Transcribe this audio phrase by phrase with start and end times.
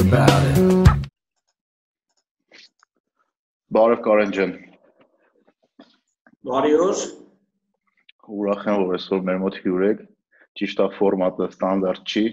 [0.00, 0.60] about it.
[3.70, 4.52] Բարև Կարեն ջան։
[6.48, 7.02] Բարի օր։
[8.40, 10.00] Ուրախ եմ, որ այսօր մեր մոտ հյուր եք։
[10.60, 12.24] Ճիշտ է ֆորմատը ստանդարտ չի,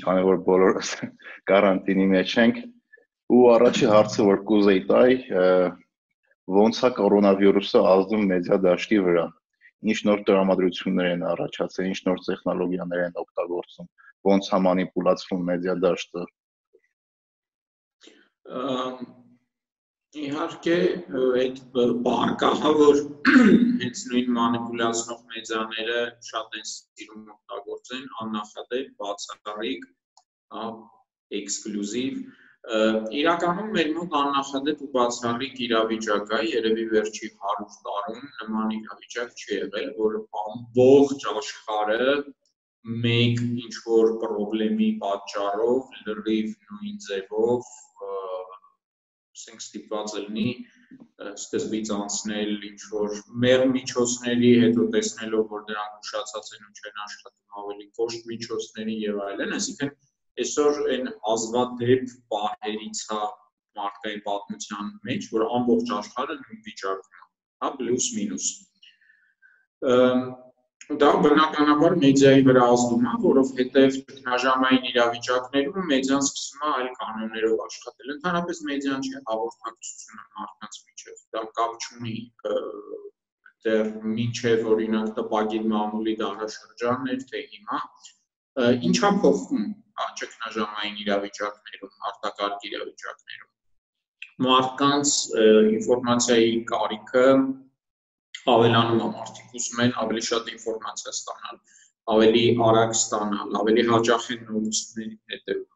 [0.00, 0.90] քանի որ բոլորս
[1.52, 2.60] կարանտինի մեջ ենք։
[3.36, 5.14] Ու առաջի հարցը, որ կուզեի տալ,
[6.64, 9.26] ո՞նց է կորոնավիրուսը ազդում մեդիա դաշտի վրա։
[9.92, 13.88] Ինչ նոր տրամադրություններ են առաջացել, ինչ նոր տեխնոլոգիաներ են օգտագործում,
[14.32, 16.24] ո՞նց է մանիպուլացվում մեդիա դաշտը։
[20.22, 20.78] Իհարկե,
[21.42, 21.60] այդ
[22.06, 22.98] բարկահա որ
[23.82, 29.86] հենց նույն մանիպուլյացնող մեդիաները շատ են սիրում օգտագործեն, աննախադեպ, բացառիկ,
[31.40, 32.22] էքսկլյուզիվ
[33.20, 39.50] Իրականում մեր մոտ աննախադեպ ու բացառիկ իրավիճակ է, երևի վերջի 100 տարում նման իրավիճակ չի
[39.56, 42.12] եղել, որ ամբողջ աշխարհը
[42.82, 47.68] մեկ ինչ որ խնդրի պատճառով լրիվ նույն ձևով
[49.32, 50.48] ասենք ստիպված լինի
[51.32, 57.60] սկզբից անցնել ինչ որ մեր միջոցների հետո տեսնելով որ դրանք ուշացած են ու չեն աշխատում
[57.62, 59.94] ավելի կոշտ միջոցների եւ այլն այսինքն
[60.42, 63.22] այսօր այն ազվադեպ պահերից հա
[63.78, 67.26] մարդկային պատմության մեջ որ ամբողջ աշխարհը նույն վիճակում է
[67.62, 68.46] հա պլյուս մինուս
[71.00, 78.12] դա բնականաբար մեդիայի վրա ազդում է, որովհետև ճգնաժամային իրավիճակներում մեդիան սկսում է այլ կանոններով աշխատել։
[78.14, 82.16] Ընդհանրապես մեդիան չի հաղորդակցությունը մարդկանց միջև։ Դա կապ չունի
[83.66, 87.80] դեռ միջև օրինակ տպագիր մամուլի դարաշրջաններ, թե հիմա
[88.90, 89.66] ինչա փոխվում
[90.22, 93.50] ճգնաժամային իրավիճակներում, արտակարգ իրավիճակներում։
[94.46, 95.12] Մարդկանց
[95.78, 97.26] ինֆորմացիայի կարիքը
[98.50, 101.58] ավելանում է մարդիկ ուզում են ավելի շատ ինֆորմացիա ստանալ,
[102.14, 105.68] ավելի արագ ստանալ, ավելի հաճախ են նորությունների հետևում։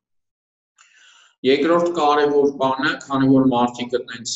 [1.46, 4.32] Երկրորդ կարևոր բանը, քանի որ մարդիկ այտենց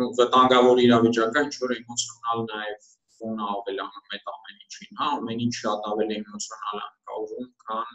[0.00, 2.86] նո վտանգավոր իրավիճակ է, ինչ որ էմոցիոնալ նաև
[3.20, 7.90] ֆոնը ավելանում է ամեն ինչին, հա, ամեն ինչ շատ ավելի էմոցիոնալ է կողում, քան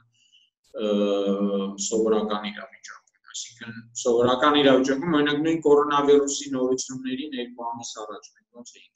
[1.86, 8.95] սովորական իրավիճակում։ Այսինքն սովորական իրավիճակում օրինակ նույն կորոնավիրուսի նորություններին երկու ամիս առաջ մենք ոնց էինք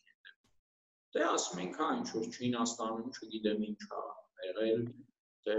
[1.15, 4.01] Դե ասում ենք, հա, ինչ որ Չինաստանում, չգիտեմ ինչ է
[4.47, 4.81] եղել,
[5.49, 5.55] դե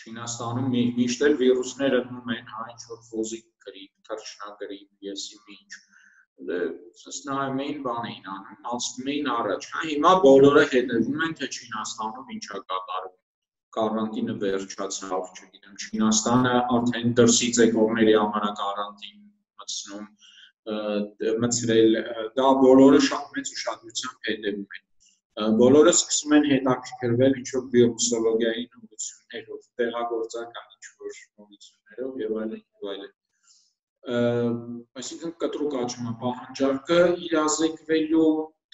[0.00, 5.78] Չինաստանում միշտ էլ վիրուսները դնում են, հա, ինչ որ ֆոզիկ գրիպ, թռչնագրիպ, եսի ինչ
[6.48, 6.58] դե
[7.00, 11.48] սս նայում էին բան էին անում, անցնում էին առաջ։ Հա հիմա բոլորը հետևում են, թե
[11.56, 13.16] Չինաստանում ինչա կատարվում։
[13.76, 19.18] Կարանտինը վերջացավ, չգիտեմ, Չինաստանը արդեն դրսից եկողների համար կարանտին
[19.62, 20.06] մտցնում
[21.44, 21.98] մցրել,
[22.40, 24.89] դա բոլորը շատ մեծ ուշադրությամբ հետևում են
[25.38, 32.90] բոլորը սկսում են հետաքրքրվել ինչ որ բիոպսիոլոգիայի նորություններով, տեղագործական ինչ որ նորություններով եւ այլն եւ
[32.92, 33.12] այլն։
[35.00, 38.26] Այսինքն կտրուկ աճում է պահանջարկը, իրազեկվելու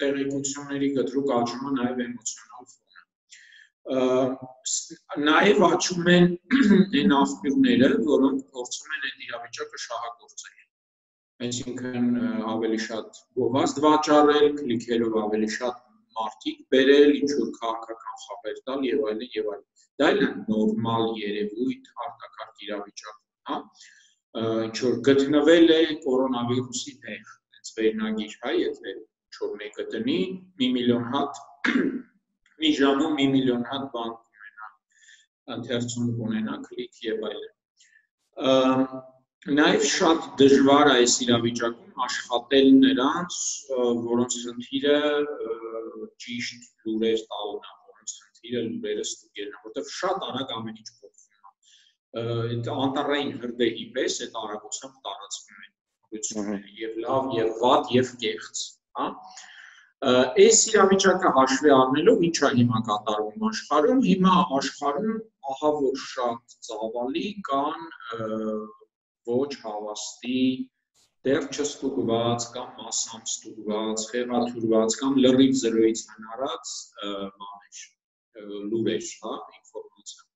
[0.03, 3.03] տեղեկությունների կտրուկ աճում է նաեւ էմոցիոնալ ֆոնը։
[5.31, 6.27] Նաեւ աճում են
[7.01, 10.57] այն աղբյուրները, որոնք փորձում են այդ իրավիճակը շահագործել
[11.45, 12.05] այսինքն
[12.51, 15.83] ավելի շատ գովազդ վաճառել, քլիքերով ավելի շատ
[16.19, 19.67] մարդիկ բերել, ինչ որ քաղաքական խաղեր տալ եւ այլն եւ այլն։
[20.01, 20.23] Դա էլ
[20.53, 23.59] նորմալ երևույթ արտակարգ իրավիճակում, հա։
[24.67, 30.19] Ինչ որ գտնվել է կորոնավիրուսի տեղ, այնց վերնագիր, հա, եթե ինչ որ մեկը տնի,
[30.61, 31.43] մի միլիոն հատ
[32.61, 34.71] մի ժամում մի միլիոն հատ բան ունենա,
[35.57, 37.53] ընթերցում ունենա, քլիկ եւ այլն։
[39.47, 43.35] Նաև շատ դժվար է այս իրավիճակում աշխատել նրանց,
[44.07, 44.95] որոնց խնդիրը
[46.25, 51.53] ճիշտ լուրեր տալն է, որոնց խնդիրը լուրերը ստուգելն է, որտեղ շատ արագ ամեն ինչ փոխվում
[51.53, 52.25] է։
[52.57, 58.65] Այդ անտարային հրդեհի պես այդ արագությամբ տարածվում են նորությունները եւ լավ եւ վատ եւ կեղծ,
[58.99, 59.07] հա։
[60.47, 65.23] Այս իրավիճակը հաշվի առնելով ի՞նչ է հիմա կատարվում աշխարհում։ Հիմա աշխարհում
[65.55, 67.89] ահա որ շատ ծավալի կան
[69.31, 70.43] ոչ հավաստի,
[71.27, 76.75] դեռ չստուգված կամ մասամբ ստուգված, խեղաթյուրված կամ լրիվ զրոյից հնարած
[77.41, 77.81] բաներ,
[78.71, 80.27] լուրեր, հա, ինֆորմացիա։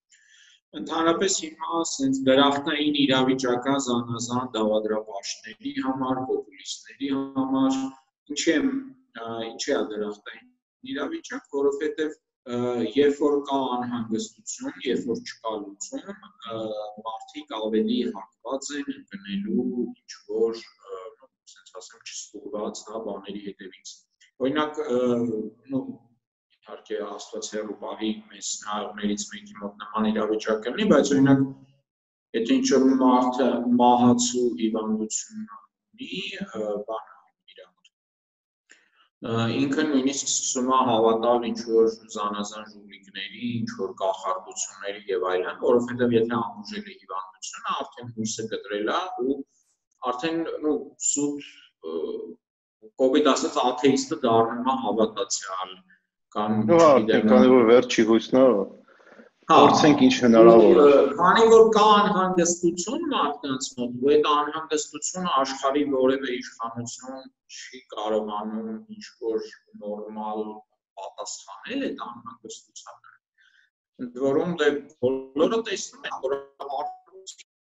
[0.81, 7.79] Ընդհանրապես հիմա ասենց դրախտային իրավիճակա զանազան դավադրապաշտների համար, պոպուլիստների համար,
[8.35, 8.57] ինչի
[9.51, 10.51] ինչի է դրախտային
[10.95, 12.19] իրավիճակ, որովհետև
[12.97, 16.20] երբ որ կա անհանգստություն, երբ որ չկա լուծում,
[17.06, 20.62] մարդիկ ավելի հակված են գնելու ինչ որ,
[20.97, 23.97] ասենց ասեմ, չստուգված հա բաների հետևից։
[24.41, 24.82] Օրինակ,
[25.75, 25.82] նո
[26.56, 31.49] իհարկե Աստված հերո պահի մեզ նայողներից մեկի մոտ նման իրավիճակ կլինի, բայց օրինակ
[32.37, 33.46] Եթե ինչ որ մարդը
[33.79, 36.19] մահացու հիվանդություն ունի,
[36.91, 37.08] բան
[39.20, 46.14] ինքը նույնիսկ սկսում է հավատալ ինչ որ զանազան ժուլիկների, ինչ որ կախարդությունների եւ այլն, որովհետեւ
[46.17, 49.37] եթե ամբուժել է հիվանդությունը, արդեն հույսը կտրել է ու
[50.11, 50.72] արդեն նո
[51.11, 51.50] սուտ
[53.00, 55.76] կոպիտ ասած աթեիստը դառնում է հավատացյալ
[56.37, 58.44] կամ չգիտեմ, քանի որ վերջի հույսն է
[59.50, 66.37] փորձենք ինչ հնարավոր է։ Քանի որ կա անհանգստություն մարդկանց մոտ, ու այդ անհանգստությունը աշխարհի որևէ
[66.37, 67.25] իշխանություն
[67.56, 69.49] չի կարողանում ինչ որ
[69.82, 70.44] նորմալ
[71.00, 73.17] պատասխանել այդ անհանգստությանը։
[74.05, 74.69] Ընդ որում դե
[75.05, 76.38] բոլորը տեսնում են, որ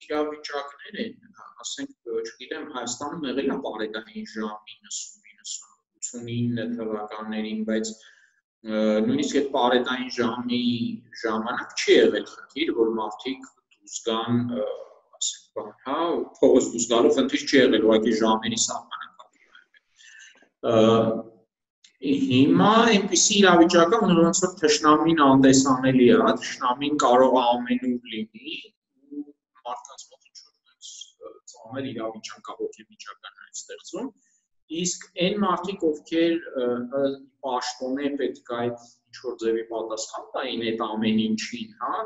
[0.06, 1.14] իրավիճակներ են,
[1.62, 7.90] ասենք, չգիտեմ, Հայաստանում եղել է բարեկային ժամ 90-99 թվականներին, բայց
[8.66, 10.60] նույնիսկ այդ պարետային ժամի
[11.22, 14.40] ժամանակ չի եղել խնդիր, որ մարդիկ դուրս գան,
[15.18, 15.98] ասենք, բան, հա,
[16.40, 19.32] փողոց դուրս գալու խնդիր չի եղել, ուղղակի ժամերի սահմանակապ։
[22.06, 28.56] Հիմա այնպիսի իրավիճակ է, որ ոնց որ թշնամին անտեսանելի է, թշնամին կարող է ամենուր լինի
[29.66, 30.90] մարդկանց մոտ ինչ որ այնպես
[31.52, 34.10] ծանր իրավիճակ կա հոգեվիճական այստեղծում
[34.74, 36.36] իսկ այն մարդիկ ովքեր
[37.46, 41.98] պաշտոնե պետք է այդ ինչ որ ձևի պատասխան տային այդ ամեն ինչին, հա,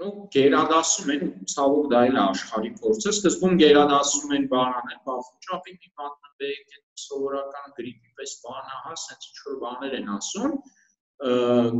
[0.00, 1.22] նո գերադասում են
[1.52, 6.74] ցավոք դա էլ աշխարհի փորձը սկզբում գերադասում են բանանել բախուճապի մի մատնվեք
[7.04, 10.58] սովորական գրիպի պես բանա հա ասենց ինչ որ բաներ են ասում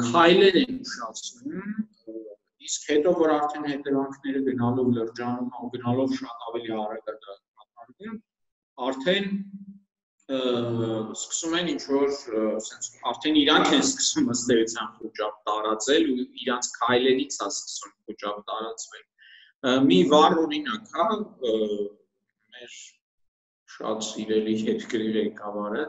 [0.07, 1.77] քայլեր են ուշացնում
[2.67, 8.17] իսկ հետո որ արդեն հետևանքները գնալով լրջանում ու գնալով շատ ավելի արագ դա կատարվում
[8.85, 9.29] արդեն
[10.27, 12.09] սկսում են ինչ որ
[12.57, 18.43] ասենց արդեն իրանք են սկսում ըստ էության խոճապ տարածել ու իրանք քայլերից է սկսում խոճապ
[18.51, 22.75] տարածվել մի վառ օրինակ հա մեր
[23.77, 25.87] շատ սիրելի երկրի ղեկավարը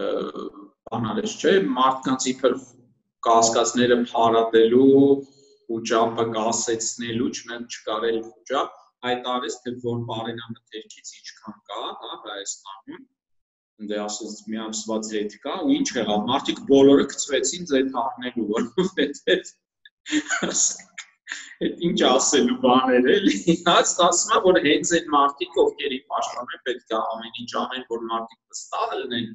[0.00, 2.58] բանալես չէ մարդկանց իբր
[3.28, 4.90] կասկածները փարատելու
[5.70, 13.08] խոճապը կասեցնելու չնայած չկարել խոճապ հայտարարեց, թե որ բարենամթերքից ինչքան կա, հա, Հայաստանում
[13.88, 19.52] դե ասած մի ամսվա ձեթ կա ու ինչ եղավ մարդիկ բոլորը գծվեցին ձեթ առնելու որովհետեւ
[21.60, 23.34] այդ ինչ ասելու բաներ էլի
[23.68, 27.84] հաց ասում է որ հենց այդ մարդիկ ովքեր ի պաշտպանը պետք է ամեն ինչ անեն
[27.94, 29.30] որ մարդիկ վստահ լինեն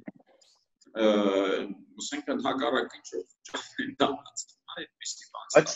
[2.04, 4.46] ուսենք ընդհակառակ ինչ որ ճանեն դառած
[4.76, 5.74] այդպեսի բան այդ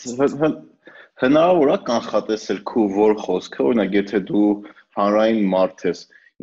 [1.20, 4.44] հնարավոր է կանխատեսել քու որ խոսքը, օրինակ եթե դու
[4.96, 5.98] հանրային մարդ ես,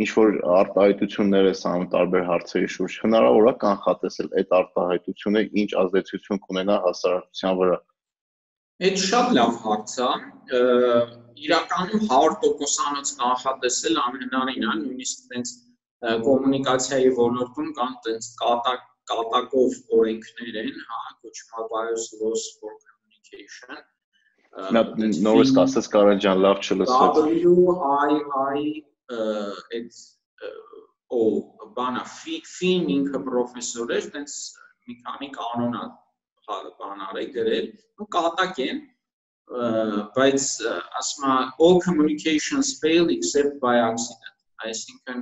[0.05, 6.41] ինչ որ արտահայտություններ ես անում տարբեր հարցերի շուրջ, հնարավոր է կանխատեսել այդ արտահայտությունը ինչ ազդեցություն
[6.45, 7.79] կունենա հասարակության վրա։
[8.87, 10.11] Այդ շատ լավ հարց է։
[11.47, 15.57] Իրականում 100%-անոց կանխատեսել անհնարին է, նույնիսկ այնց
[16.29, 23.81] կոմունիկացիայի ոլորտում կան այնց կատակ կատակով օրենքներ են, հա, կոչվում է bias laws for communication,
[24.75, 24.83] Նա
[25.27, 28.67] նորից կասես Կարեն ջան, լավ չլսեց։ WII
[29.77, 30.01] այդ
[31.17, 31.23] օ
[31.77, 34.37] բանա ֆին ինքը պրոֆեսոր էր, տենց
[34.87, 35.83] մի քանի կանոնա
[36.47, 37.67] բան արել գրել,
[38.01, 38.85] ու կատակ են
[39.47, 40.45] բայց
[40.99, 44.35] ասում է all communications fail except by accident
[44.67, 45.21] այսինքն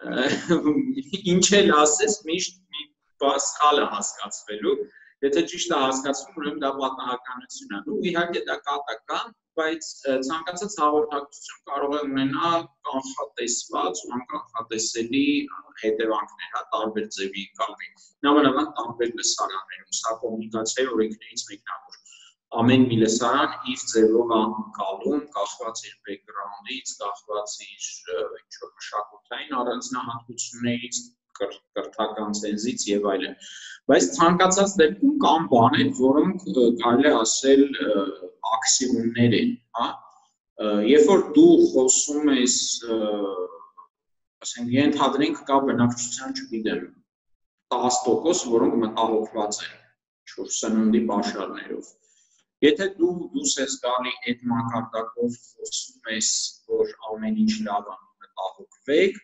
[1.34, 2.86] ինչ էլ ասես միշտ մի
[3.24, 4.76] բասխալ է հասկացվելու
[5.24, 9.88] Եթե ճիշտ է հասկացվում, ուրեմն դա պատահականություն է։ Ու իհարկե դա կատական, բայց
[10.28, 15.24] ցանկացած հաղորդակցություն կարող է ունենալ կանխատեսված ու անկանխատեսելի
[15.82, 17.90] հետևանքներ, հա, տարբեր ձևի կարգի։
[18.28, 22.00] Նամանավանդ տարբեր լսարաններում, սա կոմունիկացիայի օրենքներից մեկն է, որ
[22.60, 27.90] ամեն մի լսարան իր ձևով անկալում, կախված իր բեքգրաունդից, կախված իր
[28.40, 31.06] ինչ որ մշակութային առանձնահատկություններից,
[31.40, 33.36] կրթական ցենզից եւ այլն
[33.90, 36.46] բայց ցանկացած դեպքում կան բաներ, որոնք
[36.82, 37.62] կարելի է ասել
[38.54, 39.88] աքսիոմներ են, հա։
[40.90, 42.56] Երբ որ դու խոսում ես,
[44.46, 46.84] ասենք, ենթադրենք կա բնակչության, չգիտեմ,
[47.74, 49.74] 10%, որոնք մտահոգված են
[50.30, 51.90] ինչ-որ սննդի բաշարներով։
[52.66, 56.30] Եթե դու դուս ես գալի այդ մակարդակով խոսում ես,
[56.70, 59.20] որ ամեն ինչ լավ է, մտահոգվեք,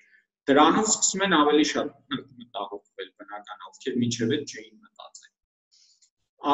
[0.50, 5.32] դրանով սկսում են ավելի շատ մտահոգվել բնական, ովքեր միջև այդ չէին մտածել։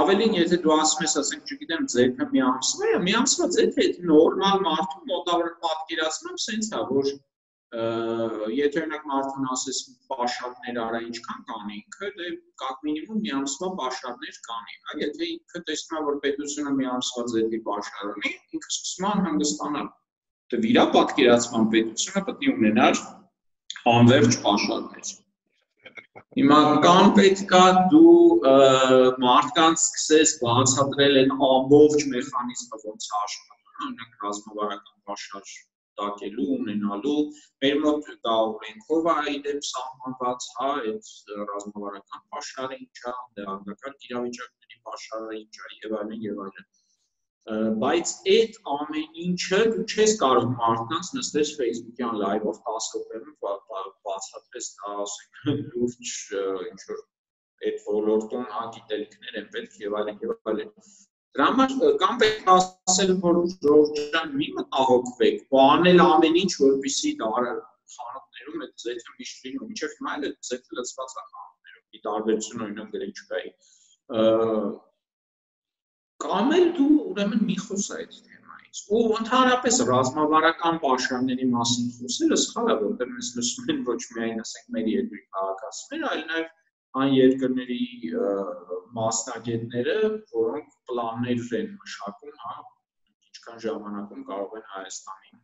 [0.02, 4.00] Ավելին, եթե դու ասում ես, ասենք, չգիտեմ, ձեթը մի ամսվա է, մի ամսվա ձեթը այդ
[4.12, 7.12] նորմալ մարդու մոտավորը պատկերացնում, սենց է, որ
[7.72, 9.78] եթե օրինակ մարդուն ասես
[10.12, 12.32] պաշարներ արա ինչքան կանի ինքը, դե
[12.62, 17.25] կակ մինիմում մի ամսվա պաշարներ կանի, հա, եթե ինքը տեսնում է որ պետությունը մի ամսվա
[17.32, 19.88] ձեթի պաշար ունի, ինքը սկսում է հանգստանալ։
[20.52, 23.02] Դե վիրա պատկերացման պետությունը պետք է ունենար
[23.91, 25.09] անverջ պաշարներ։
[26.39, 27.62] Հիմա կան պետքա
[27.93, 28.12] դու
[29.25, 35.51] մարդկանց սկսես բացատրել այն ամբողջ մեխանիզմը ոնց է աշխատում, օրինակ ռազմավարական պաշար
[36.01, 37.19] տակելու, ունենալու,
[37.65, 41.11] մեր մոտ դա օրենքով է իդեպ սահմանված, հա, այդ
[41.51, 46.71] ռազմավարական պաշարը ինչա, դերակալ իրավիճակների պաշարը ինչա եւ այլն եւ այլն
[47.82, 53.32] բայց այդ ամեն ինչը դու չես կարող մարդկանց նստես Facebook-յան live-ով 10 րոպեում
[54.06, 55.40] բացատրես դա ասենք
[55.72, 56.12] լուրջ
[56.68, 57.00] ինչ որ
[57.66, 60.70] այդ ոլորտում հա գիտելիքներ են պետք եւ այլն եւ այլն
[61.32, 67.32] դրա համար կամ պետք է ասել որ ժողովրդյան մի մտահոգվեք բանել ամեն ինչ որպեսի դա
[67.96, 72.96] խանութներում այդ ձեթը միշտ լինում ինչեւ հիմա էլ ձեթը լցված է խանութներում ի տարբերություն օրինակ
[72.96, 73.52] գրեչկայի
[76.23, 82.73] կամ էլ դու ուրեմն մի խոս այդ թեմայից։ Ու ընդհանրապես ռազմավարական պաշարների մասին խոսելը սխալ
[82.73, 86.50] է, որտեղ մենք լսում ենք ոչ միայն ասենք մեր երկրի քաղաքացիներ, այլ նաև
[87.02, 87.81] այն երկրների
[89.00, 89.97] մասնագետները,
[90.37, 92.59] որոնք պլաններ են մշակում, հա,
[93.31, 95.43] ինչքան ժամանակում կարող են Հայաստանին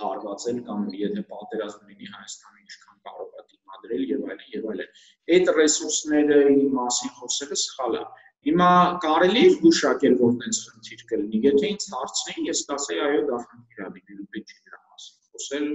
[0.00, 5.02] հարվածել կամ եթե պատերազմ լինի Հայաստանը ինչքան կարող է դիմադրել եւ այլն եւ այլն։
[5.36, 8.04] Այդ ռեսուրսների մասին խոսելը սխալ է։
[8.44, 8.70] Հիմա
[9.04, 13.84] կարելի է զգուշակել, որ տենց խնդիր կլինի։ Եթե ինձ հարցնեին, ես կասեի, այո, դա խնդիր
[13.84, 15.66] է լինելու պետք չի դրա մասին խոսել,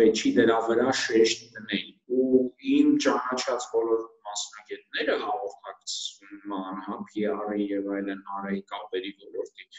[0.00, 2.42] պետք չի դրա վրա շեշտ դնել։ Ու
[2.74, 9.70] իմ ճանաչած բոլոր մասնագետները հաղորդակցման, հա, PR-ի եւ այլն արայի կապերի ոլորտի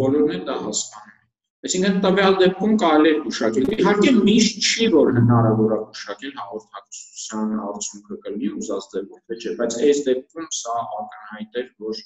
[0.00, 1.23] բոլորն էլ դա հասկանում
[1.64, 8.18] Այսինքն տվյալ դեպքում կարելի է գուշակել։ Իհարկե միշտ չի որ հնարավոր է գուշակել հաղորդակցության արդյունքը
[8.24, 12.02] կլինի ուզած դեպքում, թե չէ, բայց այս դեպքում սա ակնհայտ է, որ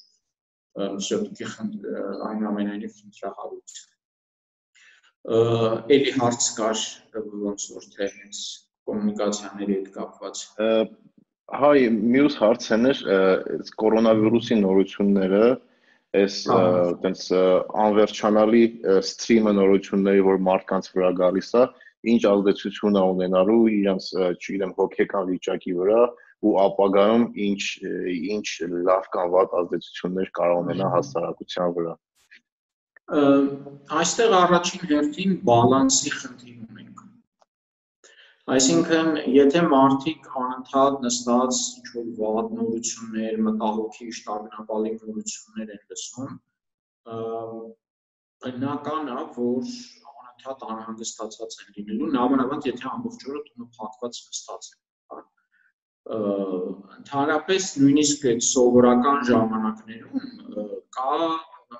[0.78, 1.48] մշտքի
[2.28, 3.98] այնուամենայնիվ խնդրահարույց է։
[5.98, 6.84] Էլի հարց կար
[7.48, 8.42] ոնց որ թե հենց
[8.88, 10.44] կոմունիկացիաների հետ կապված։
[11.58, 11.78] Հայ,
[12.14, 12.94] մյուս հարցն է
[13.82, 15.42] կորոնավիրուսի նորությունները,
[16.16, 17.22] այս այտենց
[17.84, 18.62] անվերջանալի
[19.04, 21.64] սթրիմը նորությունների, որ մարդկանց վրա գալիս է,
[22.12, 26.02] ինչ ազդեցություն է ունենալու իրենց, չգիտեմ, հոգեկան վիճակի վրա
[26.48, 27.62] ու ապագայում ինչ
[28.38, 28.46] ինչ
[28.88, 31.94] լավ կամ վատ ազդեցություններ կարող ունենա հասարակության վրա։
[33.98, 36.58] Այստեղ առաջին հերթին բալանսի խնդիր
[38.48, 46.30] Այսինքն, եթե մարդիկ անընդհատ նստած ինչ-որ վատ նորություններ, մտահոգիչ, տարբերապալի նորություններ են լսում,
[48.44, 49.68] բնական է, որ
[50.12, 54.80] անընդհատ անհանգստացած են լինելու, նամանավանդ եթե ամբողջ օրը տունը փակված նստած են,
[55.12, 55.20] հա։
[56.96, 60.26] Ընդհանրապես նույնիսկ այդ սովորական ժամանակներում
[60.96, 61.12] կա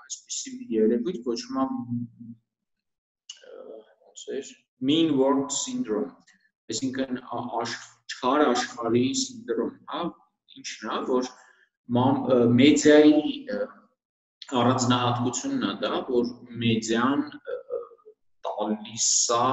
[0.02, 1.68] այսպիսի մի երևույթ կոչվում է
[4.04, 4.46] ոնց է
[4.88, 6.27] mean work syndrome
[6.72, 7.20] այսինքն
[7.62, 10.00] աշխարհ աշխարհի սինդրոմ, հա,
[10.60, 11.30] ինչն է, որ
[12.58, 13.22] մեդիայի
[14.62, 16.30] առանձնահատկությունն է դա, որ
[16.64, 17.24] մեդիան
[18.48, 19.08] տալիս
[19.38, 19.44] է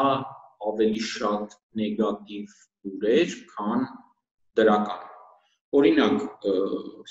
[0.72, 2.56] ավելի շատ նեգատիվ
[2.90, 3.86] լուրեր, քան
[4.60, 5.04] դրական։
[5.76, 6.20] Օրինակ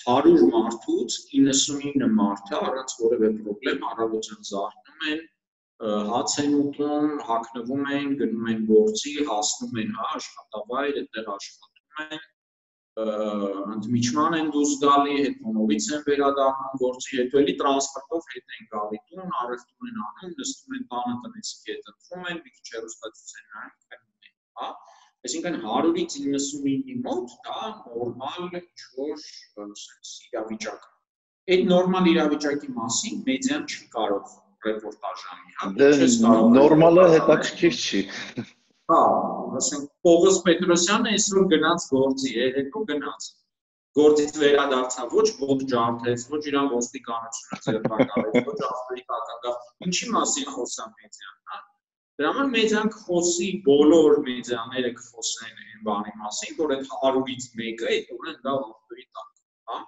[0.05, 5.25] 100 մարդուց 99 մարդը առանց որևէ խնդրեմ առավոտյան զարթնում են
[5.83, 12.23] հաց են ուտում, հագնվում են, գնում են գործի, հասնում են հա աշխատավայր, այդտեղ աշխատում են,
[12.95, 19.35] ընդմիջման են դուրս գալի, հետոնովից են վերադառնում գործի, հետո էլի տրանսպորտով հետ են գալի տուն,
[19.43, 23.75] առևտուր են անում, նստում են տանը տնեցքի հետ ընտրում են, մի քիչ հեռուստացույց են նայում,
[23.91, 24.71] քնում են, հա։
[25.25, 30.89] Այսինքն 100-ից 99-ի մոտ դա նորմալ ինչ-որ sense իրավիճակ։
[31.55, 34.35] Այդ նորմալ իրավիճակի մասին մեդիան չի կարող
[34.67, 35.89] ռեպորտաժանի, հա։ Դե
[36.57, 38.01] նորմալը հետաքրքիր չի։
[38.93, 39.01] Հա,
[39.61, 43.29] ասենք Պողոս Պետրոսյանը այսօր գնաց գործի, երեկո գնաց։
[43.99, 49.53] Գործից վերադարձավ, ոչ ոնց ջարդեց, ոչ իրան ոստիկանությունը ձերբակալեց, ոչ ավտորիկականգա։
[49.89, 51.61] Ինչի մասին խոսա մեդիան, հա։
[52.19, 58.13] Դրա համար մեդիան կխոսի, բոլոր մեդիաները կխոսեն այն բանի մասին, որ այդ 100-ից մեկը այդ
[58.19, 59.31] օրը դա ավտորիկակ,
[59.71, 59.81] հա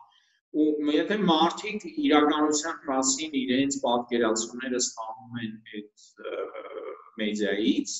[0.65, 6.07] ու եթե մարդիկ իրականության մասին իրենց պատկերացումները ստանում են այդ
[7.23, 7.97] մեդիայից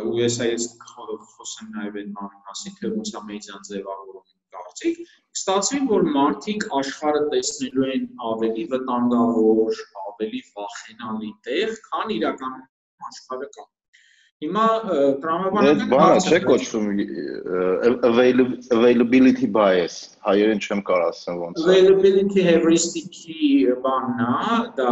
[0.00, 4.26] ու ես այս խոսեմ նաև այդ բանի մասին թե ոնց է մեդիան ձևավորում
[4.56, 4.98] կարծիք
[5.38, 13.66] ստացվի որ մարդիկ աշխարհը տեսնելու են ավելի վտանգավոր ավելի վախենալի տեղ քան իրականում աշխարհը կա
[14.44, 14.64] Հիմա
[15.22, 16.88] տրամաբանական բանը չէ կոչվում
[18.08, 19.94] availability bias,
[20.26, 23.46] հայերեն չեմ կարող ասեմ ոնց։ Availability heuristic-ի
[23.86, 24.90] բանն է, դա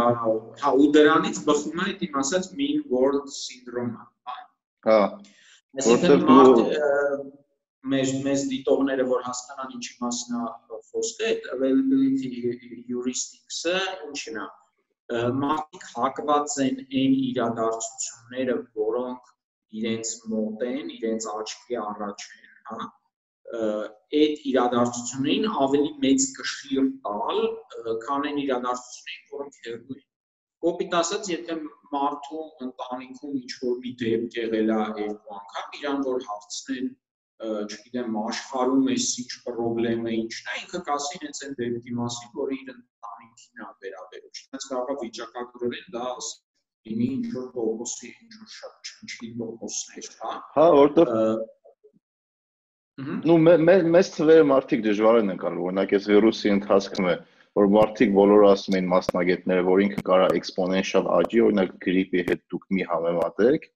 [0.63, 4.39] հա ու դրանից բխում է իմ ասած mean world syndrome-ը, հա։
[4.89, 4.97] Հա։
[5.91, 6.25] Որտեղ
[7.93, 12.33] մեր մեզ դիտողները որ հասկանան ինչի մասն է խոսքը, availability
[12.89, 13.77] heuristics-ը
[14.09, 14.49] ինչն է
[15.37, 19.33] մարդիկ հակված են այն իրադարձությունները, որոնք
[19.79, 22.79] իրենց մոտ են, իրենց աչքի առաջ են, հա
[23.55, 27.41] այդ իրադարձություններին ավելի մեծ կշիռ տալ,
[28.05, 30.03] քան այն իրադարձություններին, որոնք հերոյ են։
[30.65, 31.57] Կոպիտ ասած, եթե
[31.93, 36.89] մարդու ընտանիքում ինչ որ մի դեպք եղել է երկու անգամ, իրան որ հարցնեն,
[37.43, 42.57] չգիտեմ, աշխարհում էս ինչ խնդրեմ է, ինչն է, ինքը կասի հենց այն դեպքի մասին, որը
[42.57, 46.05] իր ընտանիքին է վերաբերում։ Չնայած կարող է վիճակագրորեն դա
[46.85, 51.13] լինի ինչ որ տոկոսի, ինչ որ շատ չնչի տոկոսներ, հա։ Հա, որտեղ
[53.27, 57.15] Ну, մեծ թվերը մարդիկ դժվար են անցալ, օրինակ այս վիրուսի ընթացքում է,
[57.59, 62.63] որ մարդիկ բոլորը ասում են մասնագետները, որ ինքը կարա էքսպոնենշիալ աճի, օրինակ գրիպի հետ դուք
[62.77, 63.67] մի համեմատեք,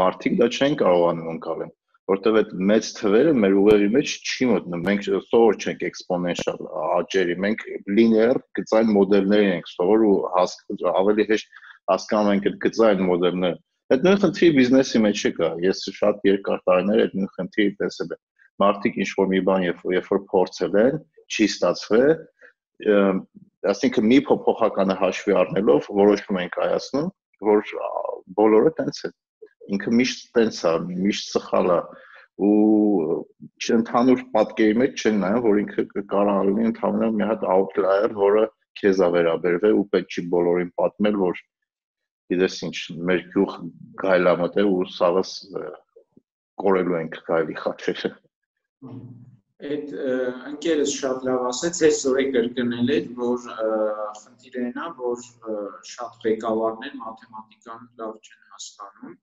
[0.00, 1.74] մարդիկ դա չեն կարողանում անցալեն
[2.10, 6.64] որտեվ այդ մեծ թվերը մեր ուղեղի մեջ չի մտնում։ Մենք սովոր չենք էքսպոնենշիալ
[6.96, 7.62] աճերի, մենք
[7.98, 10.16] լիներ գծային մոդելներ ենք սովոր ու
[10.92, 11.60] ավելի հեշտ
[11.90, 13.58] հասկանում ենք այդ գծային մոդելները։
[13.92, 18.20] Այդ նույն խնդիրը բիզնեսի մեջ կա։ Ես շատ երկար տարիներ այդ նույն խնդիրը տեսել եմ։
[18.62, 21.00] Մարդիկ ինչ որ մի բան երբ երբ որ փորձել են,
[21.32, 22.12] չի ստացվել,
[23.72, 27.10] ասինքն մի փոփոխականը հաշվի առնելով որոշում են կայացնում,
[27.48, 27.74] որ
[28.38, 29.12] բոլորը տենց է։
[29.76, 30.72] Ինքը միշտ տենց է,
[31.02, 31.80] միշտ սխալ է
[32.42, 33.22] ու
[33.76, 38.44] ընդհանուր պատկերի մեջ չեն նայում, որ ինքը կարող լինի ընդհանրապես մի հատ outlier, որը
[38.80, 41.42] քեզ է վերաբերվել ու պետք չի բոլորին պատմել, որ
[42.32, 42.76] գիտես ինչ,
[43.08, 43.56] մեր գյուղ
[44.02, 45.32] գայլամտե ու սաղս
[46.62, 48.10] կորելու ենք գայլի խաչերը։
[49.62, 49.92] Այդ
[50.50, 53.44] ընկերս շատ լավ ասեց, այսօր է կրկնել էր, որ
[54.20, 55.18] խնդիրը նա, որ
[55.90, 59.14] շատ ղեկավարներ մաթեմատիկան լավ չեն հասկանում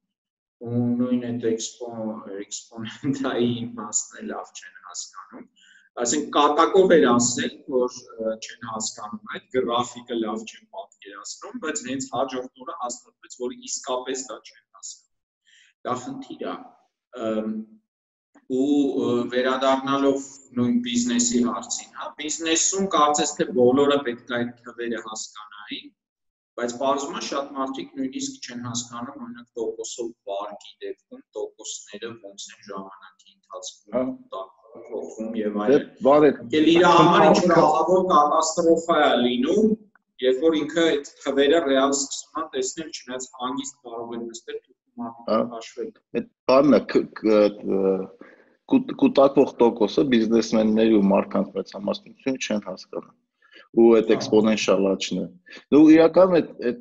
[0.70, 5.50] ու նույն այդ էքսպոնենտայի մասն լավ չեն հասկանում
[6.04, 7.96] ասենք կատակով էր ասել, որ
[8.46, 14.38] չեն հասկանում այդ գրաֆիկը լավ չեն պատկերացնում, բայց հենց հաջորդ օրը հաստատվեց, որ իսկապես դա
[14.50, 15.10] չեն հասկանում։
[15.88, 16.56] Դա խնդիր է
[18.50, 25.92] ու վերադառնալով նույն բիզնեսի հարցին, հա, բիզնեսում կարծես թե բոլորը պետք է այդ թվերը հասկանային,
[26.60, 32.66] բայց բարձում է շատ մարդիկ նույնիսկ չեն հասկանում օրինակ տոկոսով վարկի դեպքում տոկոսները ոնց են
[32.70, 38.98] ժամանակի ընթացքում տակ փոխվում եւ այլն։ Դե բարի։ Էլ իր համար ինչ որ ահավոր կատաստրոֆա
[39.06, 39.70] է լինում,
[40.26, 45.54] երբ որ ինքը այդ թվերը ռեալ սկսում է տեսնել, չնայած հանգիստ կարող է նստել թուխում
[45.56, 46.80] հաշվել։ Այդ բանը
[48.70, 53.18] կուտակվող տոկոսը բիզնեսմենների ու մարդկանց մեծամասնությունը չեն հասկանում
[53.78, 55.26] ու այդ էքսպոնենշիալ աճն է։
[55.74, 56.80] Դու իրական այդ այդ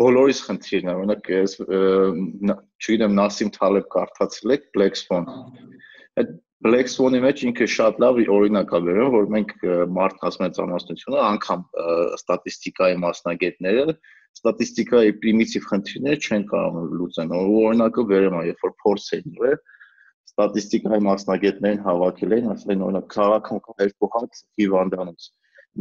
[0.00, 5.28] բոլորիս խնդիրն է, օրինակ ես չգիտեմ Նասիմ Թալեբ կարդացել եք Black Swan։
[6.20, 9.50] Այդ Black Swan-ի մեջ ինքը շատ լավ օրինակ է վերում, որ մենք
[9.98, 11.64] մարդկանց մեծամասնությունը, անգամ
[12.16, 13.94] ստատիստիկայի մասնագետները
[14.34, 19.58] ստատիստիկայի պրիմիտիվ խնդիրները չեն կարող լուծեն։ Օրինակը վերեմ, երբ որ փորձ էին ուրել,
[20.30, 25.28] ստատիստիկայի մասնագետներին հավաքել էին, ասել են օրինակ քաղաքում կա երկու հատ հիվանդանոց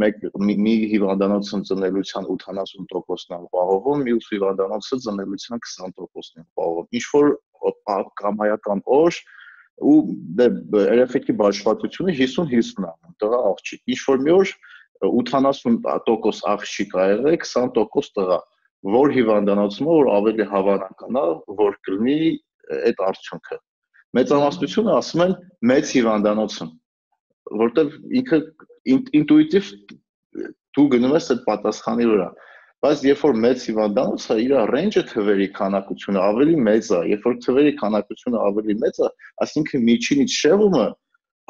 [0.03, 7.29] մեկ մի, հիվանդանոցն ծնելիության 80%-ն է ապահովում, մյուս հիվանդանոցը ծնելիության 20%-ն է ապահովում։ Ինչ որ
[8.23, 9.19] կամայական օր
[9.83, 9.97] ու
[10.39, 10.47] դե
[10.93, 12.93] երեխեքի բաշխվածությունը 50-50 է,
[13.23, 14.53] տղա աղջիկ։ Ինչ որ մի օր
[15.09, 18.39] 80% աղջիկ ա եղել, 20% տղա,
[18.93, 21.25] որ հիվանդանոցում որ ավելի հավանական է,
[21.63, 22.17] որ կլինի
[22.79, 23.59] այդ արդյունքը։
[24.13, 25.35] Մեծամասնությունը ասում են
[25.73, 26.71] մեծ հիվանդանոցում,
[27.63, 28.39] որտեղ ինքը
[28.93, 29.69] ինտուիտիվ
[30.73, 32.27] դու գնում ես այդ պատասխանի վրա
[32.83, 37.73] բայց երբ որ մեծ հիվանդանոցը իր ռեյնջը թվերի քանակությունը ավելի մեծ է, երբ որ թվերի
[37.79, 39.09] քանակությունը ավելի մեծ է,
[39.45, 40.87] այսինքն միջինից շեղումը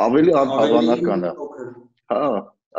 [0.05, 1.31] ավելի անհավանական է։
[2.13, 2.21] Հա,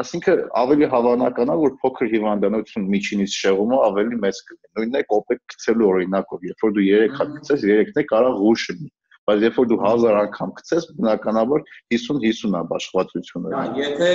[0.04, 5.42] այսինքն ավելի հավանական է, որ փոքր հիվանդանոցում միջինից շեղումը ավելի մեծ կլինի։ Նույնն է կոպեկ
[5.54, 8.90] գցելու օրինակով, երբ որ դու 3 հատ գցես, 3-ն է կարող ղուշ լինի
[9.28, 11.62] բայց երբ որ դու 1000 անգամ գցես, բնականաբար
[11.94, 14.10] 50-50 է բաշխվածությունը։ Հա, եթե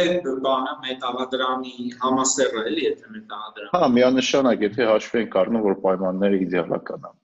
[0.45, 7.09] բանը մետաղադրամի համասեռը էլի, եթե մետաղադրամ։ Հա, միանշանակ, եթե հաշվի ենք առնում, որ պայմանները իդեալական
[7.09, 7.17] են։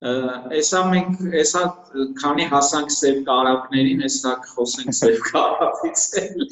[0.00, 1.62] Էսա մենք էսա
[2.22, 6.44] քանի հասանք սև կարապներին, էսա խոսենք սև կարապից էլ։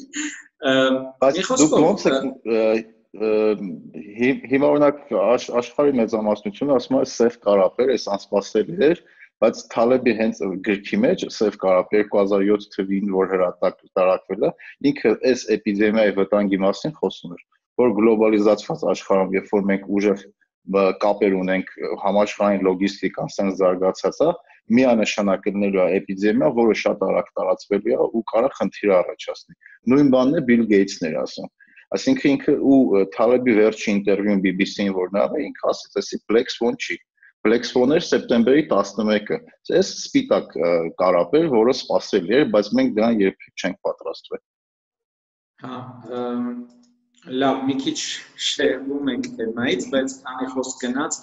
[1.23, 9.01] Բայց դուք ոնց եք հիմա օրինակ աշխարհի մեծամասնությունը ասում է սև կարապեր, այս անսպասելի էր,
[9.43, 14.51] բայց Թալեբի հենց գրքի մեջ սև կարապ 2007 թվին որ հրատակ տարածվել է,
[14.91, 17.43] ինքը այս էպիդեմիայի վտանգի մասին խոսում էր,
[17.79, 20.25] որ գլոբալիզացված աշխարհում, երբ որ մենք ուժեղ
[20.69, 21.71] կապեր ունենք
[22.03, 24.29] համաշխարհային լոգիստիկան sense զարգացած է,
[24.79, 29.55] միանշանակ լինելու է էպիդեմիա, որը շատ արագ տարածվելու է ու կարող խնդիր առաջացնի։
[29.93, 31.49] Նույն բանն է Bill Gates-ն էր ասում։
[31.97, 36.99] Այսինքն ինքը ու Թալեբի վերջի ինտերվյուն BBC-ին որ նա ինքը ասաց, էսի Black Swan չի։
[37.47, 39.37] Flexphone-ը սեպտեմբերի 11-ը։
[39.79, 40.55] Այս սպիտակ
[40.99, 44.41] կարապեր, որը սпасելի էր, բայց մենք դրան երբեք չենք պատրաստվել։
[45.63, 45.77] Հա,
[47.43, 47.95] լավ, մի քիչ
[48.49, 51.21] շեղվում ենք թեմայից, բայց քանի խոսք գնաց,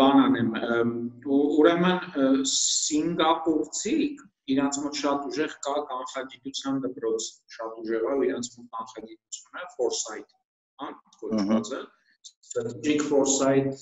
[0.00, 0.50] բան անեմ։
[1.36, 9.68] Ուրեմն Սինգապուրցիք իրանց մոտ շատ ուժեղ կա կանխագիտության դպրոց, շատ ուժեղ է իրանց մոտ կանխագիտությունը
[9.76, 10.36] Foresight,
[10.80, 11.97] հա, կոչվածը։ Ահա
[12.58, 13.74] strategic foresight,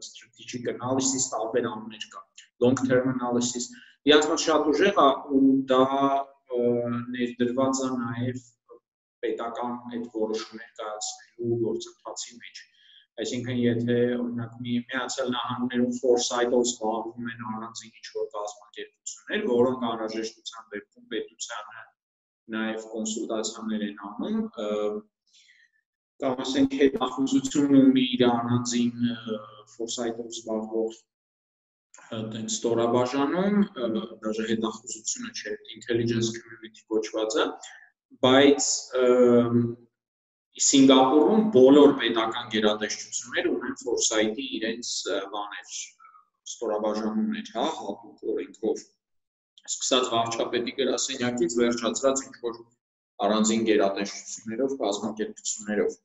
[0.00, 2.22] strategic analysis տարբեր անուններ կա,
[2.64, 3.68] long term analysis։
[4.10, 5.82] Իրանց մոտ շատ ուժեղ է ու դա
[7.14, 8.44] ներդրված է նաև
[9.24, 12.62] պետական այդ որոշումներ կայացնելու գործընթացի մեջ։
[13.24, 21.06] Այսինքն եթե օրինակ մի միացյալ նահանգներում foresight-ով զբաղվում են առանձին ինչ-որ կազմակերպություններ, որոնք անհրաժեշտության դեպքում
[21.14, 21.84] պետությանը
[22.56, 24.42] նաև կոնսուլտացիաներ են անում,
[26.22, 29.08] կամ ասենք հետախուզություն ունի իր առանձին
[29.72, 31.00] foresight-ով զբաղվող
[32.16, 33.56] այդեն ստորաբաժանում,
[34.24, 37.46] դաժե հետախուզությունը չէ, intelligence community կոչված է,
[38.26, 38.68] բայց
[40.66, 44.92] Սինգապուրում բոլոր պետական գերատեսչությունները ունեն ֆորսայթի իրենց
[45.34, 45.74] բաներ
[46.52, 48.84] ստորաբաժանումներ, հա, հատուկ օրենքով։
[49.66, 52.58] Սկսած վարչապետի գրասենյակից վերջացրած ինչ որ
[53.24, 55.96] առանձին գերատեսչություններով, կազմակերպություններով։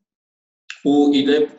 [0.91, 1.57] Ու իդեպ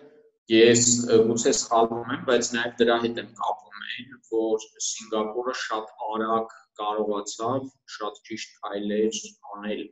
[0.52, 0.84] ես
[1.28, 7.66] գուցե սխալվում եմ, բայց նաև դրա հետ եմ կապում այն, որ Սինգապուրը շատ արագ կարողացավ
[7.96, 9.20] շատ ճիշտ քայլեր
[9.56, 9.82] անել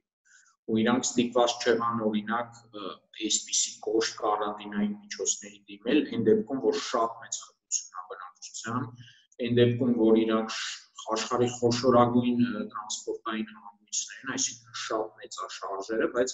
[0.71, 2.59] ու իրանք ստիպված չեղան օրինակ
[3.27, 8.87] այսպիսի կոշտ կարանտինային միջոցների դիմել, այն դեպքում, որ շատ մեծ խտություն է բնակչության,
[9.47, 10.59] այն դեպքում, որ իրանք
[11.17, 12.45] աշխարհի խոշորագույն
[12.75, 13.51] տրանսպորտային
[13.91, 16.33] հանգույցներն, այսինքն շատ մեծ է շարժերը, բայց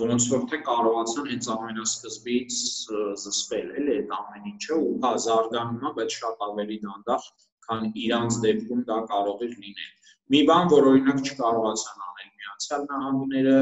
[0.00, 2.60] ոնց որ թե կարողացան հենց ամենասկզբից
[3.22, 7.26] զսպել էլի այդ ամեն ինչը ու հա զարգանում է, բայց շատ ավելի դանդաղ,
[7.66, 9.92] քան իրանց դեպքում դա կարող էր լինել։
[10.34, 13.58] Մի բան, որ օրինակ չկարողացան անել Միացյալ Նահանգները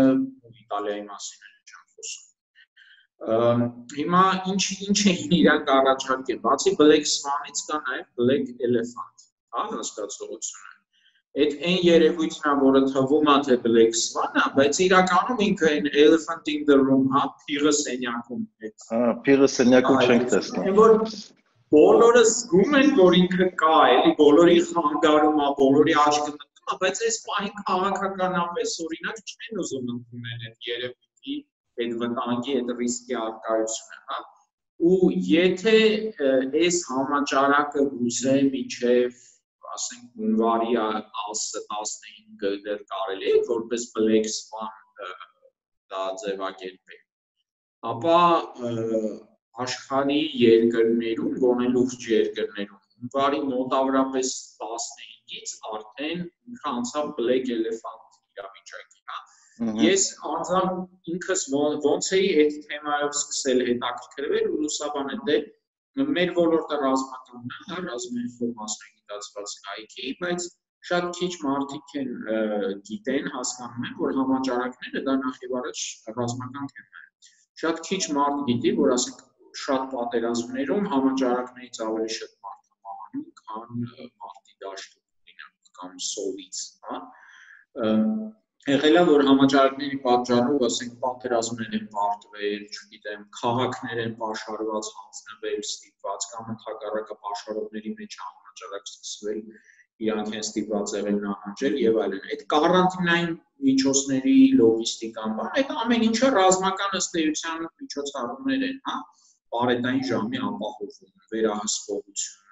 [0.63, 3.67] Իտալիայի մասին էլ չեմ խոսում։
[3.99, 10.74] Հիմա ինչ ինչ էին իրանք առաջարկել, բացի Black Swan-ից կա նաև Black Elephant, հա, հասկացողությունը։
[11.35, 16.51] Այդ այն երևույթն է, որը թվում է թե Black Swan-ը, բայց իրականում ինքը այն Elephant
[16.53, 20.95] in the Room, հա, փիղը սենյակում է։ Հա, փիղը սենյակում չենք տեսնում։ Այն որ
[21.75, 26.37] բոլորը զգում են, որ ինքը կա, էլի բոլորի խանգարում է, բոլորի աչքը
[26.81, 31.35] բայց այս պահին քաղաքականապես օրինակ չեն ուզում ընդունել այդ երևույթի
[31.85, 34.21] այդ վտանգի այդ ռիսկի արկայությունը, հա։
[34.91, 35.77] Ու եթե
[36.63, 39.21] այս համաճարակը գուզե միջև
[39.77, 44.75] ասենք հունվարի 10-15 դեռ կարելի է որպես black swan
[45.95, 47.03] դա ձևակերպել
[47.93, 48.19] ապա
[49.63, 54.31] աշխարհի երկրներում, գոնե լուրջ երկրներում, հունվարի մոտավորապես
[54.63, 59.21] 15 ից արդեն ինքը անցավ black elephant իրավիճակի, հա։
[59.85, 65.39] Ես անձամբ ինքս ոնց էի այդ թեմայով սկսել հետաքրքրվել ու լուսաբանել դե
[66.19, 68.27] մեր ոլորտը ռազմականն է, հա, ռազմի
[69.05, 70.45] մասնագիտացված կայքի, բայց
[70.89, 72.11] շատ քիչ մարդիկ են
[72.89, 75.83] գիտեն, հասկանում են, որ համաճարակները դա նախ եւ առաջ
[76.19, 77.31] ռազմական թեմա է։
[77.63, 79.25] Շատ քիչ մարդ գիտի, որ ասենք
[79.65, 83.85] շատ պատերազմներում համաճարակներից ավելի շատ մարդ է մահանում, քան
[84.25, 85.03] մարդի դաշտում
[85.81, 86.99] կամ սովից, հա
[88.65, 96.49] եղելա որ համաճարակների պատճառով ասենք պատերազմներ են պարտվել, չգիտեմ, քաղաքներ են պաշարված, հանձնվել, ստիպված կամ
[96.55, 98.17] ընդհակառակը պաշարողների մեջ
[98.55, 99.39] համաճարակ սկսվել,
[100.05, 103.33] իրանք են ստիպված եղել նահանջել եւ այլն։ Այդ կարանտինային
[103.69, 108.97] միջոցների լոգիստիկան, բան, այդ ամեն ինչը ռազմական ըստ էության միջոցառումներ են, հա,
[109.55, 112.43] բարետային ժամի ապահովում, վերահսկողություն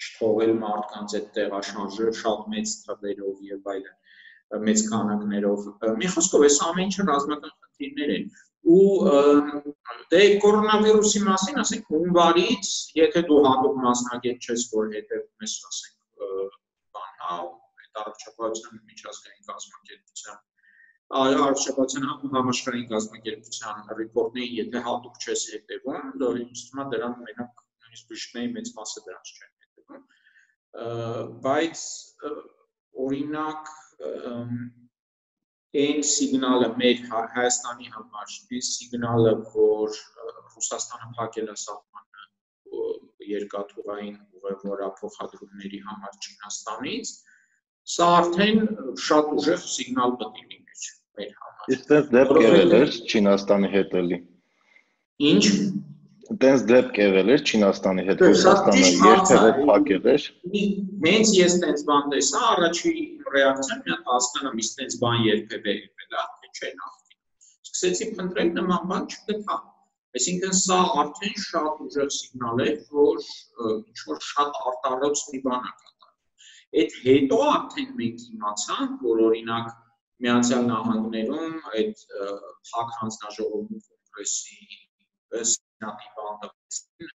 [0.00, 5.66] չթողել մարդկանց այդ տեղաշարժը շատ մեծ թվերով եւ այլն մեծ քանակներով
[6.00, 8.24] մի խոսքով այս ամեն ինչը ռազմական խնդիրներ են
[8.76, 8.84] ու
[10.12, 12.70] դե կորոնավիրուսի մասին ասենք հունվարից
[13.00, 16.26] եթե դու հատուկ մասնագետ ես որ հետևում ես ասենք
[16.98, 20.40] բան հա այդ առողջապահության միջազգային կազմակերպության
[21.10, 22.04] արշավացիան
[22.36, 28.52] համաշխարհային կազմակերպության ռեպորտներին, եթե հատուկ չես հետևում, դա ինձ թվում է դրան մենակ նույնիսկ բժիշկների
[28.56, 30.04] մեծ մասը դրանց չեն հետևում։
[31.46, 31.82] Բայց
[33.06, 33.72] օրինակ
[35.78, 39.98] այն սիգնալը մեր հա-, Հայաստանի համար, այն սիգնալը, որ
[40.54, 42.00] Ռուսաստանը փակել է սահմանը
[43.30, 47.12] երկաթուղային ուղևորափոխադրումների համար Չինաստանից,
[47.94, 48.58] սա արդեն
[49.06, 50.88] շատ ուժեղ սիգնալ պետք է լիներ
[51.20, 54.20] մեր համար։ Իսկ դες դեպք եղել էր Չինաստանի հետ էլի։
[55.30, 55.44] Ինչ
[56.38, 60.26] Դες դեպք եղել էր Չինաստանի հետ, Ռուսաստանը երբևէ փակել էր։
[61.06, 62.92] Հենց ես տենց բան տեսա, առաջի
[63.34, 67.18] ռեակցիան մի հատ հասկանամ, իսկ տենց բան երբևէ եղել է, թե չէ նախքին։
[67.70, 69.56] Սկսեցի փնտրել նման բան չգտա։
[70.20, 73.26] Այսինքն սա արդեն շատ ուժեղ սիգնալ է, որ
[73.70, 76.14] ինչ որ շատ արտարոց մի բան է կատարվում։
[76.80, 79.74] Այդ հետո արդեն մենք իմացանք, որ օրինակ
[80.20, 82.06] Միացյալ Նահանգներում այդ
[82.70, 84.58] փակ հանձնաժողովի կոնգրեսի
[85.84, 87.14] նատի բանդակին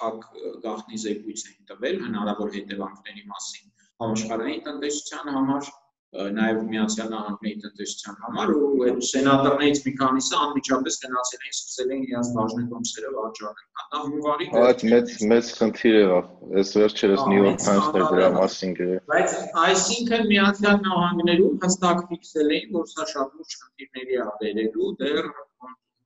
[0.00, 0.26] փակ
[0.64, 3.70] գաղտնի զեկույց էին տվել հնարավոր հետևանքների մասին
[4.04, 5.72] համաշխարհային տնտեսության համար
[6.10, 12.06] նաև Միացյալ Նահանգների տնտեսության համար ու այդ սենատորներից մի քանիսը անմիջապես գնացել էին սկսել էին
[12.06, 18.02] իրենց բաժնետոմսերը վաճառել։ Հատա հունվարի Այդ մեծ մեծ խնդիր եղավ։ Այս վերջերս New York Times-ը
[18.10, 24.20] դրա մասին գրել։ Բայց այսինքն Միացյալ Նահանգներում հստակ ֆիքսել էին, որ սա շատ լուրջ խնդիրների
[24.24, 25.30] է բերելու դեռ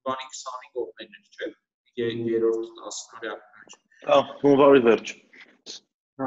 [0.05, 3.77] հունվարի 20-ի կողմերն չէ, երրորդ տասնամյակում մեջ։
[4.09, 5.13] Հա, հունվարի վերջ։
[6.21, 6.27] Հա,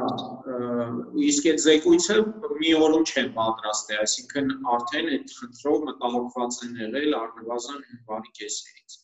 [1.28, 2.16] իսկ այդ զեկույցը
[2.62, 8.98] մի օրում չեն պատրաստել, այսինքն արդեն այդ խնդրով մտահոգված են եղել առնվազն հունվարի կեսերից։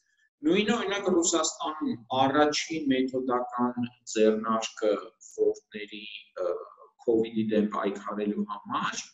[0.49, 4.93] Նույնը օրինակ Ռուսաստանում առաջին մեթոդական ձեռնարկը
[5.31, 6.05] ֆորտների
[7.07, 9.05] COVID-ի դեմ պայքարելու համար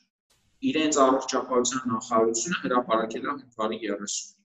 [0.70, 4.39] իրենց առողջապահության նախարարությունը հրապարակել է հունվարի 30-ին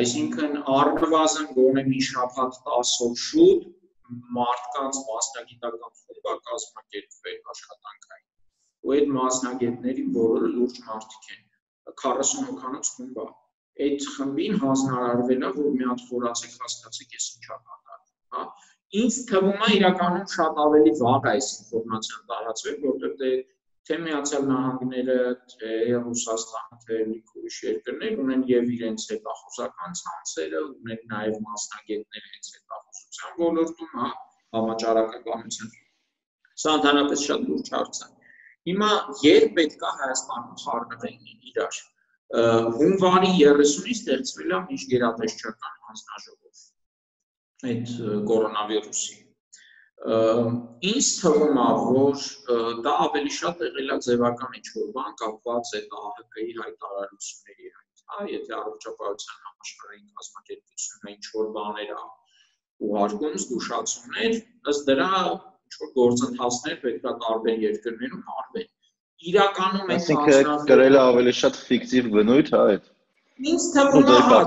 [0.00, 3.66] Այսինքն առնվազն գոնե մի շաբաթ 10-ով շուտ
[4.38, 8.26] մարդկանց մասնագիտական խումբ է կազմակերպվել աշխատանքային։
[8.84, 11.44] Ու այդ մասնագետների բոլորը լուրջ մարդիկ են։
[12.02, 13.28] 40 հոգանոց խումբ է։
[13.84, 18.44] Այդ խմբին հանձնարարվել է, որ մի հատ խորացեք հասկացեք, ես ինչա կատարվում, հա։
[19.04, 23.32] Ինձ թվում է իրականում շատ ավելի վաղ է այս ինֆորմացիան տարածվել, որտեղ դե
[23.88, 25.16] թե Միացյալ Նահանգները,
[25.52, 25.72] թե
[26.04, 33.34] Ռուսաստանը, թե մի ուրիշ երկրներ ունեն եւ իրենց հետախուզական ցանցերը, ունեն նաեւ մասնագետներ հենց հետախուզության
[33.42, 34.08] ոլորտում, հա,
[34.56, 35.74] համաճարակականության։
[36.64, 38.08] Սա ընդհանրապես շատ լուրջ հարց է։
[38.70, 38.90] Հիմա
[39.24, 41.82] երբ պետք է Հայաստանում խառնվեն իրար։
[42.80, 46.64] Հունվարի 30-ից ստեղծվել է միջգերատեսչական հանձնաժողով
[47.64, 47.92] այդ
[48.28, 49.23] կորոնավիրուսի
[50.04, 52.24] ինձ թվում է որ
[52.84, 58.52] դա ավելի շատ եղել է ձևական ինչ-որ բան կապված է ԱՀԿ-ի հայտարարությունների հետ, հա, եթե
[58.58, 61.98] առողջապահության համաշխարհային կազմակերպությունը ինչ-որ բաներ է
[62.84, 64.38] ուղարկում, զգուշացումներ,
[64.74, 68.70] ըստ դրա ինչ-որ գործընթացներ պետք է տարբեր երկրներում արվեն։
[69.24, 72.90] Իրականում մենք ասենք գրել է ավելի շատ ֆիկտիվ բնույթ, հա, այդ։
[73.54, 74.40] Ինձ թվում է հա,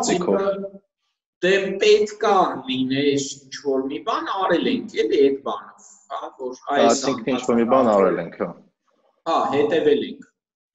[1.46, 2.36] դե պետքա
[2.70, 7.42] լիներ ինչ որ մի բան արել ենք էլի այդ բանով, հա, որ այս ասենք ինչ
[7.50, 8.50] որ մի բան արել ենք, հա։
[9.30, 10.28] Հա, հետևել ենք։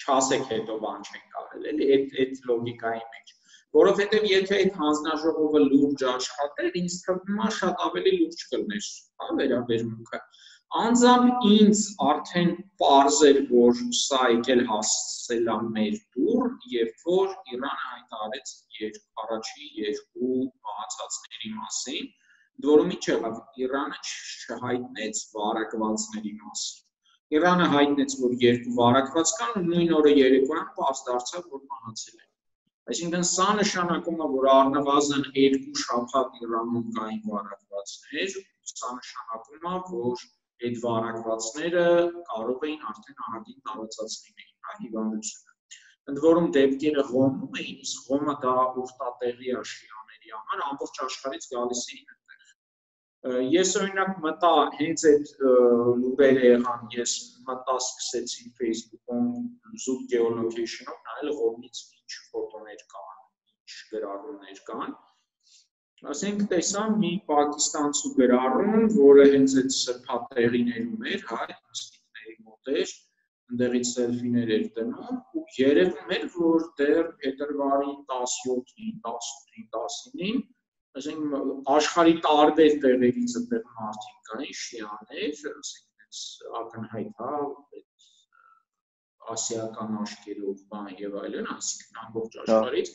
[0.03, 3.37] Չասեք հետո բան չենք արել, էլի այդ այդ լոգիկայի մեջ
[3.73, 8.89] որովհետև եթե այդ հանձնաժողովը լուրջ աշխատեր, ինձ թվում է շատ ավելի լուրջ կլներ,
[9.23, 10.21] հա, վերաբերմունքը
[10.81, 17.71] անձամբ ինձ արդեն པարզ էր, որ սա եկել հասցել է մեր դուր, երբ որ Իրանը
[17.85, 20.37] հայտարարեց երկ առաջի երկու
[20.69, 22.11] մահացածների մասին,
[22.67, 26.83] որում ինչ եղավ, Իրանը չհայտնեց վարակվածների մասին։
[27.39, 32.31] Իրանը հայտնեց, որ երկու վարակված կան ու նույն օրը երեկոյան պարզ դարձավ, որ մահացել են։
[32.93, 38.37] Այսինքն սա նշանակում է, որ առնվազն երկու շաբաթ Իրանում կային վարակվածներ,
[38.73, 40.27] սա նշանակում է, որ
[40.67, 41.87] այդ վարակվածները
[42.33, 43.23] կարող էին արդեն
[44.43, 45.52] էին հա հիվանդությունը։
[46.11, 51.83] Ընդ որում դեպքերը ղոմում էին, իսկ ղոմը դա ուխտատեղի է շիաների համար, ամբողջ աշխարհից գալիս
[51.93, 55.31] էին այդտեղ։ Ես օրինակ մտա հենց այդ
[56.01, 57.13] լուրերը եղան, ես
[57.51, 59.29] մտա սկսեցի Facebook-ում
[59.85, 63.23] zoom geolocation-ով նայել ղոմից ինչ ֆոտոներ կան,
[63.63, 64.99] ինչ գրառումներ կան,
[66.11, 72.95] ասենք տեսա մի պակիստանցու գրառում, որը հենց այդ սրբատեղիներում էր, հա, մսկիթների մոտ էր,
[73.53, 80.43] ընդեղից սելֆիներ էր դնում ու երևում էր, որ դեռ փետրվարի 17-ին, 18-ին, 19-ին,
[81.01, 86.23] ասենք աշխարհի տարբեր տեղերից այդտեղ մարդիկ կային, շիաներ, ասենք այս
[86.63, 87.33] ակնհայտ հա,
[87.79, 88.09] այդ
[89.33, 92.93] ասիական աշկերով բան եւ այլն, այսինքն ամբողջ աշխարհից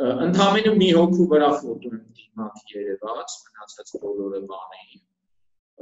[0.00, 5.02] ընդհանրապես մի հոգու վրա ֆոտոն դիմակ երևաց, մնացած բոլորը բանային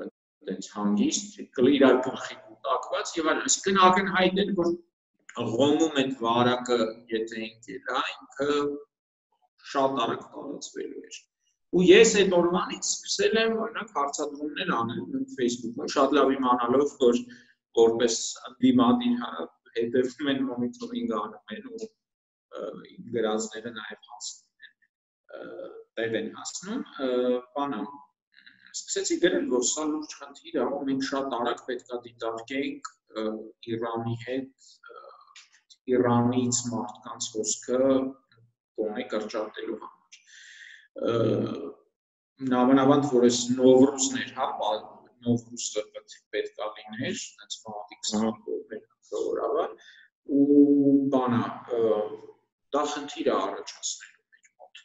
[0.04, 4.70] այդպես հանգիստ իրար գլխի կուտակված եւ այլն, այսինքն ակնհայտ է որ
[5.38, 6.78] Ռոմում այդ վարակը
[7.14, 8.54] եթե ինքն ինքը
[9.72, 11.18] շատ արագ տարածվելու էր
[11.78, 17.20] ու ես այդ օրվանից սկսել եմ օրինակ հարցադրումներ անել Facebook-ում շատ լավ իմանալով որ
[17.80, 18.18] որպես
[18.64, 19.30] դիմադին հա
[19.78, 21.88] հետևում են մոնիթորինգ անում են ու
[23.14, 24.76] գրածները նաև հասնում են
[25.98, 26.84] տեղ են հասնում
[27.58, 27.82] բանը
[28.78, 32.92] սկսեցի գրել որ սա լուրջ խնդիր է ու մենք շատ արագ պետքա դիտարկենք
[33.74, 34.70] Իրանի հետ
[35.94, 37.82] Իրանից մարդկանց հոսքը
[38.78, 39.98] կողմի կրճատելու համար
[42.52, 44.46] նամանավանդ որ այս նովրուզներ, հա,
[45.26, 45.82] նովրուզը
[46.34, 48.36] պետք է լիներ, այնց ֆանատիկ 20
[49.10, 49.64] կողորավա
[50.38, 51.40] ու բանա
[52.76, 54.82] դա խնդիր է առաջացնելու մեր մոտ։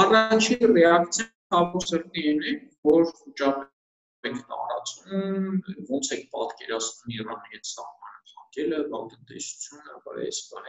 [0.00, 2.54] Առաջին ռեակցիան հավոսրտին է,
[2.88, 5.46] որ խոճապ եք տարածում,
[5.92, 10.68] ոնց եք պատկերացնում Իրանի հետ սահմանը փակելը, բանտեսությունը, բարես բան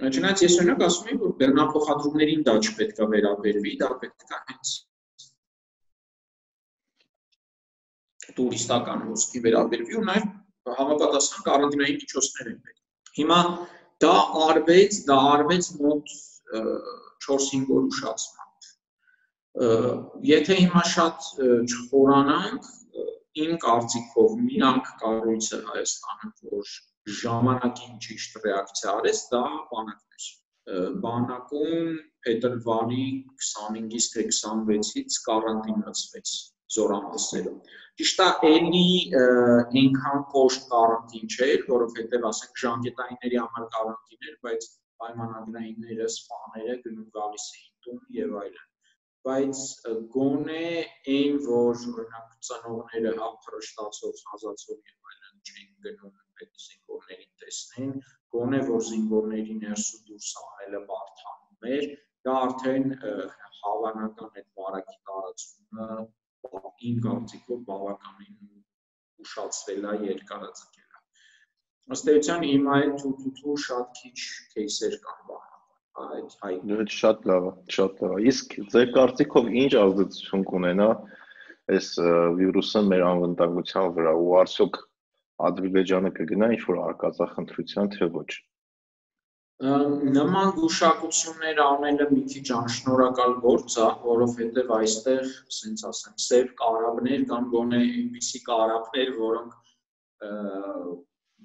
[0.00, 4.70] Չնայած ես օրինակ ասում եմ, որ բեռնափոխադրումներին դա չպետք է վերաբերվի, դա պետք է հենց
[8.38, 10.28] տուրիստական ոսկի վերաբերվի ու նաև
[10.78, 13.40] համապատասխան կարանտինային միջոցներ են պետք։ Հիմա
[14.04, 14.14] դա
[14.46, 16.14] արվեց, դա արվեց մոտ
[17.26, 18.49] 4-5 օր ուշացմամբ։
[19.50, 22.66] Եթե հիմա շատ չխորանանք,
[23.44, 26.70] իմ կարծիքով միակ կառույցը Հայաստանը, որ
[27.22, 30.28] ժամանակին ճիշտ ռեակցիա արեց, դա բանակն էր։
[31.06, 31.90] Բանակում
[32.26, 33.08] փետրվարի
[33.48, 36.34] 25-ից թե 26-ից կարանտինացվեց
[36.76, 37.60] զորամասերում։
[38.00, 38.86] Ճիշտ է, էլի
[39.18, 47.52] այնքան կոշտ կարանտին չէր, որովհետև ասենք ժամկետայինների համար կարանտին էր, բայց պայմանագրայինները, սպաները գնում գալիս
[47.58, 48.69] էին տուն եւ այլն
[49.26, 49.58] բայց
[50.12, 50.60] գոնե
[51.14, 57.92] այն որ օրինակ ծնողները հափրշտացող հազացող եւ այլն չեն գնում այդ զինվորներին տեսնեն
[58.36, 61.86] գոնե որ զինվորների ներսու դուրս անելը բարթանում էր
[62.28, 62.88] դա արդեն
[63.60, 65.90] հավանական այդ վարակի տարածումը
[66.90, 68.40] իմ կարծիքով բավականին
[69.26, 74.18] ուշացվել է երկարաձգել է ըստ էության հիմա այդ թութու շատ քիչ
[74.56, 75.49] кейսեր կան բան
[76.04, 80.90] այդ հայտնի։ շատ լավ է, շատ լավ է։ Իսկ ձեր կարծիքով ինչ ազդեցություն կունենա
[81.70, 81.88] այս
[82.40, 84.78] վիրուսը մեր անվտանգության վրա ու արդյոք
[85.48, 88.30] Ադրբեջանը կգնա ինչ որ արկածախնդրության թե ոչ։
[89.60, 97.50] Նման գուշակություններ անելը մի քիչ անշնորհակալ գործ է, որովհետև այստեղ, ասենց ասեմ, սև կարաբներ կամ
[97.54, 99.58] գոնե այնպիսի կարաբներ, որոնք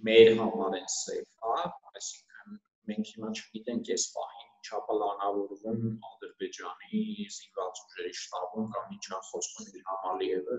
[0.10, 1.60] մեր համար են սև, հա,
[1.92, 2.60] այսինքն
[2.92, 7.00] մենք հիմա չգիտենք այս պահին ինչա պլանավորվում Ադրբեջանի
[7.34, 10.58] զինված ուժերի շտաբում կամ ինչա խոսվում Իլհամ Ալիևը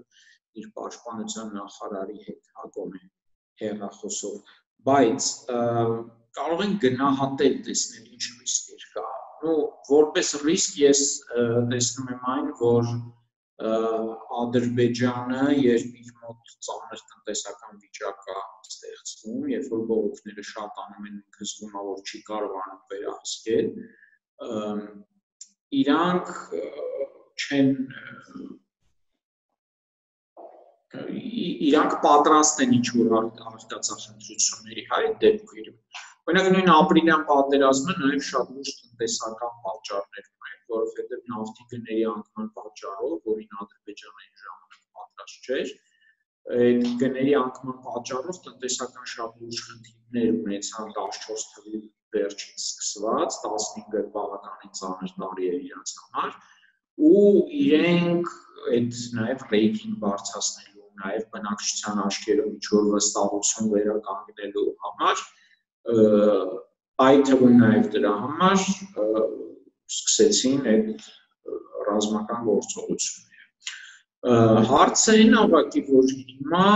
[0.60, 3.02] իր պաշտպանության նախարարի հետ հակոմ է
[3.62, 4.36] հեռախոսով,
[4.86, 5.30] բայց
[6.38, 9.06] կարող են գնահատել տեսնել ինչ ռիսկեր կա։
[9.42, 9.54] Ну,
[9.90, 11.02] որպես ռիսկ ես
[11.74, 12.92] տեսնում եմ այն, որ
[14.46, 18.38] Ադրբեջանը երբ իր մոտ ծանր տնտեսական վիճակ է
[19.06, 21.18] ստեղծվում, երբ որ բողոքները շատանում են,
[21.80, 23.68] է, որ չի կարողանում վերահսկել,
[25.80, 26.32] իրանք
[27.36, 27.70] չեն
[30.96, 35.78] իրանք պատրաստ են ինչ որ արտադրությունների հայ դեպքերում։
[36.26, 43.12] Օրինակ նույն ապրիլյան պատերազմը նաև շատ լուրջ տնտեսական պատճառներ ունի, որովհետև նավթի գների անկման պատճառով,
[43.30, 45.74] որին Ադրբեջանը այն ժամանակ պատրաստ չէր,
[46.54, 51.80] այդ գների անկման պատճառով տնտեսական շատ լուրջ խնդիրներ ունեցան 14 թվականի
[52.16, 56.30] վերջից սկսված 15-ը բավականին ծանր տարի էր իրաց համար
[57.10, 57.24] ու
[57.62, 58.30] իրենք
[58.76, 65.26] այդ նաև ռեյտինգ բարձրացնելու նաև բնակչության աչքերում ինչ-որ վստահություն վերականգնելու համար
[67.06, 71.00] այդ թվում նաև դրա համար սկսեցին այդ
[71.90, 73.35] ռազմական գործողությունները
[74.26, 76.70] հարցը այն ավակի որ հիմա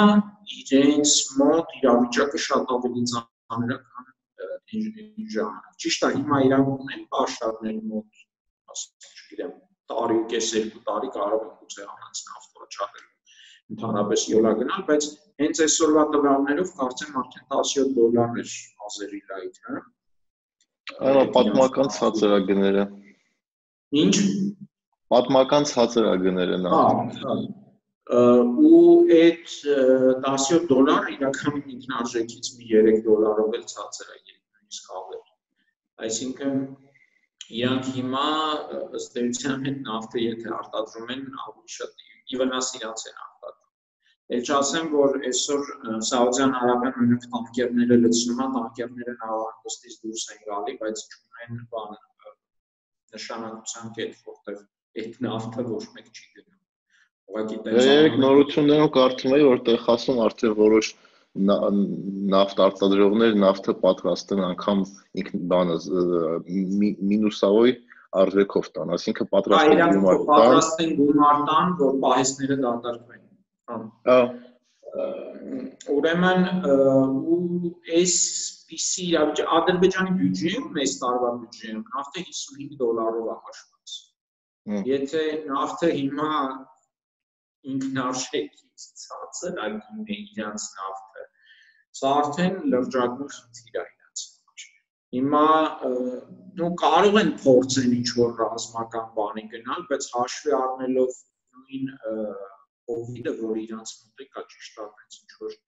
[0.56, 4.10] իրենց մոտ իրավիճակը շատ ավելի ծանր է քան
[5.34, 8.24] ժամանակ ճիշտ է հիմա իրանք ունեն պաշտարներ մոտ
[8.74, 9.54] ասենք չգիտեմ
[9.90, 13.08] տարի ու կես երկու տարի կարող են գուցե առանց նավթ վաճառել
[13.70, 15.08] ընդհանրապես յոլա գնալ, բայց
[15.40, 18.54] հենց այսօրվա տվյալներով կարծեմ արդեն 17 դոլար էր
[18.86, 19.82] ազերի լայթը։
[21.10, 22.86] Այո, պատմական ցածրագները։
[24.00, 24.16] Ինչ։
[25.10, 27.34] Պատմական ցածրագները նա։ Հա,
[28.10, 28.78] ու
[29.14, 34.16] այդ 17 դոլար իրականում ինքնարժեքից մի 3 դոլարով էլ ցածր է
[34.70, 35.20] նույնիսկ ավել
[36.06, 36.56] այսինքն
[37.60, 38.24] իրանք հիմա
[39.00, 42.04] ըստ էության հետ նավթը եթե արտադրում են ավելի շատ
[42.36, 45.70] իվնաս իրանց են արտադրում էլ չասեմ որ այսօր
[46.10, 51.96] Սաուդյան Արաբիան նույնիսկ տանկերները լցնում են տանկերները նավահանգստից դուրս են գալի բայց չունեն բան
[53.14, 54.60] նշանակության կետ որտեղ
[54.98, 56.58] այդ նավթը ոչ մեկ չի գնում
[57.30, 60.88] Ուղղակի տես Երեք նորություններում կարդում էի, որտեղ ասում արդեն որոշ
[62.34, 64.80] նավթ արտադրողներ նավթը պատրաստեն անգամ
[65.22, 65.76] ինքն բանը
[67.12, 67.70] մինուսավոր
[68.20, 73.22] արժեքով տան, այսինքն պատրաստեն գումար տան։ Պատրաստեն գումար տան, որ պահեսները դատարկվեն։
[74.10, 74.18] Հա։
[75.94, 77.70] Ուրեմն ու
[78.00, 78.14] այս
[78.70, 83.79] PC Ադրբեջանի բյուջեն, մեծ տարվա բյուջեն, նավթը 55 դոլարով է հաշված։
[84.68, 86.32] Եթե նավթը հիմա
[87.74, 91.24] ինքնարժեքից ցածր ագին է իրանց նավթը։
[92.00, 94.66] Սա արդեն լրջագույն խնդիր է իրանց համար։
[95.16, 95.46] Հիմա
[96.60, 101.18] նո կարող են փորձեն ինչ որ ռազմական բանի գնալ, բայց հաշվի առնելով
[101.56, 101.90] նույն
[102.90, 105.58] COVID-ը, որ իրանց մոտ է կա ճիշտ այնց ինչ որ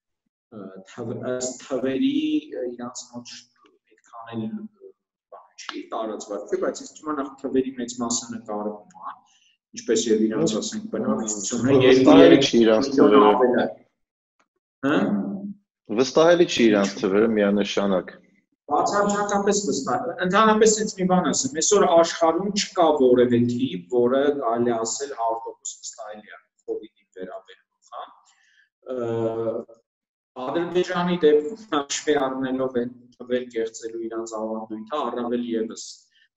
[1.65, 2.15] թվերի
[2.77, 3.35] իրանց մոտ
[3.73, 4.82] այդքան էլ
[5.63, 9.15] չի տարածված, բայց ինձ թվում է նախ թվերի մեծ մասը նկարվում է
[9.73, 13.67] ինչպես եւ իրանց ասենք բնակչությունը երկու-երեք չի իրանց թվերը։
[14.87, 14.97] Հա?
[16.03, 18.13] Վստահելի չի իրանց թվերը միանշանակ։
[18.73, 25.15] Բացարձակապես վստահ։ Ընդհանրապես ինձ մի բան ասեմ, այսօր աշխարհում չկա որևէ թիպ, որը կարելի ասել
[25.19, 26.41] 100% վստահելի է
[26.71, 29.82] COVID-ի վերաբերյալ, հա։
[30.41, 35.83] Ադրբեջանի դեպքում հաշվի առնելով այն թվեր կեղծելու իրանց ավանդույթը, առավել եւս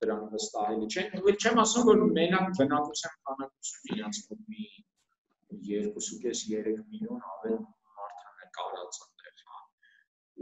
[0.03, 4.65] դրանք վստահելի չեն։ Ու չեմ ասում, որ մենակ բնակության քանակությունը իրաց մոտ մի
[5.69, 7.57] 2.5-3 միլիոն ավել
[8.01, 9.63] մարդան է կարած այնտեղ, հա։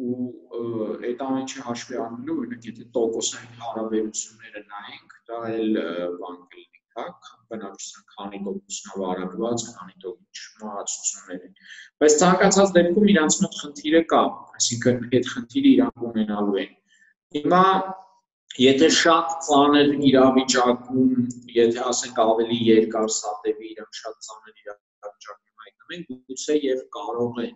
[0.08, 5.82] Ու այդ ամենը հաշվի առնելու, օրինակ, եթե տոկոսային հարաբերությունները նայենք, դա էլ
[6.24, 7.06] բան կլինի, հա,
[7.54, 11.58] բնակչության քանի տոկոսն ավարակված, քանի տոկոս մահացություններ են։
[12.04, 14.24] Բայց ցանկացած դեպքում իրանց մոտ խնդիրը կա,
[14.60, 16.74] այսինքն այդ խնդիրը իրանք ունենալու են։
[17.38, 17.66] Հիմա
[18.62, 21.14] Եթե շատ ծանր իրավիճակում,
[21.54, 27.56] եթե ասենք ավելի երկար սատևի իրան շատ ծանր իրավիճակում հայտնվում են, գուցե եւ կարող են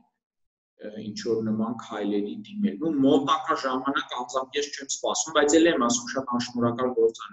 [1.03, 5.85] ինչ որ նման քայլերի դիմել։ Ну մոտակա ժամանակ անձամբ ես չեմ սպասում, բայց ել եմ
[5.89, 7.29] ասում շատ անշնորհակալ գործ է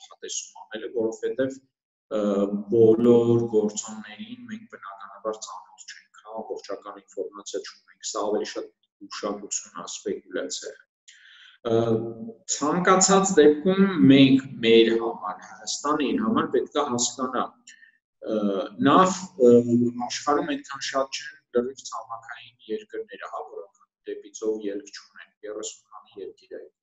[0.00, 1.56] նման կանխատեսում անելը, որովհետեւ
[2.74, 8.66] բոլոր գործոններին մենք բնականաբար ծանոթ չենք, հա, ողջական ինֆորմացիա չունենք, սա ավելի շատ
[9.06, 10.72] ուշադրություն է սպեկուլյացիա
[12.54, 17.44] ցանկացած դեպքում մենք մեր համար Հայաստանը իր համար պետք է հասկանա
[18.88, 19.18] նավ
[20.08, 26.22] աշխարհում այդքան շատ չեն լրիվ ցամաքային երկրները, հա, որոնք դեպի ծով ելք չունեն 30 քանի
[26.24, 26.79] երկիր ճիշտ։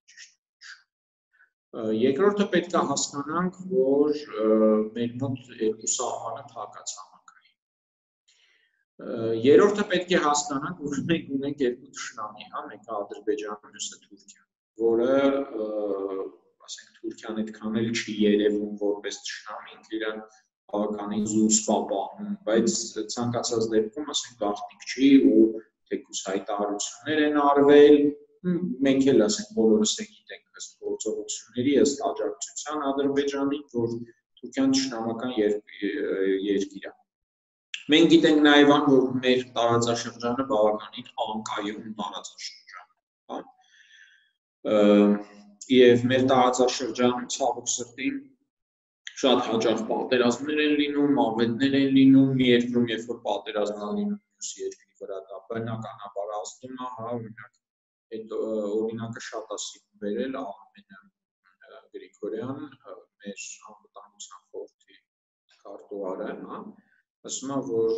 [1.77, 4.11] Երկրորդը պետք է հասկանանք, որ
[4.97, 7.55] մեր մոտ երկու սահմանը փակած ցամաքային։
[9.45, 14.47] Երրորդը պետք է հասկանանք, որ մենք ունենք երկու ճշնամի, հա, մեկը Ադրբեջանը, մյուսը Թուրքիան
[14.77, 15.13] որը
[16.67, 20.19] ասենք Թուրքիան այդքան էլ չի երևում որպես ճշնամի, ինքը իրան
[20.73, 22.75] բավականին զուս պապանում, բայց
[23.13, 25.45] ցանկացած դեպքում ասենք գաղտնիք չի ու
[25.91, 27.97] թեկուս հայտարարություններ են արվել,
[28.87, 33.97] մենք էլ ասենք բոլորս է գիտենք ըստ գործողությունների, ըստ աջակցության Ադրբեջանի, որ
[34.37, 36.93] Թուրքիան ճշնամական երկիր է։
[37.93, 43.41] Մենք գիտենք նաև որ մեր տարածաշրջանը բավականին անկայուն տարածաշրջան է,
[44.67, 45.37] հա
[45.77, 48.09] եւ մեր տարածաշրջանում ցավոք սրտի
[49.21, 54.19] շատ հաճախ պատերազմներ են լինում, մավետներ են լինում, մի երկրում երբ որ պատերազմ է լինում,
[54.19, 57.51] մյուս երկրի վրա դա բնականաբար ազդում է, հա, օրինակ
[58.15, 60.99] այդ օրինակը շատ է սիրում վերել Արմենը
[61.95, 62.61] Գրիգորյան,
[63.23, 64.99] մեր անվտանգության խորհրդի
[65.63, 66.59] քարտուղարը, հա,
[67.27, 67.97] ասում է որ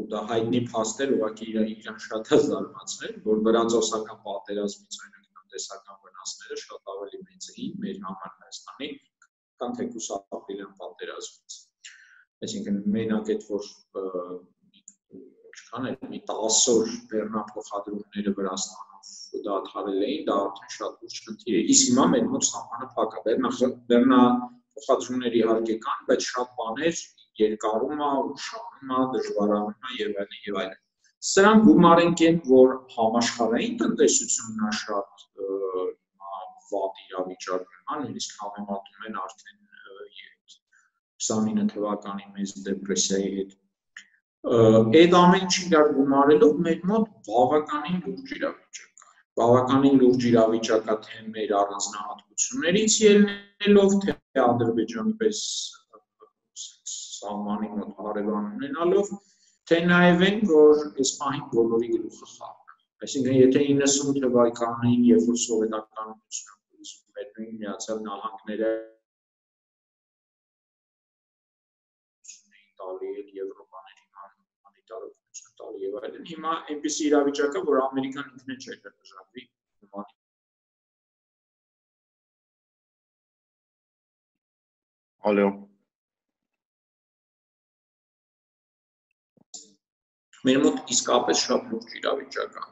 [0.00, 6.58] ու դա հայտնի փաստեր ուղղակի իրան շատ է զարմացրել, որ վրանձոսական պատերազմից օրինակ տնտեսական վնասները
[6.64, 8.90] շատ ավելի մեծ էին մեր համար Հայաստանի,
[9.60, 11.60] քան թեկուս ապրիլյան պատերազմից։
[12.44, 13.68] Այսինքն մենակ այդ որ
[15.54, 18.94] ինչքան է մի 10 օր բեռնափոխադրումները Վրաստանով
[19.44, 23.22] դադարել էին, դա արդեն շատ ուշ խնդիր է։ Իսկ հիմա մեր մոտ սահմանը փակ է։
[23.26, 23.50] Բեռնա
[23.90, 24.20] բեռնա
[24.74, 27.02] փոխադրումներ իհարկե կան, բայց շատ բաներ
[27.44, 30.80] երկարում է, ուշանում է, դժվարանում է եւ այլն եւ այլն։
[31.24, 35.24] Սրանք գումարենք են, որ համաշխարհային տնտեսությունն է շատ
[36.74, 39.60] վատ իրավիճակում, հա, նույնիսկ համեմատում են արդեն
[41.24, 43.52] 29 թվականի մեծ դեպրեսիայի հետ։
[44.44, 50.96] այդ ամեն ինչը իրար գումարելով մեր մոտ բավականին լուրջ իրավիճակ կա։ Բավականին լուրջ իրավիճակ կա
[51.06, 55.40] թե մեր առանձնահատկություններից ելնելով, թե Ադրբեջանի պես
[56.94, 59.14] սահմանի մոտ հարևան ունենալով,
[59.70, 65.30] թե նաև այն, որ այս պահին բոլորի գլուխը խառն է։ Այսինքն, եթե 90 թվականներին, երբ
[65.32, 66.54] որ սովետականությունը
[67.34, 68.68] նույն միացյալ նահանգները
[72.80, 74.04] տալի էլ Եվրոպաների
[74.90, 79.44] հումանիտարություն տալի եւ այլն։ Հիմա այնպեսի իրավիճակ է, որ Ամերիկան ինքն է չէ դժվարի
[79.84, 80.12] հուման
[85.30, 85.48] Ալո
[90.44, 92.64] Մեր մոտ իսկապես շատ լուրջ իրավիճակ է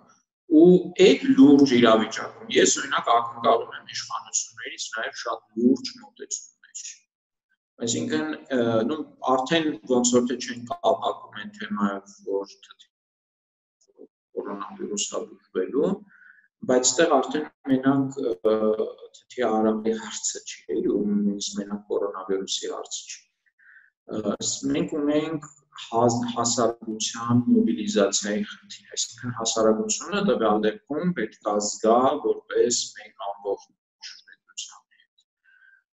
[0.52, 0.72] ու
[1.06, 6.61] այդ լուրջ իրավիճակում ես օրինակ ակնկալում եմ իշխանություններից նաև շատ լուրջ մոտեցում
[7.80, 8.34] Այսինքն,
[8.88, 8.96] նո
[9.32, 12.52] արդեն ոնց որ թե չեն կապակում այն թեմայով, որ
[14.36, 15.90] կորոնավիրուսը լուծվելու,
[16.70, 23.20] բայց այդտեղ արդեն մենակ թթի արաբի հարցը չի, ու նույնիսկ մենակ կորոնավիրուսի հարցը չի։
[24.76, 25.50] Մենք ունենք
[25.82, 33.70] հասարակության մոբիլիզացիայի խնդիր, այսինքն հասարակությունը տվյալ դեպքում պետք է զգա որպես մեկ ամբողջ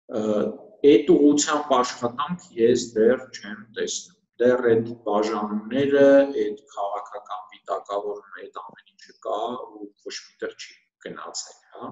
[0.06, 6.04] այդ ուղությամբ աշխատանք ես դեռ չեմ տեսնում։ Դեռ այդ բաժանումները,
[6.42, 10.76] այդ քաղաքական վիտակավորումը, այդ ամեն ինչը կա ու ոչ միտեղ չի
[11.06, 11.90] գնացել, հա։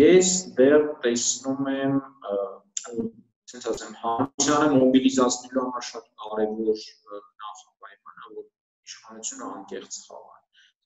[0.00, 1.94] Ես դեռ տեսնում եմ
[3.52, 6.84] ցենց ասեմ, հանրությանը մոբիլիզացնելու համար շատ կարևոր
[7.44, 8.46] նախապայման է, որ
[8.90, 10.36] իշխանությունը անկեղծ խաղա։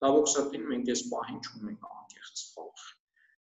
[0.04, 2.88] Ցավոք սրտին մենք այս պահին չունենք անկեղծ խաղ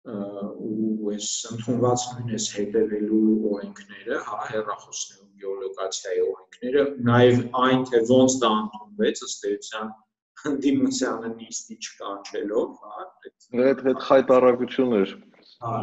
[0.08, 3.22] ու այս ընդունված նույնպես հետևելու
[3.52, 9.90] օրենքները, հա, հերախոսների գեոլոկացիայի օրենքները, նաև այն թե ոնց դա ընդունվեց, ըստ էության
[10.64, 13.06] դիմությանը նիստի չկանչելով, հա,
[13.68, 15.14] այդ այդ խայտարակություն էր։
[15.66, 15.74] Հա,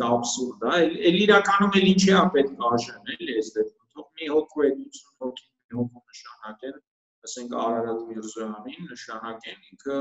[0.00, 0.80] դա абսուրդ է։
[1.10, 5.78] Էլ իրականում էլ ինչի է պետք արժան, էլի, այս դեպքում մի հոգու էդություն հոգի մի
[5.80, 6.78] հոգու նշանակեն,
[7.28, 9.98] ասենք Արարատ Միրզոյանին նշանակեն ինքը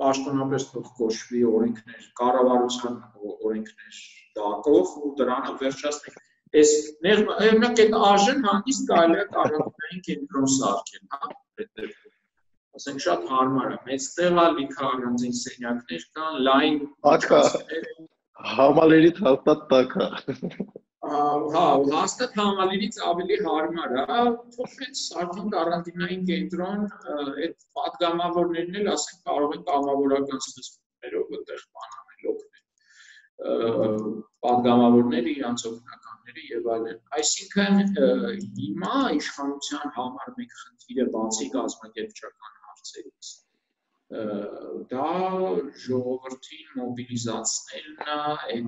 [0.00, 0.66] պաշտոնապես
[0.98, 2.96] կոչվի օրենքներ, կառավարության
[3.32, 4.00] օրենքներ
[4.38, 6.22] դակով ու դրանով վերջացնենք։
[6.62, 6.72] Այս
[7.04, 11.30] մենակ այդ արժեն հանգիստ կարելի է կառավարային կենտրոն սարքել, հա,
[11.62, 11.92] այդտեղ
[12.78, 16.78] ասենք շատ հարմար է մեծ տեղա լիքը առանձին սենյակներ կան լայն
[17.12, 17.40] աչքա
[18.52, 20.06] համալերից հաստատ տակա
[21.02, 24.04] հա, հաստատ համալիրից ավելի հարմար է,
[24.56, 26.84] փոխվեց արդեն կարանտինային կենտրոն,
[27.14, 34.06] այդ պատգամավորներն էլ ասենք կարող են կամավորական սկզբներով այդտեղ բանանել օգնել։
[34.46, 37.82] Պատգամավորները իրանց օգնականները եւ այլն։ Այսինքն
[38.62, 43.34] հիմա իշխանության համար մեկ խնդիրը բացի գազམ་ակերպչական հարցերից
[44.92, 45.10] դա
[45.82, 48.16] ժողովրդին մոբիլիզացնելն է,
[48.54, 48.66] այդ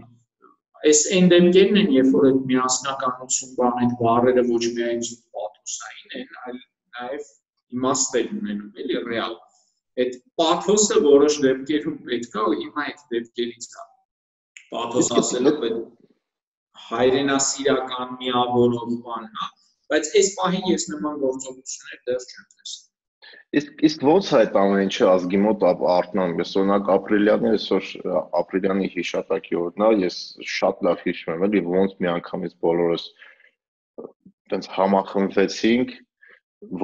[0.91, 6.16] այս այն դեպքերն են, երբ որ այդ միասնականություն բան այդ բառերը ոչ միայն զուտ պաթոսային
[6.20, 6.59] են, այլ
[6.99, 7.30] նաև
[7.78, 9.35] իմաստել ունենում, էլի ռեալ։
[10.05, 13.85] Այդ պաթոսը որոշ դեպքերում պետք է ու հիմա այդ դեպքերից կա։
[14.74, 15.85] Պաթոս ասելը պետք
[16.89, 19.53] հայրենասիրական միավորով բանն է,
[19.93, 22.94] բայց այս պահին ես նման գործողություններ դեռ չեմ տեսել։
[23.59, 27.91] Իսկ իսկ ո՞նց է այդ ամեն ինչը ազգի մոտ արտնան։ Ես օրինակ ապրիլյանի այսօր
[28.41, 30.18] ապրիլյանի հիշատակի օրն է, ես
[30.55, 33.07] շատ լավ հիշում եմ, էլի ոնց մի անգամից բոլորս
[34.53, 35.95] տենց համախմբվեցինք,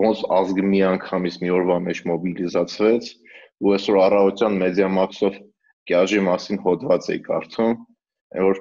[0.01, 3.11] ոնց ազգը մի անգամից մի օրվա մեջ մոբիլիզացվեց,
[3.61, 5.39] ու այսօր առավոտյան Մեդիամաքսով
[5.91, 7.73] կյաժի մասին հոդված էի կարդում,
[8.47, 8.61] որ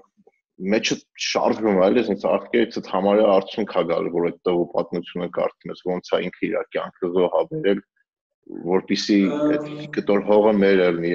[0.59, 5.71] մեջը շարժվում է, այլ այսինքն աղքերից համարյա արդյունք է գալու, որ այդ տվո պատմությունը կարդում
[5.71, 7.81] ես, ոնց է ինքը իր կյանքը զոհաբերել,
[8.49, 11.13] որpիսի այդ կտոր հողը մեր լինի։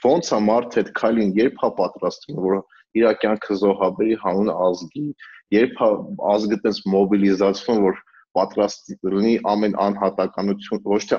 [0.00, 2.60] Ոնց է մարդը այդ քայլին երբ հա պատրաստվում, որ
[3.00, 5.06] իր կյանքը զոհաբերի հանուն ազգի,
[5.54, 5.90] երբ հա
[6.34, 8.00] ազգը տես մոբիլիզացվում, որ
[8.38, 11.18] պատրաստ լինի ամեն անհատականություն, ոչ թե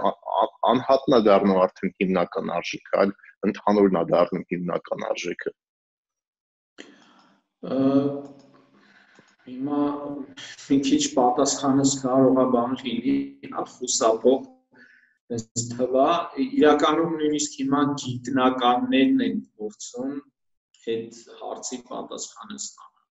[0.72, 3.16] անհատնա դառնում արդեն հիմնական արժեքը, այլ
[3.52, 5.54] ընդհանուրն է դառնում հիմնական արժեքը։
[9.50, 9.82] Հիմա
[10.70, 13.14] մի քիչ պատասխանս կարող է բան լինի,
[13.74, 14.40] խուսափող
[15.36, 16.08] ես թվա
[16.46, 20.18] իրականում նույնիսկ հիմա գիտնականներն են փորձում
[20.96, 23.06] այդ հարցի պատասխանը ստանալ։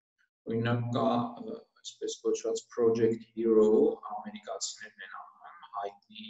[0.48, 1.06] Օրինակ կա
[1.52, 3.70] այսպես կոչված Project Hero
[4.16, 6.26] ամերիկացիներն են անում հայտնի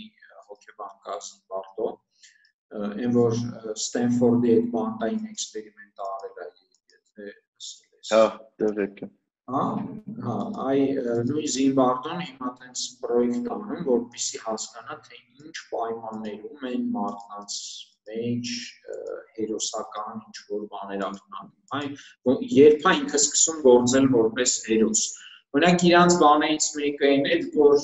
[0.51, 1.91] հոգեբանկացի Բարտո,
[2.83, 3.43] այն որ
[3.79, 6.49] Ստենֆորդի այդ բանտային էքսպերիմենտը արել է,
[6.97, 7.37] եթե
[8.09, 8.25] Հա,
[8.61, 9.07] դերեկը։
[9.53, 9.63] Հա,
[10.25, 10.35] հա,
[10.69, 10.81] այ
[11.29, 17.57] նույն Զիմբարդոն հիմա տենց պրոյեկտ անում, որպեսզի հասկանա թե ինչ պայմաններում են մարդկանց
[18.09, 18.53] մեջ
[19.39, 25.03] հերոսական ինչ որ բաներ արտանում։ Այ երբ է ինքը սկսում գործել որպես հերոս։
[25.59, 27.77] Օրինակ իրանց բանից մեկը այն է, որ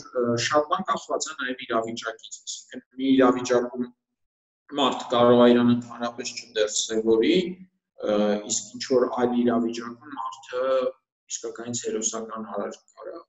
[0.46, 3.86] շատ բան կախված է նաև իրավիճակից, այսինքն մի իրավիճակում
[4.80, 7.38] մարդ կարող է իրան ընդհանրապես չդերսևորի,
[8.02, 10.64] իսկ ինչ որ այլ իրավիճակում մարդը
[11.32, 13.20] իսկականից հերոսական արար կարա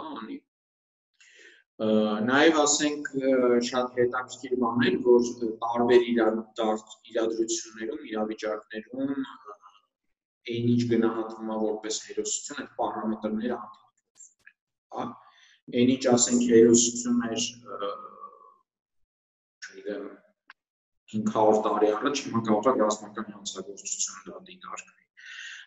[0.00, 0.38] անի
[2.30, 3.08] նաև ասենք
[3.68, 5.22] շատ հետաքրքիր բան էր որ
[5.64, 9.14] տարբեր իրադրություններում իրավիճակներում
[10.54, 17.46] այն ինչ գնահատվում է որպես հերոսություն այդ պարամետրները հա այն ինչ ասենք հերոսություն էր
[19.64, 20.06] չգիտեմ
[21.14, 25.02] 500 տարի առաջ հիմա կարող է ռազմական հանցագործություն դա դիտարկվի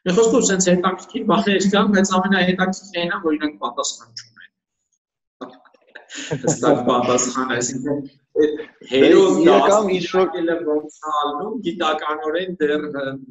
[0.07, 4.51] Մի խոսքով sense հետաքրքիր բաներ կան, բայց ամենահետաքրքիրն է, որ իրենք պատասխան չունեն։
[6.43, 7.97] Հստակ պատասխան, այսինքն
[8.91, 9.39] հերոս
[9.97, 12.85] ինչ որ կելը ոնց ալնում, գիտականորեն դեռ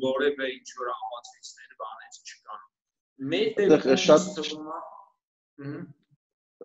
[0.05, 2.61] որևէ ինչ որ համացույցներ բաներ չկան։
[3.33, 4.47] Մեր դեպքում շատ է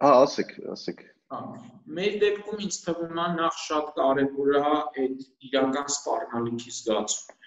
[0.02, 1.06] Հա, ասեք, ասեք։
[1.98, 7.40] մեր դեպքում ինձ թվում է նախ շատ կարևոր է այդ իրական սպառնալիքի զգացումը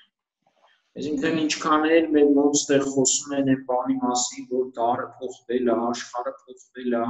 [0.94, 5.74] Այսինքն ինչքան էլ մեր մոտ ստեղ խոսում են այն բանի մասին, որ դարը փոխվել է,
[5.86, 7.00] աշխարհը փոխվել է,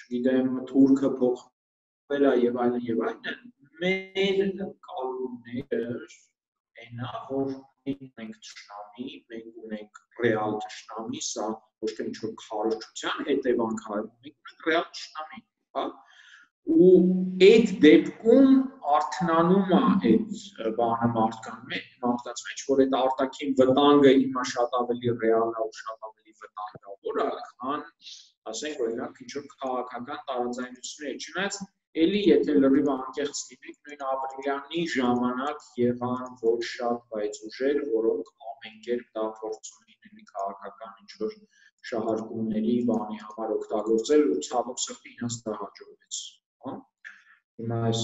[0.00, 3.42] չգիտեմ, թուրքը փոխվել է եւ այլն եւ այլն,
[3.82, 5.82] մեր կանոնները
[6.84, 7.52] այնա, որ
[8.20, 11.50] մենք ճշնամի, մենք ունենք ռեալ ճշնամի, սա
[11.82, 15.46] ոչ թե ինչ-որ քարոզչության հետևանք է, մենք ունենք ռեալ ճշնամի,
[15.78, 15.84] հա
[16.70, 16.90] ու
[17.46, 18.50] այդ դեպքում
[18.96, 25.14] արթնանում է այդ բանը մարդկան մեջ, մարդկանց մեջ, որ այդ արտաքին վտանգը հիմա շատ ավելի
[25.24, 27.28] ռեալ է ու շատ ավելի վտանգավոր է,
[27.64, 27.84] քան
[28.54, 31.62] ասենք օրինակ ինչ որ քաղաքական տարաձայնություններ, չնայած
[31.98, 38.76] Էլի եթե լրիվ անկեղծ լինենք, նույն ապրիլյանի ժամանակ եղան ոչ շատ բայց ուժեր, որոնք ամեն
[38.84, 41.34] կերպ դա փորձում էին էլի քաղաքական ինչ որ
[41.88, 46.16] շահարկումների բանի համար օգտագործել ու ցավոք սրտի իրենց դա հաջողվեց
[46.66, 46.72] հա
[47.60, 48.02] հիմա այս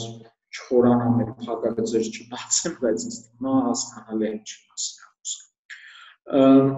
[0.57, 6.73] չխորանա մեր փակագծեր չբացեմ բայց ինձ թվում է հասկանալի է ինչ մասնավորում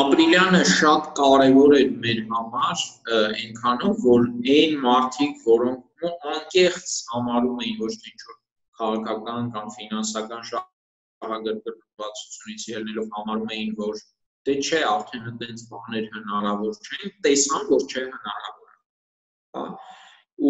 [0.00, 2.78] ապրիլյանը շատ կարևոր էր մեր համար
[3.16, 4.22] այնքանով որ
[4.54, 8.36] այն մարդիկ որոնք անկեղծ համարում էին ոչ թե ինչ-որ
[8.80, 13.94] քաղաքական կամ ֆինանսական շահագրգռվածությունից ելնելով համարում էին որ
[14.48, 18.72] դե չէ արդեն այդպես բաներ հնարավոր չեն տեսան որ չէ հնարավոր
[19.58, 19.64] հա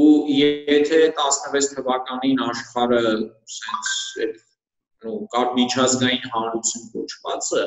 [0.01, 3.01] ու եթե 16 թվականին աշխարհը
[3.57, 3.91] սենց
[4.25, 4.37] այդ
[5.05, 7.65] նո կար միջազգային հանրություն կոչվածը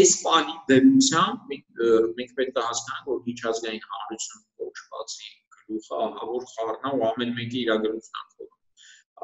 [0.00, 7.04] այս բանի դեպությամբ մենք պետք է հասկանանք որ միջազգային հանրություն կոչվածի գլուխը ահավոր խառնա ու
[7.10, 8.52] ամեն մեկի իր գլուխն անկող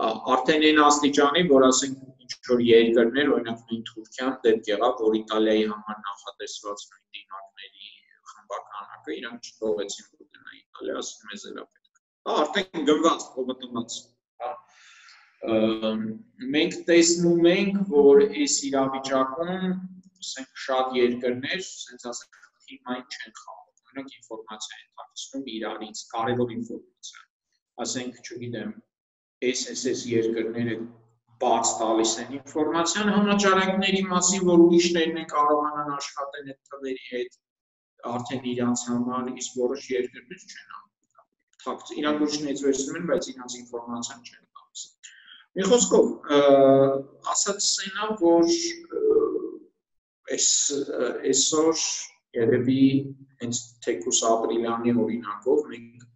[0.05, 5.64] արդեն այն աստիճանի որ ասենք ինչ որ երկրներ օրինակ նույն Թուրքիան դեպք եղավ որ Իտալիայի
[5.72, 7.90] համար նախատեսված նույն դիմակների
[8.32, 11.66] խմբականակը իրանք չթողեցին որ գնա Իտալիա ասում է զելա
[12.26, 13.97] Հա, արդեն գնված, կոմտոնած։
[14.42, 14.49] Հա։
[16.55, 19.76] Մենք տեսնում ենք, որ այս իրավիճակում,
[20.24, 27.22] ասենք, շատ երկրներ, ասենք ասենք, թիմային չեն խաղում։ Օրինակ ինֆորմացիա են տակցնում իրարից, կարևոր ինֆորմացիա։
[27.86, 28.74] Ասենք, չգիտեմ,
[29.45, 30.76] SSS երկրները
[31.43, 37.37] բաց տալիս են ինֆորմացիան համաճարակների մասին, որ ուրիշներն են կարողանան աշխատել այդ թվերի հետ
[38.12, 40.87] արդեն իրանց համար, իսկ որոշ երկրներ չեն անում
[42.01, 44.82] իրանք ոչ ներծվեցնում են, բայց իրանք ինֆորմացիան չեն տալիս։
[45.57, 46.11] Մի խոսքով,
[47.34, 48.51] ասած սենա, որ
[50.37, 50.49] այս
[51.32, 51.84] այսօր
[52.37, 52.84] երևի
[53.43, 56.07] հենց թեկուս ապրիլյանի օրինակով մենք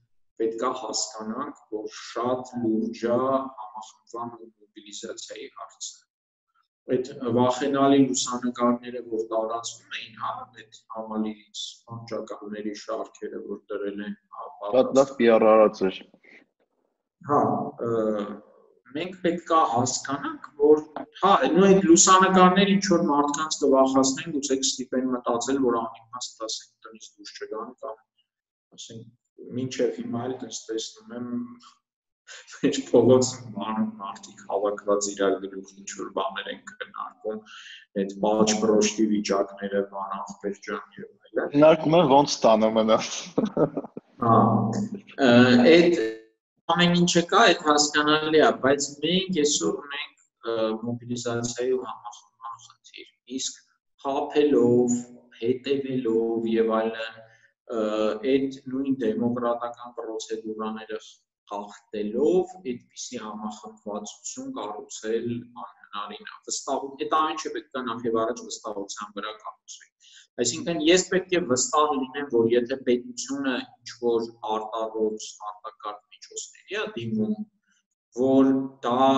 [0.40, 5.98] պետքա հասկանանք, որ շատ լուրջ է համախմբման ու մոբիլիզացիայի հարցը
[6.90, 10.30] այդ վախենալի լուսանկարները, որ տարածվում էին, հա,
[10.60, 16.00] այդ համալիրից վարչականների շարքերը, որ դրել են, հա, շատ լավ PR արած էր։
[17.30, 17.40] Հա,
[18.96, 20.82] մենք պետք է հասկանանք, որ
[21.22, 27.10] հա, նույն այդ լուսանկարները ինչ որ մարդկանց կվախացնեն, գուցե կստիպեն մտածել, որ անիմաստ ասենք տնից
[27.14, 27.98] դուրս չգան կամ
[28.80, 29.08] ասենք
[29.58, 31.28] մինչև հիմա էլ տեսնում եմ
[32.60, 32.76] մեր
[33.54, 37.40] բանում մարդիկ հավաքված իրար գլուխ ինչ որ բաներ են քննարկում
[38.02, 43.08] այդ բաճ պրոշտի վիճակները բան ախպեր ջան եւ այլն քննարկում են ոնց ստանը մնաց
[44.24, 44.36] հա
[45.74, 45.98] այդ
[46.74, 53.10] ամեն ինչը կա այդ հասկանալի է բայց մենք այսօր ունենք մոբիլիզացիայի ու համախմբման խնդիր
[53.40, 53.58] իսկ
[54.04, 55.00] հապելով
[55.40, 57.18] հետևելով եւ այլն
[57.70, 60.98] այդ նույն դեմոկրատական պրոցեդուրաները
[61.50, 65.28] խախտելով այդպիսի համախմբվածություն կառուցել
[65.64, 69.88] անհնարին է։ Վստահ այդ ամենը պետք է նախ եւ առաջ վստահության վրա կառուցվի։
[70.44, 76.84] Այսինքն ես պետք է վստահ լինեմ, որ եթե պետությունը ինչ որ արտարոց արտակարգ միջոցների է
[76.98, 77.36] դիմում,
[78.20, 78.52] որ
[78.86, 79.10] դա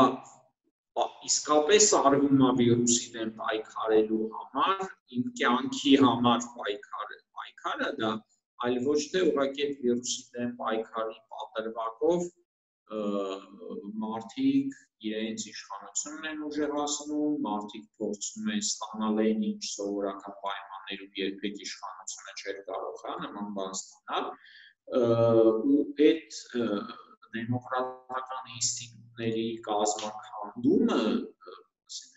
[1.29, 4.83] իսկապես արվում է վիրուսի դեմ պայքարելու համար,
[5.17, 8.11] իմ կյանքի համար պայքարը, պայքարը դա
[8.67, 12.27] այլ ոչ թե ուղղակի այդ վիրուսի դեմ պայքարի պատրվակով
[14.03, 22.35] մարդիկ իրենց իշխանությունն են ուժեղացնում, մարդիկ փորձում են ստանալ այն ինչ սովորական պայմաններում երբեք իշխանությունը
[22.43, 24.27] չէր կարող հա նման բան ստանալ
[25.73, 26.39] ու այդ
[27.37, 31.01] դեմոկրատական ինստիտուտների կազմակերպումը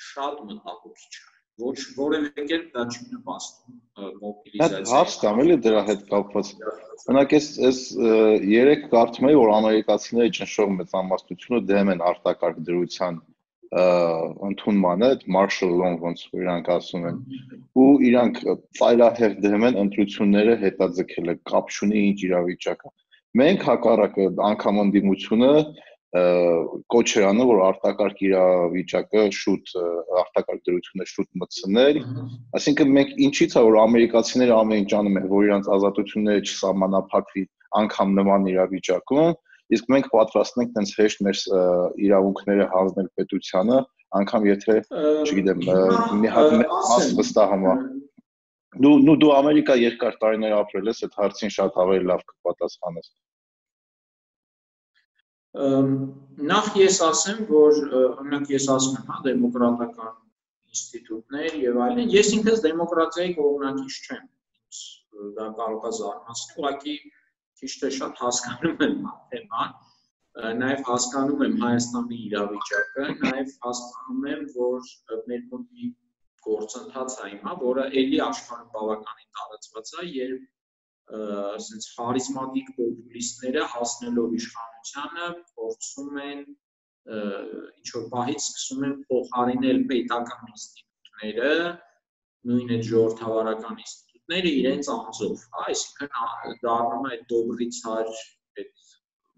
[0.10, 3.76] շատ մտահոգիչ է ոչ որևէ կերպ դա չի նպաստում
[4.24, 6.50] մոբիլիզացիային։ Հարց կամ էլի դրա հետ կապված։
[7.06, 7.80] Օրինակ ես ես
[8.56, 13.22] երեք կարծում եի որ ամերիկացիների ճնշող մեծամասնությունը դեմ են արտակարգ դրության
[13.76, 17.18] ընդունմանը, այդ martial law ոնց որ իրանք ասում են,
[17.76, 18.38] ու իրանք
[18.80, 22.94] ծայրահեղ դեմ են ընտրությունները հետաձգելը, կապ չունի ինչ իրավիճակը։
[23.42, 25.52] Մենք հակառակը անգամ ընդդիմությունը
[26.16, 29.72] կոչ է անում որ արտակարգ իրավիճակը շուտ
[30.22, 32.00] արտակարգ դրությունը շուտ մտցնել
[32.60, 37.44] այսինքն մենք ինչի՞ց է որ ամերիկացիները ամեն ինչ անում են որ իրանց ազատությունները չսահմանափակվի
[37.82, 39.36] անգամ նման իրավիճակում
[39.76, 41.44] իսկ մենք պատրաստ ենք տենց հեշտ մեր
[42.06, 43.80] իրավունքները հանձնել պետությանը
[44.22, 44.76] անգամ եթե
[45.26, 45.64] չգիտեմ
[46.24, 47.76] մի հատ մաս վստահում է
[48.86, 53.10] դու դու ամերիկա երկար տարիներ ապրել ես այդ հարցին շատ ավելի լավ կպատասխանես
[55.56, 60.16] նախ ես ասեմ, որ օրինակ ես ասում եմ, հա, դեմոկրատական
[60.76, 64.26] ինստիտուտներ եւ այլն, ես ինքս դեմոկրատիայի կողմնակից չեմ։
[65.38, 66.96] Դա կարող է զարմացնել, ուղղակի
[67.62, 68.98] ճիշտ է շատ հասկանում եմ
[69.32, 69.76] թեման,
[70.60, 74.90] նաև հասկանում եմ Հայաստանի իրավիճակը, նաև հասկանում եմ, որ
[75.30, 75.92] մեր մոտ մի
[76.50, 80.44] գործընթաց է հիմա, որը ելի աշխարհում բավականին տարածված է, երբ
[81.56, 84.36] ասենց խարիզմատիկ պոպուլիստները հասնելով
[84.86, 85.28] իշխանությանը
[85.58, 86.42] փորձում են
[87.06, 91.54] ինչ որ բահից սկսում են փոխարինել պետական ինստիտուտները,
[92.50, 98.14] նույն այդ ժողովրդավարական ինստիտուտները իրենց անձով, հա, այսինքն դառնում է դոբրի ցար
[98.62, 98.94] այդ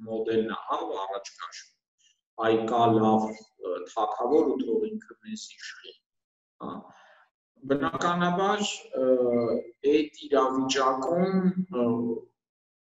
[0.10, 1.74] մոդելն է, հա, առաջ քաշում։
[2.48, 3.28] Այ կա լավ
[3.94, 5.94] թակավոր ու թող ինքը մեզ իշխի։
[6.64, 6.74] Հա
[7.70, 8.62] բնականաբար
[9.92, 11.40] այդ իրավիճակում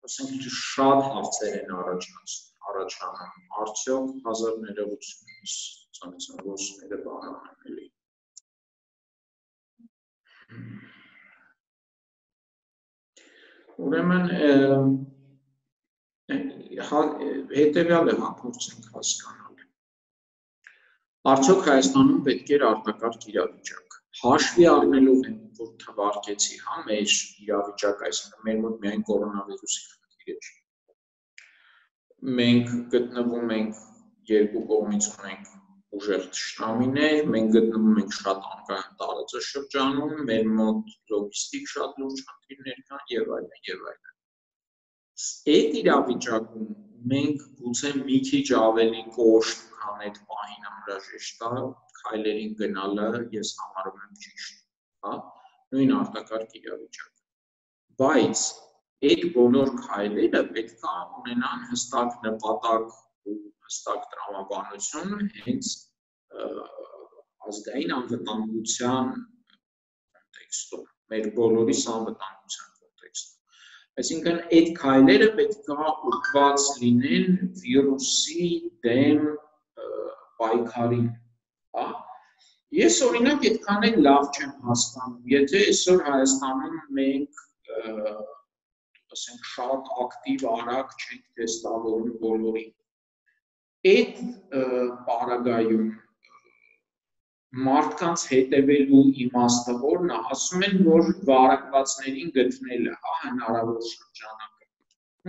[0.07, 3.35] ասենք շատ հարցեր են առաջացնում առաջանում
[3.65, 5.55] արդյոք 1000-ից
[5.99, 7.87] ցանկացան ոչները բանան էլի
[13.89, 14.27] ուրեմն
[16.89, 17.01] հա,
[17.59, 19.41] հետեւյալը հապորցենք հասկանալ
[21.35, 27.13] արդյոք Հայաստանում պետք է արտակարգ իրավիճակ հաշվի առնելով են որ թվարկեցի, հա, մեր
[27.45, 30.60] իրավիճակը, այսինքն մեր մոտ միայն կորոնավիրուսի խնդիրը չի։
[32.21, 33.77] Մենք գտնվում ենք
[34.31, 35.53] երկու կողմից ունենք
[35.99, 43.07] ուժեղ ճշտամիներ, մենք գտնվում ենք շատ անկայուն տարածաշրջանում, մեր մոտ լոգիստիկ շատ լուրջ խնդիրներ կան
[43.15, 44.15] եւ այլն եւ այլն։
[45.55, 46.69] Այդ իրավիճակում
[47.15, 51.65] մենք գուցե մի քիչ ավելի կոշտ, քան այդ պահին անհրաժեշտ է
[52.01, 53.09] քայլերին գնալը
[53.41, 54.61] ես համարում եմ ճիշտ,
[55.07, 55.15] հա,
[55.75, 57.11] նույն արտակարգ իրավիճակ։
[58.01, 58.45] Բայց
[59.09, 62.97] այդ բոլոր քայլերը պետք է ունենան հստակ նպատակ
[63.33, 63.37] ու
[63.69, 65.71] հստակ տրամաբանություն հենց
[67.51, 70.85] ազգային անվտանգության կոնտեքստում,
[71.15, 78.51] մեր բոլորիս անվտանգության կոնտեքստում։ Այսինքն այդ քայլերը պետք է ուղղված լինեն վիրուսի
[78.89, 79.27] դեմ
[80.43, 81.11] պայքարին,
[81.79, 81.89] հա
[82.79, 87.41] Ես օրինակ այդքան էլ լավ չեմ հասկանում, եթե այսօր Հայաստանում մենք
[89.17, 92.71] ասենք շատ ակտիվ արագ չենք տեստավորում բոլորին։
[93.95, 94.23] Այդ
[95.09, 95.91] պարագայում
[97.67, 104.69] մարդկանց հետևելու իմաստը որն է, ասում են, որ վարակվածներին գտնելը, հա, հնարավոր շրջանակը։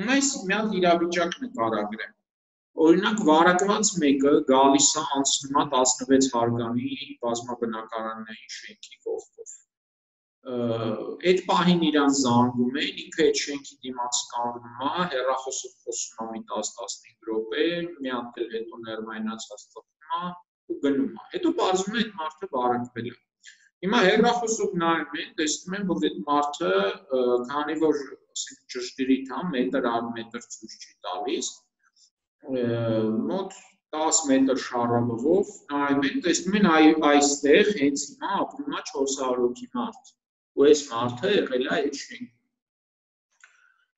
[0.02, 2.18] Ու այս մի հատ իրավիճակ նկարագրեմ
[2.84, 9.52] Օրինակ վարակված մեկը գալիս է անցնում է 16 հարգանի բազմաբնակարանային շենքի կողքով։
[10.42, 16.40] Այդ պահին իրան զանգում են, ինքը այդ շենքի դիմաց կանգնում է, հեռախոսով խոսում է մի
[16.54, 17.66] 10-15 րոպե,
[18.06, 20.32] մի հատ էլ հետո ներմայնացած ծխում է
[20.74, 23.14] ու գնում է։ Հետո բարձում է այդ մարդը վարակվել է։
[23.86, 26.72] Հիմա հեռախոսով նայում են, տեսնում են, որ այդ մարդը,
[27.52, 31.52] քանի որ ասենք ճշգրիտ, հա, մետր առ մետր ցույց չի տալիս։
[33.30, 33.60] Մոտ
[34.00, 39.70] 10 մետր շարավով նայում են, տեսնում են այ այստեղ հենց հիմա ապրում է 400 հոգի
[39.78, 40.14] մարդ։
[40.60, 42.30] Ու այս մարդը եղել է այդ շենք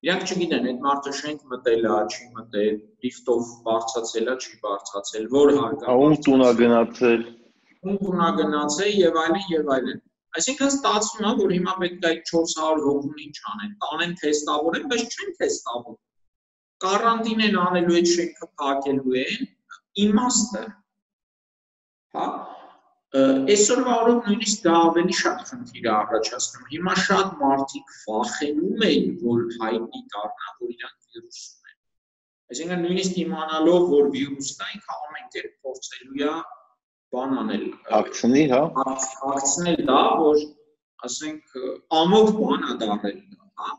[0.04, 2.74] Իրանք չգիտեն, այդ մարդը շենք մտել է, չի մտել,
[3.04, 7.22] լիֆտով բարձացել է, չի բարձացել, որ հարկա։ Ում տուն է գնացել։
[7.88, 10.02] Ում տուն է գնացել եւ այլն եւ այլն։
[10.40, 15.16] Այսինքն ստացվում է, որ հիմա պետք է այդ 400 հոգուն ինչ անեն, տանեն թեստավորեն, բայց
[15.16, 15.98] չեն թեստավոր։
[16.84, 19.48] Կարանտին են անելու այդ շենքը փակելու են,
[20.04, 20.64] իմաստը։
[22.18, 22.26] Հա,
[23.14, 29.42] Այսօրվա օրով նույնիսկ դա ավելի շատ խնդիր է առաջացնում։ Հիմա շատ մարդիկ վախենում են, որ
[29.60, 31.76] հայտնի դառնա, որ իրանք վիրուս ունեն։
[32.54, 36.32] Այսինքն նույնիսկ իմանալով, որ վիրուս կա, ինքը ամեն կերպ փորձելու է
[37.14, 37.64] բան անել։
[38.00, 38.62] Ակցնի, հա։
[39.30, 40.42] Ակցնել դա, որ
[41.06, 41.56] ասենք
[42.00, 43.20] ամոթ բան է դառել,
[43.62, 43.70] հա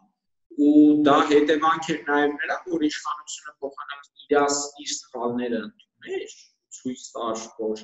[0.63, 4.37] ու դա հետևանք է նաև նրա, որ իշխանությունը փոխանակ իր
[4.85, 6.35] իր սխալները ընդուներ,
[6.77, 7.83] ցույց տար, որ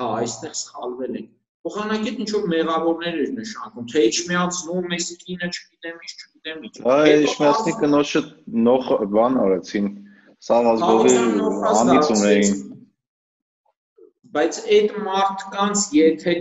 [0.00, 1.32] հա, այստեղ սխալվել ենք։
[1.66, 7.14] Փոխանակետ ինչ որ մեղավորներ էր նշանակում, թե իջմիածնում մեզ կինը, չգիտեմ ինչ, չգիտեմ ինչ։ Այ
[7.26, 8.22] իջմիածնի կնոջը
[8.66, 9.88] նոխ բան արեցին,
[10.48, 11.14] սաղազգովի
[11.72, 12.60] անից ունեին։
[14.36, 16.36] Բայց այդ մարդկանց եթե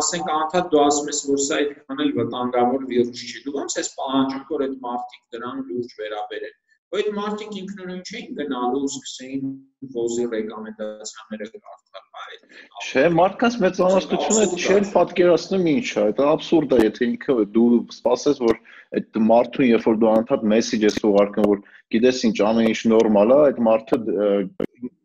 [0.00, 3.88] ասենք անդադ դու ասում ես որ սա այդքան էլ վտանգավոր վիրուս չի, դու ոնց ես
[4.00, 6.56] պահանջում որ այդ մարդիկ դրան լուրջ վերաբերեն։
[6.90, 9.50] Ու այդ մարդիկ ինքնուրույն չէին գնալու, սկսեին
[9.94, 12.00] ոզի ռեկոմենդացիաները կարդալ
[12.86, 18.58] Չէ, մարդկանց մեծամասնությունը չէ պատկերացնում ինչ է, դա абսուրդ է, եթե ինքը դու սպասես, որ
[18.98, 21.62] այդ մարդուն, երբ որ դու անդադ մեսեջ ես ուղարկում, որ
[21.94, 24.00] գիտես ինչ ամեն ինչ նորմալ է, այդ մարդը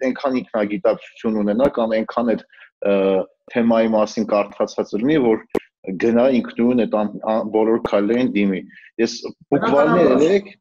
[0.10, 2.44] այնքան ինքնագիտակցություն ունենա կամ այնքան այդ
[3.54, 5.46] թեմայի մասին կարդացած լինի, որ
[6.02, 7.18] գնա ինքնուրույն այդ
[7.54, 8.62] բոլոր քայլերին դիմի։
[9.06, 9.18] Ես
[9.54, 10.54] բուկվալներ երեք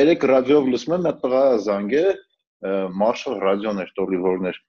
[0.00, 2.04] երեք ռադիոյով լսում եմ, այդ տղա զանգե
[2.98, 4.60] Marshall ռադիոներ, տոլիվորներ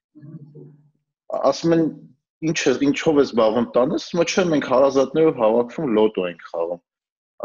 [1.49, 1.83] ասում են
[2.45, 6.81] ինչ է ինչով ես զբաղվում տանես ասում չէ մենք հարազատներով հավաքվում լոտո ենք խաղում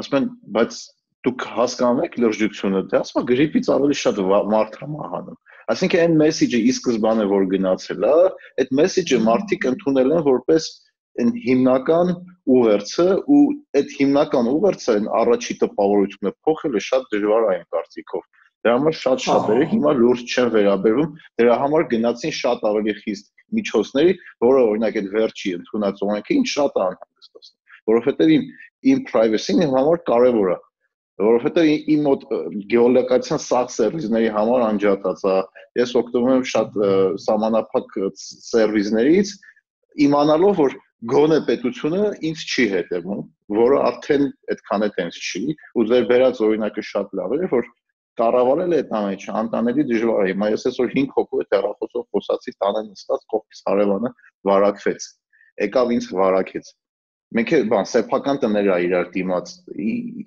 [0.02, 0.26] ասում են
[0.56, 0.80] բայց
[1.26, 4.20] դուք հասկանում եք լրջությունը թե ասում եմ գրիպից ավելի շատ
[4.54, 5.38] մարդ է մահանում
[5.74, 8.14] այսինքն այն մեսեջը ի սկզբանե որ գնացել է
[8.60, 10.68] այդ մեսեջը մարդիկ ընդունել են որպես
[11.20, 12.12] այն հիմնական
[12.50, 13.40] ուղերձը ու
[13.80, 18.24] այդ հիմնական ուղերձը այն առաջի տպավորությունը փոխելը շատ դժվար այն կարծիքով
[18.60, 24.16] դրա համար շատ շատերը հիմա լուրջ չեն վերաբերվում դրա համար գնացին շատ ավելի խիստ միջոցների,
[24.44, 27.56] որը օրինակ այդ վերջի ընդունած օրենքը ինչ շատ անհանգստացնում,
[27.90, 28.44] որովհետև իմ
[28.90, 30.58] իմ privacy-ն իմ համար կարևոր է
[31.20, 32.22] որովհետև իմ մոտ
[32.72, 35.34] գեոլոկացիան սաղ սերվիսների համար անջատած է
[35.80, 36.78] ես օգտվում եմ շատ
[37.24, 39.34] սահմանափակ սերվիսներից
[40.06, 40.78] իմանալով որ
[41.08, 43.20] գոնե պետությունը ինձ չի հետևում
[43.56, 45.44] որը արդեն այդքան է տենց չի
[45.80, 47.70] ու ձեր վերած օրինակը շատ լավ է որ
[48.20, 52.52] կառավարել է այդ ամենը, անտանելի դժվար է։ Հիմա ես այսօր 5 հոգու հետ հեռախոսով խոսացի
[52.60, 54.10] տանը նստած կողքից հարևանը
[54.50, 55.06] վարակվեց։
[55.64, 56.70] Եկավ ինձ վարակեց։
[57.38, 59.54] Մենք էլ բան սեփական տներ է իրար դիմաց։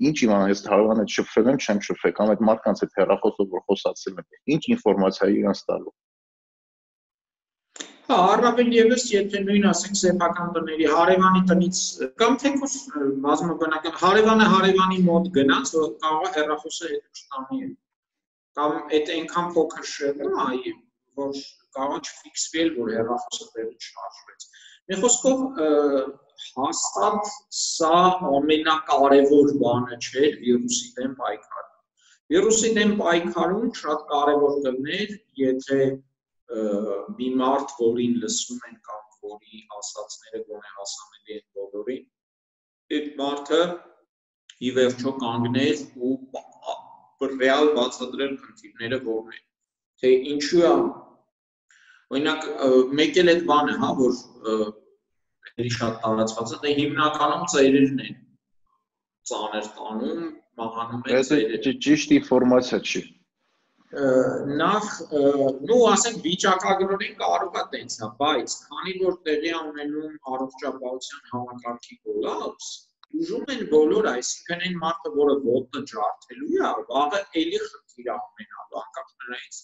[0.10, 4.22] Ինչ իմանա, ես հարևանը շփվել եմ, չեմ շփվել, կամ այդ մարդկանց հետ հեռախոսով որ խոսացել
[4.24, 5.94] եմ, ինչ ինֆորմացիա իրանց տալու։
[8.04, 11.78] Հա, առավել եւս եթե նույն ասենք սեփական տների հարևանի տնից
[12.22, 12.74] կամ թեկուզ
[13.26, 17.62] բազմաբանական հարևանը հարևանի մոտ գնաց, որ կարող է հեռախոսը հետ չտանի
[18.60, 20.60] կամ այդ այնքան փոքր շեղում այ
[21.24, 21.42] որ
[21.80, 24.48] կարող չֆիքսվել որ հեռախոսը տեղի չհաշվեց։
[24.92, 25.44] Մի խոսքով
[26.60, 27.34] հաստատ
[27.64, 27.98] սա
[28.36, 31.72] ամենակարևոր բանը չէ վիրուսի դեմ պայքարում։
[32.36, 35.80] Վիրուսի դեմ պայքարում շատ կարևոր կլներ, եթե
[37.18, 42.04] մի մարդ, որին լսում են կամ որի ասացները գոնե հասանելի են բոլորին,
[42.98, 43.62] այդ մարդը
[44.68, 46.14] ի վերջո կանգներ ու
[47.32, 49.44] ռեալ բացատրել խնդիրները որն են։
[50.04, 50.72] Թե ինչու է
[52.14, 52.48] օրինակ
[53.00, 54.14] մեկ էլ այդ բանը, հա, որ
[55.54, 58.16] էլի շատ տարածված է, դե հիմնականում ծերերն են
[59.32, 60.24] ծաներ տանում,
[60.62, 63.04] մահանում են ծերերը։ Դա ճիշտ ինֆորմացիա չի
[63.94, 64.86] նախ
[65.70, 72.72] նու ասենք վիճակագրորեն կարող է տենցա, բայց քանի որ տեղի ունենում առողջապահության համակարգի կոլապս,
[73.22, 79.14] ուժում են բոլոր, այսինքն այն մարդը, որը ոտը ջարդելու է, վաղը էլի խնդիր ունենալու անկախ
[79.14, 79.62] նրանից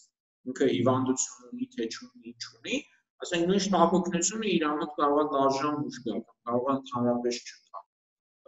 [0.49, 2.81] ինքը հիվանդություն ունի, թե չունի, ինչ ունի,
[3.25, 7.87] ասենք նույն շտապօգնությունը իրանոց կարող է դաժան ուժ գա, կարող է ընդհանրապես չտա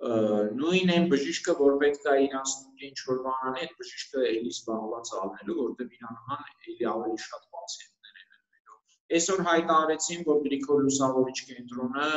[0.01, 2.53] նույն այն բժիշկը, որ պետք է իրանց
[2.87, 7.43] ինչ որ բան անի, այդ բժիշկը էլի զբաղված ալնելու, որտեղ իրան նման էլի ավելի շատ
[7.55, 8.79] պացիենտներ են ելնելու։
[9.17, 12.07] Այսօր հայտարարեցին, որ Գրիգոր Լուսավորիչ կենտրոնը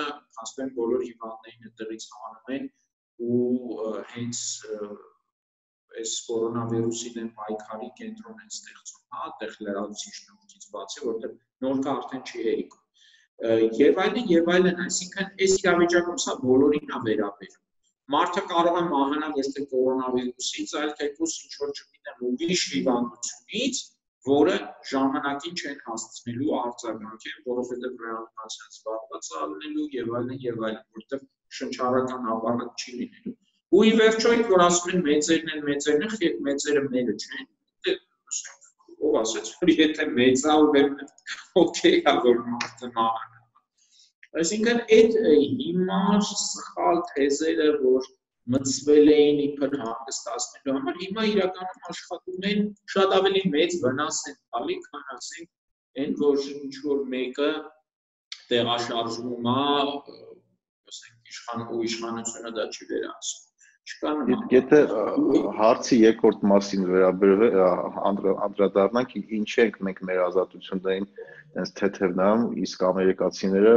[0.44, 2.70] ասեն բոլոր հիվանդներին այդտեղից հանում են
[3.24, 4.40] ու հենց
[5.94, 12.24] այս կորոնավիրուսի դեմ պայքարի կենտրոն են ստեղծում, հա, այդտեղ լրացուցիչ նորից բացի, որտեղ նորքը արդեն
[12.30, 12.80] չի հերիք։
[13.84, 17.63] Եվ այլն եւ այլն, այսինքն այս իրավիճակում սա բոլորին է վերաբերում։
[18.12, 23.80] Մարդը կարող է մահանալ ոչ թե կորոնավիրուսից, այլ թեկուզ ինչ որ չգիտեմ, ուրիշ հիվանդությունից,
[24.28, 24.56] որը
[24.90, 31.24] ժամանակին չեն հասցնելու արձագանքել, որովհետև ռեանիմացիան զբաղված է լինելու եւ այլն եւ այլն, որտեղ
[31.60, 33.38] շնչառական ապարատ չի լինելու
[33.74, 37.46] ու ի վերջո այդ որ ասում են մեծերն են մեծերն են եւ մեծերը մերը չեն
[37.86, 37.94] դե
[39.08, 41.08] ով ասեց որ եթե մեծ է ուրեմն
[41.62, 43.33] օքեյ է որ մարդը մահանա
[44.42, 45.16] այսինքն այդ
[45.62, 48.08] հիմար սխալ թեզերը որ
[48.54, 54.76] մցվել էին իբր հանգստացնելու համար հիմա իրականում աշխատում են շատ ավելի մեծ վնաս են տալի
[54.88, 57.50] քան ասենք այն որ ինչ որ մեկը
[58.50, 59.56] տեղաշարժվում է
[60.92, 63.42] ասենք իշխան ու իշխանությունը դա չի վերահսում
[63.84, 64.78] չկան եթե
[65.60, 67.58] հարցի երկրորդ մասին վերաբերվել
[68.10, 71.08] անդրադառնանք ինչ ենք մենք մեր ազատություններին
[71.62, 73.74] այնց թեթև նայում իսկ ամերիկացիները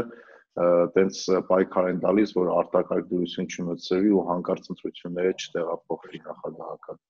[0.98, 7.04] տենց պայքար են տալիս որ արտակարգ դուրսություն չմցրվի ու հանկարծ ընտրությունները չտեղափոխվի նախագահական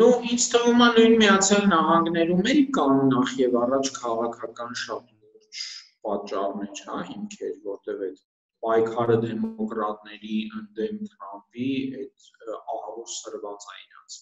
[0.00, 5.62] նո ինձ թվում է նույն միացյալ նահանգներում էլ կան նախ եւ առաջ քաղաքական շատ լուրջ
[6.08, 8.20] պատճառներ, հա, հիմքեր, որտեղ այդ
[8.64, 12.28] պայքարը դեմոկրատների ընդդեմ Թրամփի այդ
[12.74, 14.18] ահավոր սրված է իրանց։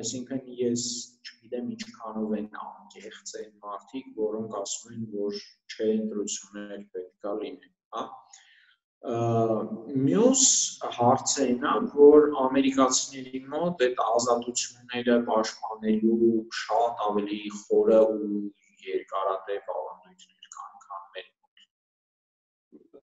[0.00, 0.84] Այսինքն ես
[1.24, 5.36] չգիտեմ ինչքանով են անկեղծ են մարդիկ, որոնք ասում են, որ
[5.74, 8.04] չէ ընտրություններ պետք է լինեն, հա։
[10.08, 10.44] Մյուս
[10.98, 16.32] հարցը նա, որ ամերիկացիների մոտ այդ ազատությունները պաշտպանելու
[16.64, 18.42] շատ ավելի խորը ու
[18.88, 19.74] երկարատև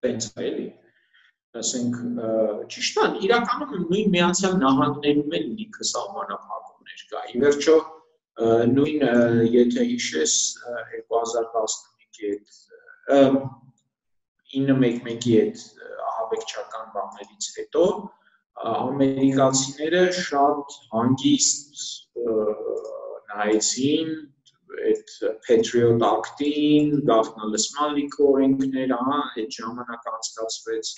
[0.02, 0.68] տենց է էլի
[1.60, 1.96] ասենք
[2.74, 5.88] ճիշտ է իրականում նույն միացյալ նահանգներում էլ լիքը
[6.92, 7.76] սահմանափակումներ կա ի վերջո
[8.72, 9.04] նույն
[9.52, 10.34] եթե հիշես
[10.96, 12.48] 2015-ի այդ
[14.52, 15.62] 911-ի այդ
[16.08, 17.84] ահաբեկչական բաներից հետո
[18.72, 21.82] ամերիկացիները շատ հանգիստ
[23.32, 24.12] նայեցին
[24.82, 25.14] այդ
[25.46, 30.92] Patriot Act-ին, գաղտնալսման լիքորինգներ, ահա, այդ ժամանակ անցկացվեց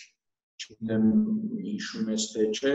[0.63, 1.07] չգիտեմ
[1.67, 2.75] հիշում ես թե չէ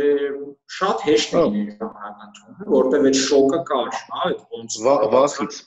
[0.78, 4.80] շատ հեշտ է ընդունում որտեվ այդ շոկը կար հա այդ ոնց
[5.16, 5.62] վախից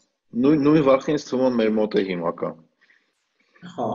[0.47, 2.53] նույն նույն վախից թվում է մեր մոտ է հիմա կա
[3.77, 3.89] հա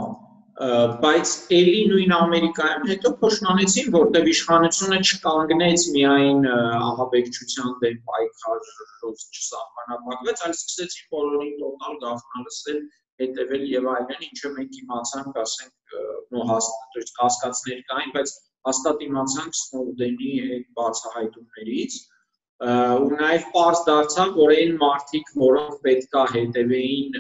[0.58, 10.56] բայց ելի նույն Ամերիկայում հետո փոշմանեցին, որտեղ իշխանությունը չկանգնեց միայն ահաբեկչության դեմ պայքարով չսահմանափակվեց, այլ
[10.58, 12.82] սկսեցին բոլորին տոտալ գաղտնալսել,
[13.22, 15.96] հետևել եւ այլն, ինչը մենք իմացանք, ասենք,
[16.36, 18.36] նո հաստատ հասկացներ կային, բայց
[18.68, 21.98] հաստատ իմացանք Սնոուդենի այդ բացահայտումներից,
[22.58, 27.18] ու նաև པարզ դարձավ, որ այն մարդիկ, որոնք պետքա հետևեին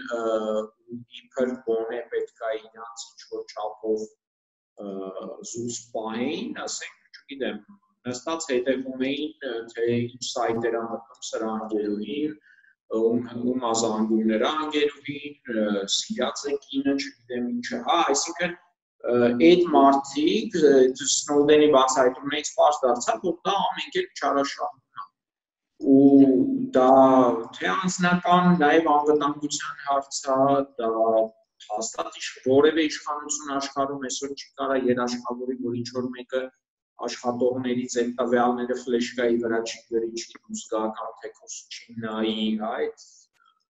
[1.19, 4.05] իբր գոնե պետքա իրանց ինչ որ չափով
[5.51, 7.59] զուս պահեին, ասենք, չգիտեմ,
[8.07, 9.31] նստած հետևում էին,
[9.73, 12.35] թե ինչ սայտեր անում սրանգերուին,
[12.95, 15.35] ում ազանգումներ անգերուին,
[15.95, 18.55] սիրած է կինը, չգիտեմ ինչը, հա, այսինքն
[19.47, 20.55] այդ մարդիկ
[21.13, 24.83] Սնոուդենի բացահայտումներից པարզ դարձավ, որ դա ամենքեր չարաշահում
[25.77, 26.27] ու
[26.75, 26.91] դա
[27.57, 30.37] թե անձնական նաև անվտանգության հարց է,
[30.79, 30.89] դա
[31.67, 32.17] հաստատ
[32.47, 36.41] որևէ իշխանություն աշխարհում այսօր չի կարա երաշխավորի, որ ինչ որ մեկը
[37.05, 43.05] աշխատողներից այդ տվյալները ֆլեշկայի վրա չի գրի, չի զգա կամ թեկուս չի նայի, այդ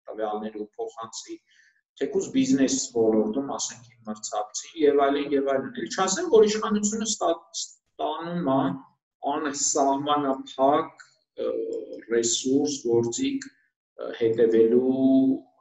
[0.10, 1.38] տվյալները փոխանցի
[2.00, 8.64] թեկուզ բիզնես ոլորտում, ասենք մրցակցի եւ այլն եւ այլն։ Էլ չասեմ, որ իշխանությունը ստանում է
[9.34, 11.06] անսահմանափակ
[12.12, 13.48] ռեսուրս, գործիք
[14.20, 14.92] հետևելու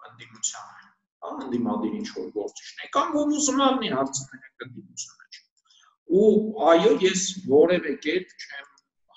[0.08, 0.88] ընդդիմությանը,
[1.24, 5.23] հա, ընդդիմադիր ինչ որ գործիչներ կամ ում ուզում ալնի հարցնենք ընդդիմությունը չի։
[6.22, 6.32] Ու
[6.70, 8.68] այո, ես որևէ կերպ չեմ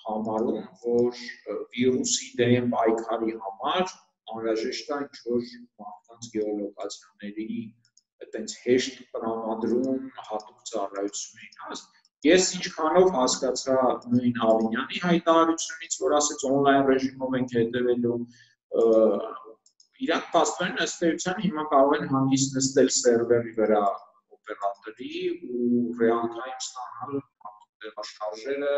[0.04, 1.20] համարում, որ
[1.74, 3.84] վիրուսի դեմ պայքարի համար
[4.34, 5.44] անհրաժեշտ է ինչ որ
[5.82, 7.60] մարդկանց գեոլոկացիաների
[8.24, 13.74] այտենց հեշտ տրամադրում հատուկ ծառայությունների հաստ Ես ինչքանով հասկացա
[14.12, 18.16] նույն Ավինյանի հայտարարությունից, որ ասեց on-line ռեժիմով ենք հետևելու
[20.06, 23.84] իրանք փաստորեն ըստ էության հիմա կարող են հանգիստ նստել սերվերի վրա
[24.48, 25.22] օպերատորի
[25.52, 27.18] ու time ստանալ
[27.82, 28.74] տեղաշարժերը,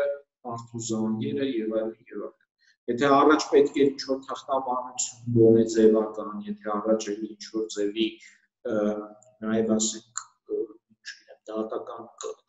[0.47, 2.39] մարդու զանգերը եւ այլն եւ այլն։
[2.91, 8.07] Եթե առաջ պետք է ինչ-որ թախտաբանություն գոնե ձևական, եթե առաջ էլի ինչ-որ ձևի
[9.45, 10.25] նաև ասենք
[11.51, 12.03] դատական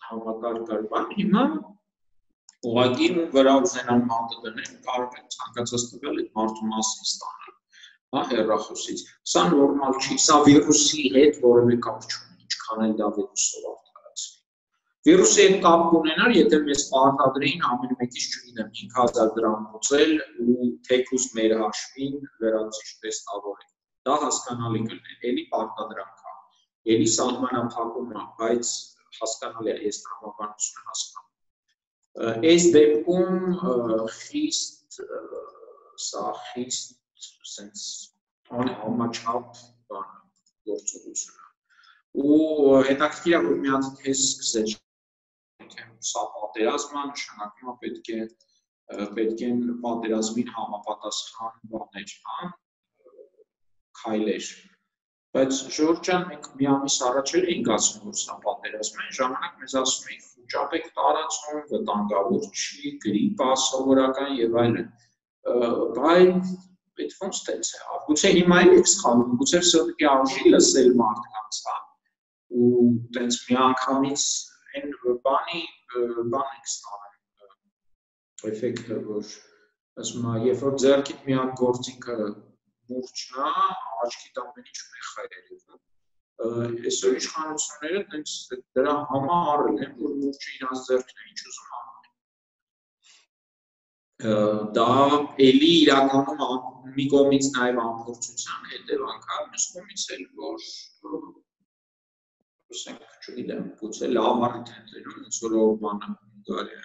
[0.08, 1.44] համակարգ կար, բան հիմա
[2.72, 7.56] ուղղակի ու վրա ուզենան մատը դնել, կարող են ցանկացած տվել այդ մարդու մասին ստանալ։
[8.12, 9.00] Հա, հերախոսից։
[9.32, 12.32] Սա նորմալ չի, սա վիրուսի հետ որևէ կապ չունի,
[12.62, 14.38] ինչքան էլ դա վիրուսով արդարացվի։
[15.06, 20.12] Վիրուսի հետ կապ կունենար, եթե մեզ պարտադրեին ամեն մեկից չգիտեմ 5000 դրամ ուծել
[20.44, 23.68] ու թեկուս մեր հաշվին վերածիշ տեստավորել։
[24.06, 26.36] Դա հասկանալի կլիներ, էլի պարտադրանք է։
[26.94, 28.72] Էլի սահմանափակում է, բայց
[29.18, 31.30] հասկանալի է, ես տրամաբանությունը հասկանում
[32.52, 33.54] Այս դեպքում
[34.14, 34.98] խիստ
[36.06, 36.98] սա խիստ
[37.54, 37.86] sense
[38.50, 40.10] համաչափ բան
[40.68, 41.41] գործողություն
[42.20, 44.74] Ու հետաքրքիր է որ մի հատ թեզ սկսեց
[45.74, 48.20] թե սա պատերազմ է, նշանակում է պետք է
[49.16, 52.50] պետք են պատերազմին համապատասխան բաներ, հա,
[54.02, 54.50] քայլեր
[55.36, 59.54] բայց Ժորժ ջան մենք մի ամիս առաջ էլ էինք ասում որ սա պատերազմ է, ժամանակ
[59.62, 64.90] մեզ ասում էին խոճապ եք տարածում, վտանգավոր չի, գրիպ է սովորական եւ այլն։
[66.02, 66.52] Բայց
[67.02, 71.78] այդ ոնց տենց է, գուցե հիմա էլ եք սխալվում, գուցե սովետի արժի լսել մարդկանց, հա։
[72.53, 72.82] Ու
[73.16, 74.26] տենց մի անգամից
[74.76, 74.92] այն
[75.26, 75.62] բանի
[76.34, 77.03] բան եք ստանում
[78.53, 79.32] էֆեկտը որ
[80.03, 82.18] ասում եմ երբ որ ձերքիդ մի հատ գործիքը
[82.92, 83.50] մուրճն է,
[84.05, 85.80] աչքիդ ամեն ինչ մեղ է երևում
[86.42, 88.30] այսօր իշխանությունները տենց
[88.78, 92.07] դրա համահարել են, որ մուրճը իրանց ձեռքն է ինչ ուզում անում։
[94.78, 94.88] Դա
[95.48, 96.42] էլի իրականում
[96.96, 100.59] մի կողմից նաև ամփոփչության հետևանք է, մյուս կողմից էլ որ
[102.72, 106.10] ասենք, չգիտեմ, գուցե լավ առիթ են դերում, ոնց որ բանը
[106.48, 106.76] գարի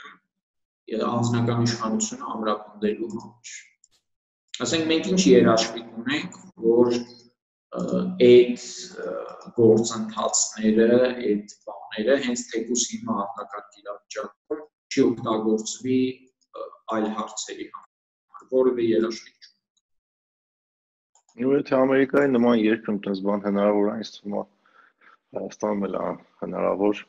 [1.07, 3.55] անձնական իշխանությունը ամրապնդելու համար։
[4.65, 6.93] Ասենք մենք ինչ երաշխիք ունենք, որ
[8.27, 8.67] այդ
[9.57, 10.89] գործընթացները,
[11.31, 15.99] այդ բաները հենց թեկուս հիմա արտակարգ իրավիճակում չի օգտագործվի
[16.97, 19.37] այլ հարցերի համար, որևէ երաշխիք
[21.37, 24.39] Ու եթե Ամերիկայի նման երկրում տես բան հնարավոր է, ինձ թվում է
[25.35, 25.95] Հայաստանում էլ
[26.41, 26.99] հնարավոր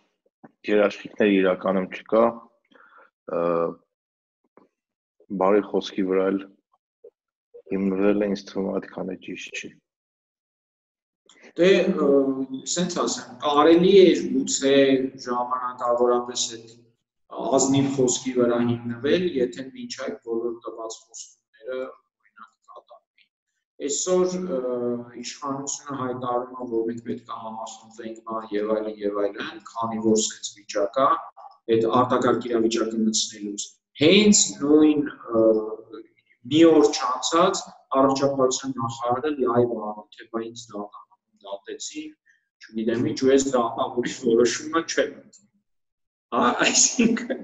[0.69, 2.23] երաշխիքներ իրականում չկա
[5.43, 6.41] բարի խոսքի վրա էլ
[7.73, 9.71] հիմնվել է ինձ թվում է այդքան է ճիշտ չի
[11.59, 11.69] դե
[12.75, 14.75] սենց ասեմ, կարելի է գուցե
[15.25, 16.75] ժամանակավորապես այդ
[17.59, 21.89] ազնիվ խոսքի վրա հիմնվել, եթե ոչ այդ բոլոր տված կատարվի։
[23.79, 24.33] Այսօր
[25.23, 30.17] իշխանությունը հայտարարում է, որ մենք պետք է համախմբվենք բան եւ այլն եւ այլն, քանի որ
[30.23, 31.07] սենց վիճակ է,
[31.75, 33.67] այդ արտակարգ իրավիճակը մտցնելուց։
[34.03, 35.05] Հենց նույն
[36.49, 37.63] մի օր չանցած
[38.01, 40.65] առողջապահության նախարարը լայվ արել, թե բա ինձ
[41.47, 42.11] դատեցին,
[42.59, 45.55] չգիտեմ ինչ, ու ես դա ապուրի որոշումը չեմ ընդունում։
[46.35, 47.39] Հա, այսինքն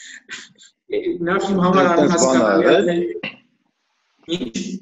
[1.30, 3.32] նախ իմ համար անհասկանալի է։
[4.36, 4.79] Ինչ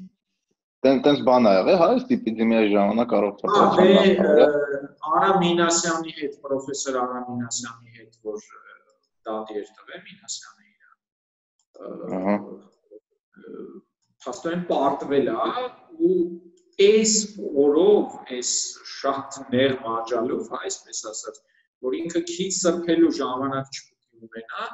[0.85, 7.97] Տեն տենց բան ա եղել, հա, էպիդեմիայի ժամանակ առողջապահության Արա Մինասյանի հետ, պրոֆեսոր Արա Մինասյանի
[7.97, 8.47] հետ, որ
[9.29, 12.35] դատի էր տվել Մինասյանը իր։ Ահա
[14.23, 15.35] փաստորեն պարտվել է
[16.07, 16.15] ու
[16.85, 17.13] այս
[17.63, 18.51] օրով, այս
[18.93, 21.39] շատ ներ մաճալով, այսպես ասած,
[21.87, 24.67] որ ինքը քիչ սրբելու ժամանակ չպետք ունենա,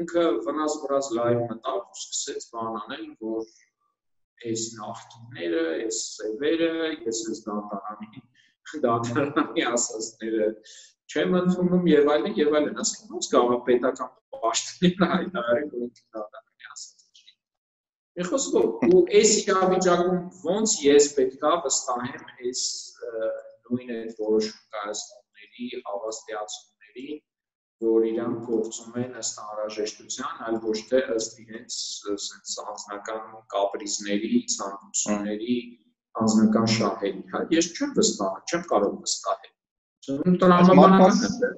[0.00, 3.48] ինքը վնաս վրաս լայվ մտավ ու սկսեց բան անել, որ
[4.50, 6.72] այս նախտումները, այս սևերը,
[7.08, 8.24] ես ես դատարանի
[8.84, 10.50] դատարանի ասածները
[11.12, 16.70] չեմ ընդունում եւ այլն եւ այլն, ասենք ոնց կարող է պետական պաշտոնին հայտարարել, որ դատարանի
[16.72, 17.04] ասած
[18.14, 22.60] Մի խոսքով, ու այս իրավիճակում ոնց ես պետքա վստահեմ այս
[23.66, 27.06] նույն այդ որոշում կայացնողների, հավաստիացումների,
[27.84, 31.78] որ իրանք գործում են ըստ անհրաժեշտության, այլ ոչ թե ըստ իրենց
[32.26, 35.58] sense անձնական կապրիզների, ցանկությունների,
[36.22, 41.54] անձնական շահերի։ Հա, ես չեմ վստահ, չեմ կարող վստահել։ տրամաբանական է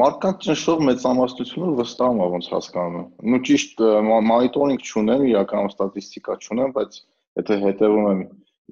[0.00, 6.74] մարդկանց ճնշող մեծամասնությունը վստահում է ոնց հասկանում եմ։ Ну ճիշտ մոնիտորինգ չունեմ, իրական ստատիստիկա չունեմ,
[6.76, 6.98] բայց
[7.40, 8.20] եթե հետևում եմ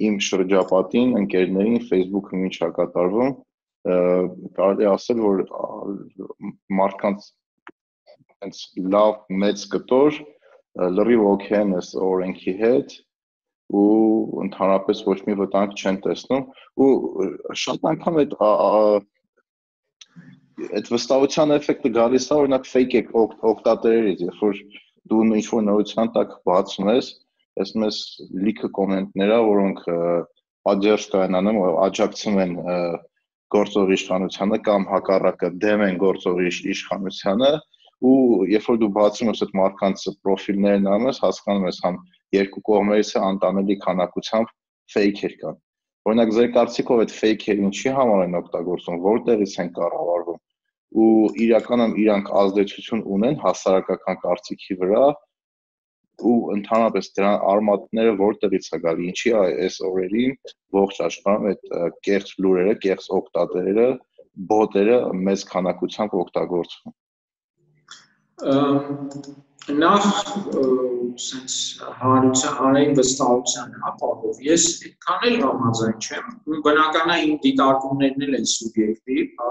[0.09, 3.33] իմ շրջապատին, ընկերներին, Facebook-ում ինչ է կատարվում,
[3.87, 5.43] կարելի ասել, որ
[6.81, 7.29] մարդկանց
[8.47, 8.63] այնց
[8.95, 10.19] լավ մեծ կտոր
[10.99, 12.97] լրիվ օքեյ են այս օրենքի հետ
[13.79, 16.45] ու ընդհանրապես ոչ մի վտանգ չեն տեսնում
[16.85, 16.91] ու
[17.63, 18.37] շատ անգամ այդ
[20.79, 23.03] այդ վստահության էֆեկտը գալիս է օրինակ fake
[23.51, 24.63] օկտատերերից, երբ որ
[25.11, 27.11] դու ինչ որ նորության տակ բացում ես,
[27.63, 27.99] ես մեզ
[28.47, 29.85] լիքը կոմենտներ ա, որոնք
[30.73, 32.57] աջերջ կանանում, աջակցում են
[33.55, 37.53] գործող իշխանությանը կամ հակառակը դեմ են գործող իշխանությանը
[38.09, 38.19] ու
[38.53, 41.97] երբ որ դու բացում ես այդ մարդկանց պրոֆիլներն անում ես, հասկանում ես համ
[42.39, 44.53] երկու կողմերից է անտանելի քանակությամբ
[44.95, 45.57] ֆեյքեր կան։
[46.09, 50.39] Օրինակ ձեր կարծիքով այդ ֆեյքերը ինչի համար են օգտագործվում, որտեղից են կառավարվում
[50.99, 51.09] ու
[51.45, 55.03] իրականում իրանք ազդեցություն ունեն հասարակական կարծիքի վրա
[56.27, 60.33] ու ընդհանրապես դրան արմատները որտեղից է գալի, ինչի է այս օրերին
[60.79, 61.63] ողջ աշխարհում այդ
[62.09, 63.89] կեղծ լուրերը, կեղծ օկտատերերը,
[64.53, 66.97] բոտերը մեծ քանակությամբ օգտագործվում։
[69.79, 70.05] Նախ
[71.19, 78.39] sense հանրության հանրային վստահության ապահով ես այդքան էլ համաձայն չեմ բնական է իմ դիտարկումներն էլ
[78.39, 79.51] են սուբյեկտիվ հա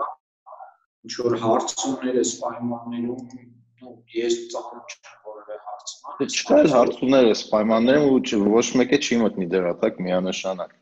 [1.08, 3.22] ինչ որ հարցումներ էս պայմաններում
[4.16, 5.17] ես ծանոթ չեմ
[5.78, 10.74] հարցման։ Դե չկա էլ հարցումներ էս պայմաններում ու ոչ մեկը չի մտնի դերատակ միանշանակ։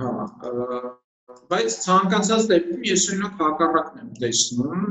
[0.00, 0.10] Հա,
[1.50, 4.84] բայց ցանկացած դեպքում ես օրինակ հակառակն եմ տեսնում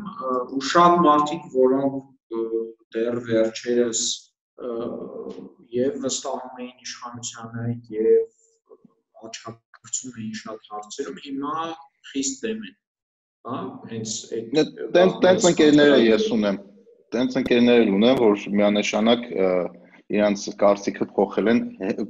[0.56, 1.96] ու շատ մարդիկ, որոնք
[2.96, 4.04] դեռ վերջերս
[5.76, 7.66] եւ վստահում էին իշխանությանը
[7.96, 11.56] եւ աչքակցում էին շատ հարցերում, հիմա
[12.12, 12.78] խիստ դեմ են
[13.48, 13.60] հա
[13.92, 14.58] հենց այդ
[14.96, 16.58] տենց տենց ընկերները ես ունեմ
[17.14, 19.26] տենց ընկերներ ունեմ, որ միանշանակ
[20.18, 21.60] իրանց կարծիքը փոխել են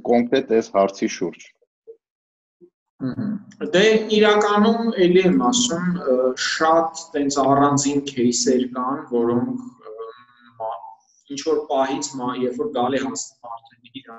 [0.08, 1.48] կոնկրետ այս հարցի շուրջ։
[3.74, 3.82] Դե
[4.16, 5.86] իրականում էլի եմ ասում,
[6.46, 9.68] շատ տենց առանձին кейսեր կան, որոնք
[11.34, 12.10] ինչ որ պահից
[12.44, 14.10] երբ որ գալի հասնում արդեն իր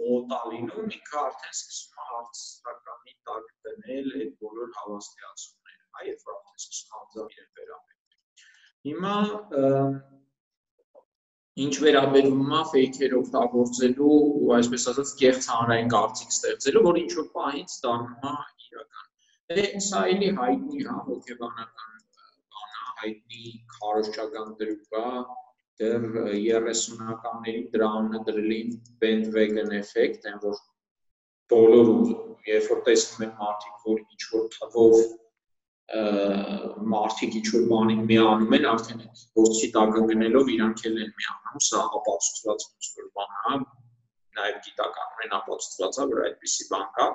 [0.00, 6.36] մոտ ալինում, ինքը արդեն սկսում է հարցականի տակ դնել այդ բոլոր հավաստիացումները, այ երբ որ
[6.40, 7.89] արդեն սկսում անձամբ իրեն վերաբերել
[8.88, 9.14] Հիմա
[11.64, 17.26] ինչ վերաբերում է ֆեյքեր օգտագործելու ու այսպես ասած կեղծ հանրային կարծիք ստեղծելու, որ ինչ որ
[17.34, 18.34] պահից դառնում է
[18.68, 19.10] իրական։
[19.50, 22.00] Դե սա էլի հայտնի հա հոգեբանական
[22.56, 25.06] բան է, հայտնի քարոշչական դրուկ է,
[25.80, 28.74] դեռ 30-ականների դրա անունը դրել էին
[29.04, 30.60] bandwagon effect, այն որ
[31.52, 31.92] բոլոր
[32.48, 35.00] երբ որ տեսնում են մարդիկ, որ ինչ որ թվով
[35.90, 41.62] մարդիկ ինչ որ բանի միանում են, արդեն այդ գործի տակ ընկնելով իրանք էլ են միանում,
[41.66, 43.58] սա ապացուցված ինչ-որ բան է,
[44.38, 47.08] նաև գիտականորեն ապացուցված է, որ այդպիսի բան կա,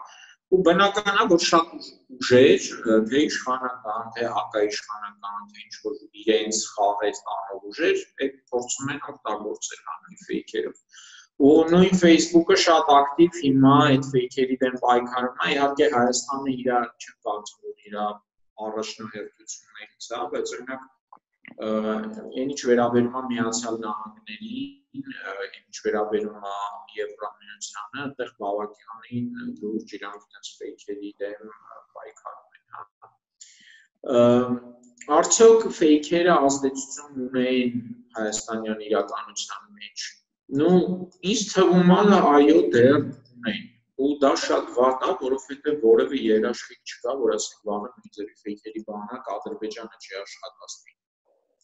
[0.56, 1.72] ու բնական է, որ շատ
[2.20, 2.68] ուժեր,
[3.12, 5.96] թե իշխանական, թե հակաիշխանական, թե ինչ որ
[6.26, 10.84] իրենց խաղեց տանող ուժեր, այդ փորձում են օգտագործել հանրի ֆեյքերով
[11.46, 17.18] ու նույն Facebook-ը շատ ակտիվ հիմա այդ ֆեյքերի դեմ պայքարում է իհարկե Հայաստանը իր չեմ
[17.28, 17.98] կարծում որ իր
[18.66, 20.92] առաջնահերթություններից է, բայց օրինակ
[21.56, 22.06] այն
[22.44, 25.10] ինչ վերաբերում է Միացյալ Նահանգներին,
[25.60, 26.56] ինչ վերաբերում է
[26.96, 29.28] Եվրամիությանը, այդտեղ բավականին
[29.62, 31.54] լուրջ իրանք այդպես ֆեյքերի դեմ
[31.98, 33.12] պայքարում են, հա։
[35.20, 37.86] Արդյոք ֆեյքերը ազդեցություն ունեն
[38.18, 40.10] հայաստանյան իրականության մեջ։
[40.62, 40.72] Ну,
[41.34, 43.64] ինձ թվում է, այո, դեռ ունեն
[44.04, 49.30] ու դա շատ վատ է, որովհետև որևէ երաշխիք չկա, որ ասենք վաղը նույնձևի ֆեյքերի բանակ
[49.36, 50.96] Ադրբեջանը չի աշխատացնի։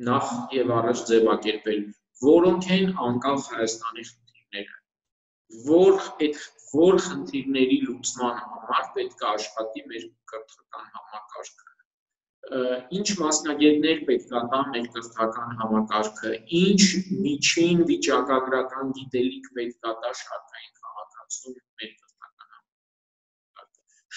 [0.08, 1.82] նախ եւ առաջ ձևակերպել
[2.26, 4.78] որոնք են անկախ Հայաստանի խնդիրները
[5.66, 6.38] որ այդ
[6.74, 11.72] որ խնդիրների լուծման համար պետք է աշխատի մեր կրթական համակարգը
[13.00, 16.32] ինչ մասնագետներ պետք է տան մեր կրթական համակարգը
[16.62, 16.82] ինչ
[17.26, 21.92] միջին վիճակագրական գիտելիք պետք է տա շարքային քաղաքացում մեր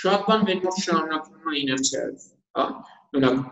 [0.06, 2.26] շատ բան մեր մոտ շարունակվում է իներցիայով
[2.60, 2.65] հա
[3.19, 3.45] օրինակ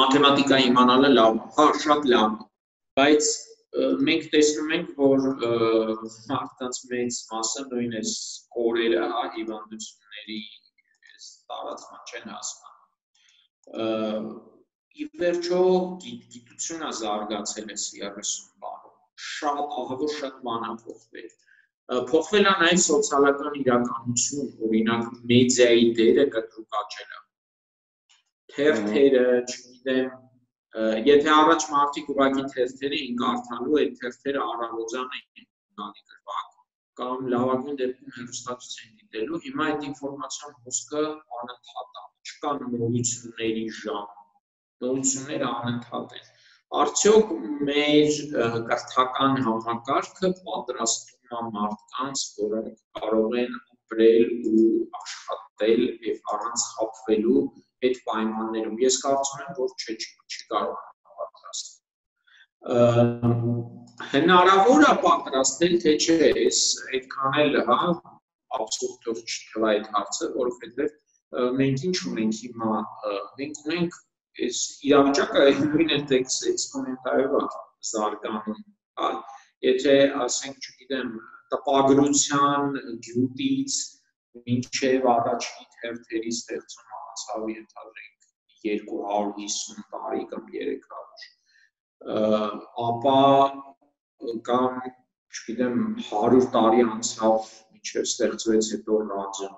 [0.00, 2.38] մաթեմատիկա իմանալը լավ հա շատ լավ
[3.00, 3.34] բայց
[3.76, 5.24] մենք տեսնում ենք, որ
[6.30, 8.12] մարդկանց մեծ մասը նույն էս
[8.56, 10.38] կորերը, հա, հիվանդությունների
[11.16, 14.30] էս տարածման չեն հասկանում։
[14.96, 15.60] Ի վերջո
[16.06, 18.32] գիտությունը զարգացել է 30
[18.64, 18.94] բառով։
[19.26, 21.28] Շատ ահավոր շատ բան է փոխվել։
[21.86, 27.20] Փոխվել է նաև սոցիալական իրականություն, օրինակ մեդիայի դերը կտրուկ աճել է։
[28.54, 30.08] Թերթերը, չգիտեմ,
[31.08, 35.46] եթե առաջ մարդիկ ուղակի թերթերը էին կարդալու, այդ թերթերը առավոտյան էին
[35.80, 36.52] գալի գրվակ
[37.00, 41.02] կամ լավագույն դեպքում հեռուստացույց են դիտելու, հիմա այդ ինֆորմացիան հոսքը
[41.38, 44.14] անընդհատ է, չկան նորությունների ժամ։
[44.84, 46.32] Նորությունները անընդհատ են։
[46.82, 47.34] Արդյոք
[47.68, 48.16] մեր
[48.70, 54.66] կրթական համակարգը պատրաստում է մարդկանց, որոնք կարող են ապրել ու
[55.00, 57.42] աշխատել եւ առանց խափվելու
[57.86, 60.78] այդ պայմաններում։ Ես կարծում եմ, որ չէ, չի կարող
[61.20, 61.76] պատրաստել։
[64.12, 66.16] Հնարավոր է պատրաստել, թե չէ,
[66.46, 66.60] ես
[66.96, 67.78] այդքան էլ, հա,
[68.56, 70.94] абսուրդ թող չթվա այդ հարցը, որովհետև
[71.60, 72.72] մենք ինչ ունենք հիմա,
[73.40, 73.96] մենք ունենք
[74.46, 74.58] այս
[74.88, 77.32] իրավիճակը նույն է տեքստ էքսպոնենտայով
[77.90, 78.60] զարգանում,
[79.00, 79.08] հա,
[79.66, 81.12] եթե ասենք, չգիտեմ,
[81.52, 82.76] տպագրության
[83.06, 83.76] գյուտից
[84.46, 88.16] մինչև առաջին թերթերի ստեղծում անցավ ենթադրենք
[88.66, 90.96] 250 տարի կամ 300
[92.86, 93.20] ապա
[94.48, 94.80] կամ
[95.36, 95.78] չգիտեմ
[96.08, 99.56] 100 տարի անցավ մինչև ստեղծվեց հետո ռադիոն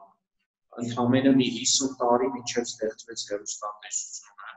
[0.85, 4.57] ընդհանրապես մի 50 տարի մինչև ստեղծվեց հեռուստատեսությունը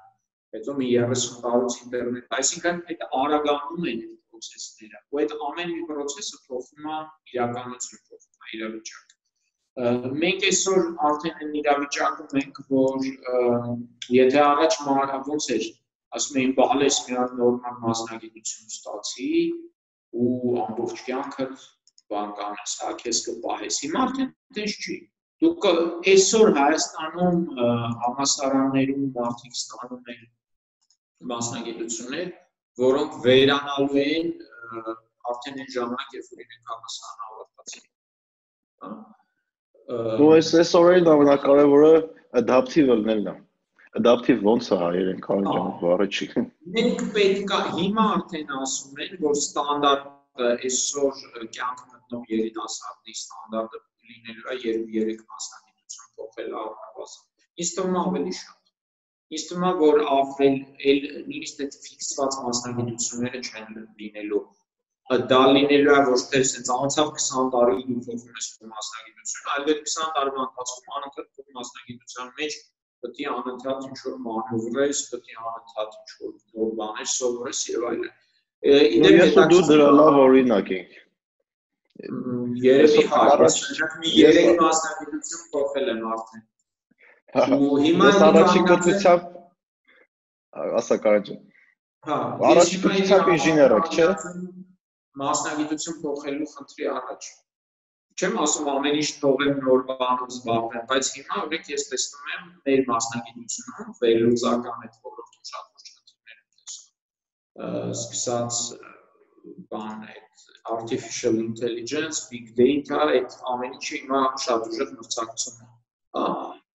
[0.58, 5.88] հետո մի 30 տարուց ինտերնետ այսինքն այդ արագանում են այդ process-ները ու այդ ամեն մի
[5.94, 7.00] process-ը փոխում է
[7.36, 9.18] իրականություն փոխում է իրավիճակ
[10.22, 13.06] մենք այսօր արդեն այն իրավիճակում ենք, որ
[14.16, 14.74] եթե առաջ
[15.28, 15.68] ոնց էր,
[16.18, 19.30] ասում էին բալես մի հատ նորմալ մասնագիտություն ստացի
[20.12, 21.48] ու ամբողջ կյանքը
[22.12, 24.98] բան կանես, հա, քեզ կպահես։ Հիմա արդեն դες չի։
[25.42, 27.40] Դուք այսօր Հայաստանում
[28.04, 30.26] համասարաններում մարդիկ ստանում են
[31.32, 32.28] մասնագիտություններ,
[32.80, 34.30] որոնք վերանալու են
[35.32, 37.90] արդեն այն ժամանակ, երբ որ իրենք համասարան ավարտացին։
[38.86, 38.92] Հա
[39.92, 41.96] Ու այս այս օրերին ամենակարևորը
[42.40, 43.34] adaptive լինելն է։
[44.00, 46.28] Adaptive ոնց է հայերեն քանջան բառը չի։
[46.76, 51.20] Մենք պետք է հիմա արդեն ասում են, որ ստանդարտը այսօր
[51.58, 57.28] կյանք մտնող երիտասարդի ստանդարտը լինելու է 2-3 մասնագիտություն փոխել առնվազն։
[57.66, 58.61] Ինձ թվում ավելի շատ։
[59.32, 60.58] Ինձ թվում է, որ ավել
[60.92, 64.42] էլ նույնիսկ այդ ֆիքսված մասնագիտությունները չեն լինելու
[65.12, 69.66] դա լինելու է ոչ թե ասենց անցավ 20 տարի ու փոխում ես քո մասնագիտությունը, այլ
[69.72, 72.60] այդ 20 տարվա ընթացքում անընդհատ քո մասնագիտության մեջ
[73.02, 78.12] պետք է անընդհատ ինչ-որ մանևրես, պետք է անընդհատ ինչ-որ նոր բաներ սովորես եւ այլն։
[78.72, 80.98] Իդեպ ես դու դրա լավ օրինակ ենք։
[82.66, 83.60] Երևի առաջ
[84.02, 86.46] մի 3 մասնագիտություն փոխել եմ արդեն։
[87.32, 89.28] Ու հիմա առաջին կրթությամբ
[90.82, 91.36] ասա կարաջը։
[92.08, 92.18] Հա,
[92.50, 94.08] առաջին կրթությամբ ինժեներ եք, չէ՞
[95.22, 97.30] մասնագիտություն փոխելու խնդրի առաջ։
[98.20, 102.84] Չեմ ասում ամեն ինչ թողեմ նոր բանով զբաղվեմ, բայց հիմա օրենք ես տեսնում եմ մեր
[102.92, 108.60] մասնագիտությունում վերլուծական այդ ոլորտում շատ ոչ խնդիրներ եմ տեսնում։ Սկսած
[109.72, 110.46] բան այդ
[110.76, 115.70] artificial intelligence, big data, այդ ամեն ինչը հիմա շատ ուժեղ մրցակցում է։
[116.18, 116.26] Հա,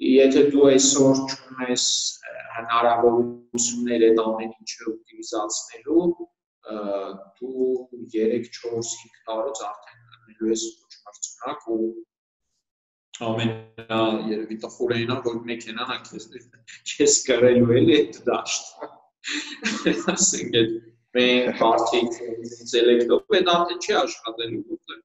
[0.05, 1.85] եթե դու այսօր չունես
[2.57, 6.09] հնարավորություններ այդ ամեն ինչը օպտիմիզացնելու,
[7.41, 7.69] դու
[8.13, 11.79] 3-4-5 տարուց արդեն լինելու ես ոչ մրցունակ ու
[13.27, 14.01] ամենա
[14.33, 16.27] երևի տխուրայինը որ մեքենան է քեզ
[16.93, 18.65] քեզ կարելու էլի այդ դաշտ
[20.15, 20.75] ասենք այդ
[21.17, 25.01] մեր պարտիկ ինտելեկտով այդ արդեն չի աշխատելու որտեղ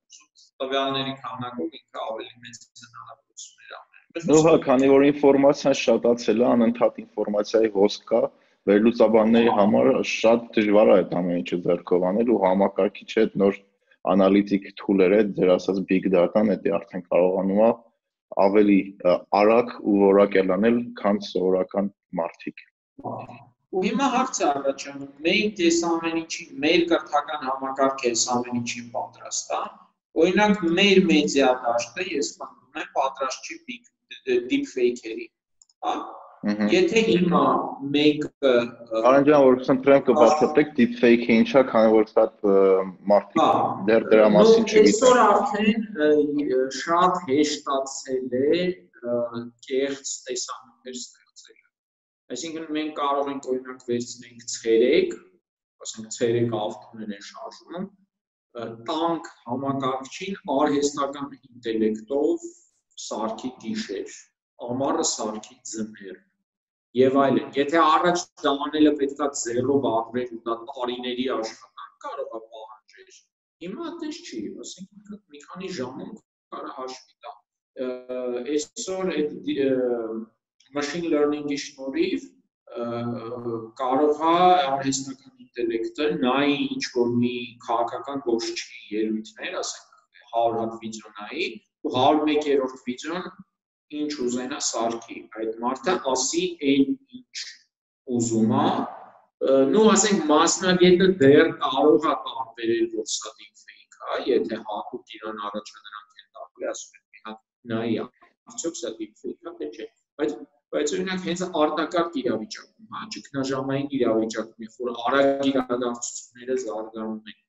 [0.62, 6.98] տվյալների քանակով ինքը ավելի մեծ հնարավորություններ ունի Նո հա, քանի որ ինֆորմացիան շատացել է, անընդհատ
[7.02, 8.20] ինֆորմացիայի հոսք կա,
[8.70, 13.60] վերլուծաբանների համար շատ դժվար է այդ ամեն ինչը ձեռքով անել ու համակարգիչ հետ նոր
[14.14, 17.70] անալիտիկ թուլեր է, ձեր ասած big data-ն էդի արդեն կարողանում է
[18.46, 18.78] ավելի
[19.40, 21.88] արագ ու որակել անել, քան սովորական
[22.20, 22.66] մարդիկ։
[23.72, 29.56] Ու հիմա հարցը առաջանում, մենք այս ամեն ինչին մեր կրթական համակարգը այս ամեն ինչին պատրաստ
[29.56, 29.62] է։
[30.22, 33.60] Օրինակ մեր մեդիա դաշտը ես պնդում եմ պատրաստ չի
[34.52, 35.30] deep fake-երի,
[35.86, 35.96] հա
[36.42, 37.40] Եթե հիմա
[37.96, 42.48] մենք Արանջան որ խնդրեմ կբացատրեք deepfake-ը ինչա, քանի որ շատ
[43.12, 48.64] մարդիկ դեռ դրա մասին չգիտեն։ Այսօր արդեն շատ հեշտացել է
[49.68, 51.70] կեղծ տեսանյութեր ստեղծելը։
[52.34, 55.16] Այսինքն մենք կարող ենք օրինակ վերցնենք ցերեկ,
[55.86, 57.88] ասենք ցերեկ ավտոներ են շարժում,
[58.90, 62.50] տանկ համակարգչին արհեստական ինտելեկտով
[63.06, 64.18] սարքի գիշեր,
[64.68, 66.18] ամառը սարքի ձմեռ
[67.00, 72.42] եւ այլն։ Եթե առաջ դա անելը պետքա զերով ապրել ու դա տարիների աշխատանք կարող է
[72.56, 73.16] պահանջել։
[73.66, 76.12] Հիմա այդպես չի, ասենք մի քանի ժամում
[76.56, 77.34] կարա հաշվի տա։
[78.56, 79.34] Այսօր այդ
[80.76, 82.28] machine learning-ի շնորհիվ
[83.80, 84.36] կարող է
[84.72, 87.34] արհեստական ինտելեկտը նայի ինչ որ մի
[87.66, 89.98] քաղաքական գործչի ելույթներ, ասենք
[90.36, 91.48] 100 հատ վիդեո նայի,
[91.90, 93.30] 101-րդ վիդեոն
[94.02, 97.46] ինչ ուզենա սարքի այդ մարդը ասի այն ինչ
[98.18, 98.68] ուզում է
[99.74, 105.84] նու ասենք մասնագետը դեռ կարող է տարբերել որ սա deepfake է եթե հատուկ իրան առաջը
[105.88, 107.40] նրանք են տալի ասում են մի հատ
[107.74, 109.88] նայի արդյոք սա deepfake է թե չէ
[110.22, 110.36] բայց
[110.72, 117.40] բայց օրինակ հենց արտակարգ իրավիճակում հա ճգնաժամային իրավիճակում որ արագ իրադարձությունները զարգանում են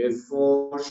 [0.00, 0.86] երբ որ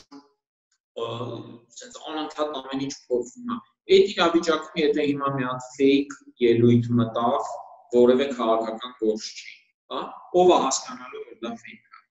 [1.80, 3.60] sense անընդհատ ամեն ինչ փոխվում է
[3.90, 7.48] Այդ իրավիճակում եթե հիմա մի հատ fake ելույթ մտավ
[7.94, 9.54] որևէ քաղաքական գործ չի,
[9.94, 10.02] հա,
[10.42, 12.02] ով է հասկանալու որ դա fake է։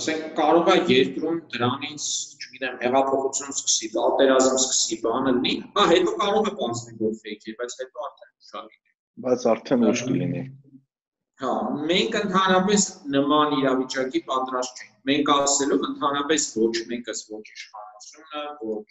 [0.00, 2.08] Ասենք կարող է երկրում դրանից,
[2.42, 7.56] չգիտեմ, հեղափոխություն սկսի, պատերազմ սկսի, բանը լինի, հա, հետո կարող է բացվի որ fake է,
[7.62, 8.78] բայց հետո արդեն ուշալի
[9.24, 10.69] Բայց արդեն ուշ կլինի։ Հա,
[11.40, 12.82] մենք ընդհանրապես
[13.14, 18.82] նման իրավիճակի պատրաստ չենք։ Մենք ասելով ընդհանրապես ոչ մեկս ոչ իշխանությունը, ոչ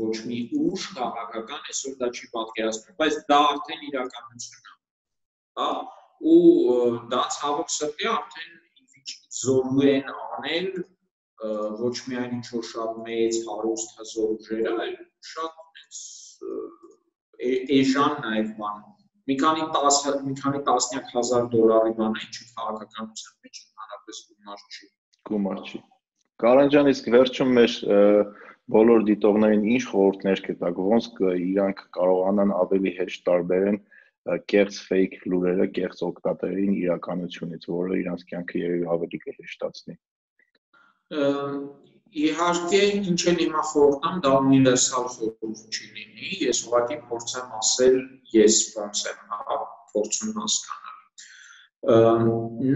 [0.00, 4.76] ոչ մի ուժ քաղաքական այսօր դա չի պատկերացնում, բայց դա արդեն իրականություն է։
[5.60, 5.68] Հա,
[6.32, 6.40] ու
[7.12, 8.58] դա ցավոք սրտի արդեն
[9.42, 10.70] զորու են անել
[11.82, 14.96] ոչ միայն ինչ որ շատ մեծ հարուստ հզոր ուժերը, այլ
[15.32, 16.00] շատ մեծ
[17.78, 18.82] էժան նաև բան։
[19.30, 24.64] Մի քանի 10 մի քանի տասնյակ հազար դոլարի բան է, ինչը քաղաքականության մեջ հնարավորապես գումար
[24.72, 24.88] չի։
[25.30, 25.80] Գումար չի։
[26.42, 27.76] Կարանջան իսկ վերջում մեր
[28.72, 33.78] բոլոր դիտողներին ինչ խորհուրդներ կտակ, ոնց իրանք կարողանան ավելի հեշտ տարբերեն
[34.52, 39.96] կեղծ fake լուրերը կեղծ օգտատերին իրականությունից, որը իրանք կյանքը երևի ավելի կհեշտացնի։
[42.12, 47.94] Իհարկե, ինչ են հիմա խորհուրդամ, դա ունիվերսալ խորհուրդ չի լինի։ Ես ուղղակի փորձեմ ասել,
[48.36, 49.56] ես ոնց եմ հա
[49.92, 50.98] փորձում հասկանալ։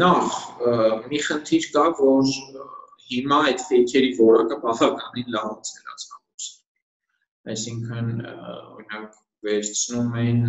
[0.01, 0.39] Նախ
[1.13, 2.33] մի խնդիր կա, որ
[3.11, 6.49] հիմա այդ fake-երի որակը բավականին լավացել է ցանկոս։
[7.53, 10.41] Այսինքն օրինակ վերցնում են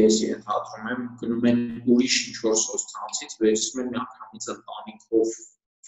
[0.00, 1.60] ես ենթադրում եմ գնում են
[1.94, 5.28] ուրիշ ինչ-որ սոցցանցից վերցնում են միանգամից ընտանիքով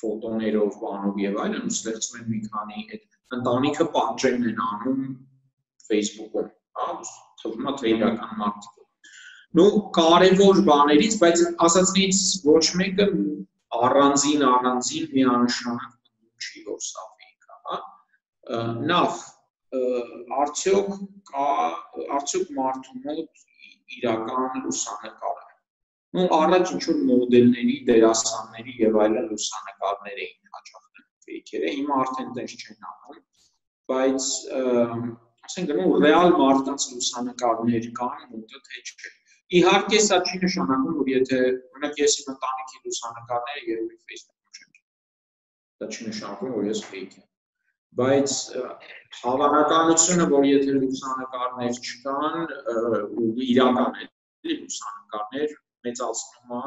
[0.01, 5.03] ֆոտոներով, բանով եւ այլն ու ստեղծում են մի քանի այդ ընտանիքը պատժեն են անում
[5.89, 6.49] Facebook-ում,
[6.79, 6.89] հա,
[7.43, 8.81] թվում է թե իրական մարդիկ
[9.59, 9.65] նո
[9.97, 13.07] կարևոր բաներից, բայց ասածնից ոչ մեկը
[13.79, 18.63] առանձին առանձին միանշանակ չի որ սա fake է, հա։
[18.93, 19.19] Նախ
[20.39, 20.89] արդյոք
[21.33, 21.49] կա
[22.17, 23.45] արդյոք մարդու մոտ
[23.99, 25.52] իրական լուսանկար է
[26.13, 32.57] ու առաջ ինչ որ մոդելների, դերասանների եւ այլն լուսանկարներ էին հաճախել ֆեյքերը, հիմա արդեն դες
[32.59, 33.23] չեն անում,
[33.93, 34.27] բայց
[35.49, 39.13] ասենք գնում ռեալ մարդկանց լուսանկարներ կան, որտեղ թե չէ։
[39.53, 44.79] Իհարկե սա չի նշանակում, որ եթե օրինակ ես իմ ընտանիքի լուսանկարները երևի Facebook-ում չեմ։
[45.83, 47.27] Դա չի նշանակում, որ ես fake եմ։
[48.03, 48.37] Բայց
[49.23, 52.55] հավանականությունը, որ եթե լուսանկարներ չկան,
[53.23, 54.09] ու իրական է
[54.63, 56.65] լուսանկարներ մեծացնում է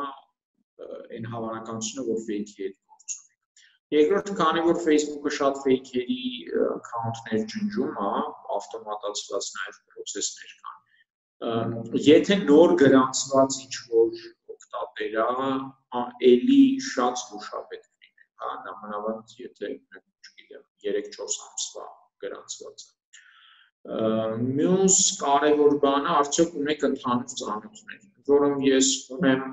[1.15, 6.21] այն հավանականությունը, որ fake-ի հետ գործում է։ Երկրորդ, քանի որ Facebook-ը շատ fake-երի
[6.75, 8.11] account-ներ ջնջում է,
[8.57, 10.75] ավտոմատացված նաև process-ներ կան։
[12.09, 14.23] Եթե նոր գրանցված ինչ-որ
[14.55, 15.29] օգտատեր է,
[16.31, 16.61] էլի
[16.91, 17.91] շատ զգուշապետ
[18.41, 21.85] հա, նամանավանդ եթե չգիտեմ 3-4 ամսվա
[22.25, 22.93] գրանցված է։
[24.57, 29.43] Մյուս կարևոր բանը արդյոք ունեք ընդհանուր ծանոթներ։ որում ես ունեմ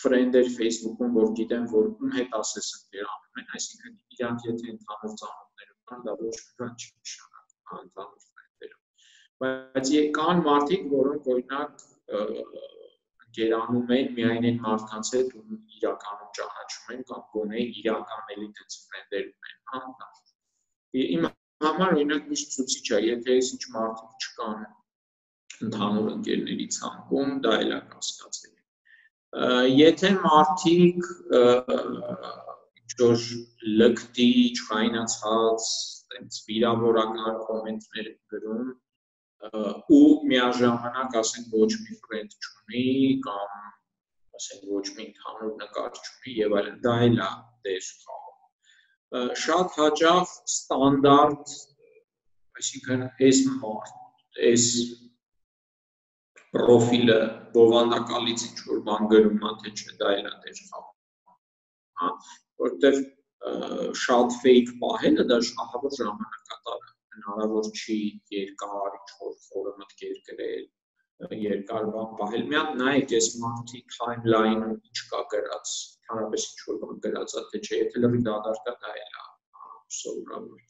[0.00, 5.72] ֆրենդեր Facebook-ում, որ գիտեմ, որ ում հետ ասես ընկերանում են, այսինքն իրանք եթե ընդհանուր ծանոթներ
[5.90, 8.80] կան, դա ոչ մի բան չի նշանակում ընդհանուր ֆրենդերում։
[9.44, 11.84] Բայց կան մարդիկ, որոնք օրինակ
[13.34, 18.78] ընկերանում են միայն այն մարդկանց հետ, ում իրականում ճանաչում են կամ գոնե իրական էլի դից
[18.84, 19.82] ֆրենդեր ունեն, հա։
[21.04, 21.28] Իմ
[21.66, 24.64] համար օրինակ միշտ ցուցիչ է, եթե այս ինչ մարդիկ չկան
[25.68, 28.54] ընդհանուր ընկերների ցանկում, դա էլ է կասկածելի
[29.34, 31.06] եթե մարդիկ
[32.84, 33.22] ինչ-որ
[33.80, 35.70] լկտի, չխայնացած,
[36.14, 38.68] այնց վիրավորական կոմենտներ գրում
[39.96, 42.84] ու միաժամանակ ասենք ոչ մի ֆրենդ չունի
[43.26, 43.56] կամ
[44.38, 47.30] ասենք ոչ մի ընդհանուր նկար չունի եւ այլն, դա էլ է
[47.66, 51.56] դեր խաղում։ Շատ հաճախ ստանդարտ,
[52.62, 53.98] այսինքն այս մարդ,
[54.52, 54.70] այս
[56.54, 57.18] պրոֆիլը
[57.54, 61.38] բովանդակալից ինչ որ բան գրում է թե չէ դա էլ է դեր խաղում
[62.02, 62.10] հա
[62.64, 63.00] որտեվ
[64.04, 67.98] շատ fake պահելը դա ահավոր ժամանակատար է հնարավոր չի
[68.36, 70.64] երկար ինչ որ խորը մտքեր գրել
[71.44, 75.74] երկար բան պահել մի հատ նայեք այս մարտի timeline-ում ինչ կա գրած
[76.10, 79.26] հանրապես ինչ որ բան գրած է թե չէ եթե լրի դադար կա դա էլ է
[79.98, 80.64] սովորաբար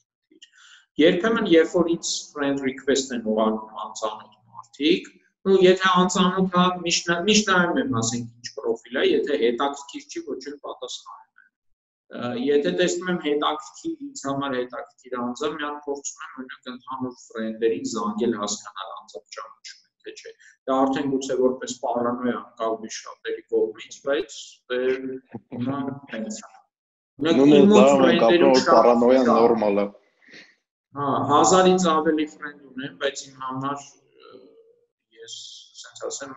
[1.05, 5.09] երբեմն երբ որ ինձ friend request են ուղարկում անծանոթ մարդիկ
[5.45, 10.23] ու եթե անծանոթ է միշտ միշտ նայում եմ ասենք ինչ պրոֆիլ է եթե հետաքրքիր չի
[10.29, 11.25] ոչ էլ պատասխանում
[12.25, 17.17] եմ եթե տեսնում եմ հետաքրքիր ինձ համար հետաքրքիր անձը մի հատ փորձում եմ օրինակ ընդհանուր
[17.25, 20.35] ֆրենդերին զանգել հասկանալ անձը ճանաչում եմ թե չէ
[20.69, 24.39] դա արդեն գուցե որպես պարանոյա անկալվի շատերի կողմից բայց
[25.55, 25.81] հիմա
[26.15, 26.45] հենց
[27.23, 27.83] Նույնը դա
[28.21, 29.85] կապրոլ պարանոյա նորմալ է։
[30.99, 33.85] Հա, հազարից ավելի ֆրենդ ունեմ, բայց իմ համար
[35.25, 35.35] ես
[35.75, 36.35] ասենց ասեմ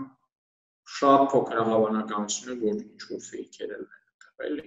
[0.98, 3.88] շատ փոքր հավանականություն է որ ինչ որ ֆեյքեր են
[4.26, 4.60] տվել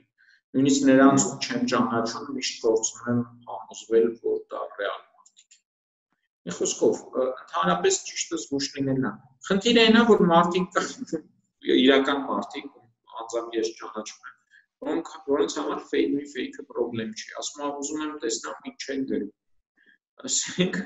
[0.56, 3.20] նույնիսկ նրանց ում չեմ ճանաչում միշտ փորձում եմ
[3.50, 5.62] համոզվել որ դա ռեալ մարդիկ են
[6.50, 9.12] մի խոսքով ընդհանրապես ճիշտը զգուշ լինելն է
[9.48, 10.80] խնդիրը այն է որ մարդիկ
[11.80, 12.68] իրական մարդիկ
[13.22, 14.38] անձամբ ես ճանաչում եմ
[14.88, 19.32] որոնք որոնց համար ֆեյքի ֆեյքը խնդրեմ չի ասում եմ ուզում եմ տեսնել ինչ չեն գրում
[20.28, 20.78] ասենք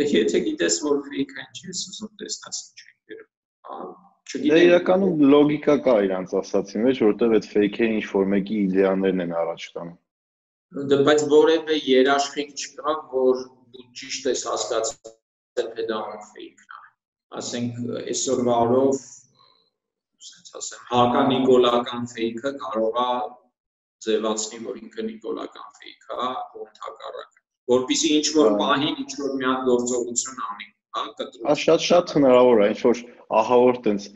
[0.00, 3.94] դե եթե գիտես որ ֆեյք են չի ուզում տեսնաս ինչ են գրում
[4.30, 9.24] չգիտեմ Դե իրականում լոգիկա կա իրանց ասացի մեջ որովհետև այդ ֆեյքերը ինչ որ մեկի իդեաներն
[9.26, 13.40] են առաջ տանում Դե բայց որևէ երաշխիք չկա որ
[13.74, 16.00] դու ճիշտ ես հասկացել թե դա
[16.30, 16.80] ֆեյքն է
[17.40, 19.02] ասենք այսօրվա օրով
[20.20, 23.10] ասենց ասեմ հակա նիկոլական ֆեյքը կարող է
[24.06, 27.39] ձևացնի որ ինքը նիկոլական ֆեյք է ու ընդհակառակը
[27.74, 32.14] որpիսի ինչ որ պահին ինչ որ մի հատ գործողություն անի, հա, կտրում։ Ա շատ շատ
[32.18, 33.02] հնարավոր է, ինչ որ
[33.40, 34.08] ահավոր տենց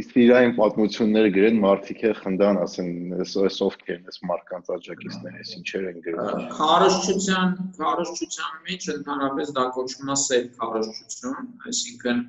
[0.00, 2.90] իսպիրային պատմություններ գրեն մարդիկ է խնդան ասեն
[3.24, 9.66] այս ովքեր են այս մարկանց աջակիցներ այս ինչեր են գրում քարոշչության քարոշչության մեջ ընդհանրապես դա
[9.78, 12.22] կոչվում է սև քարոշչություն այսինքն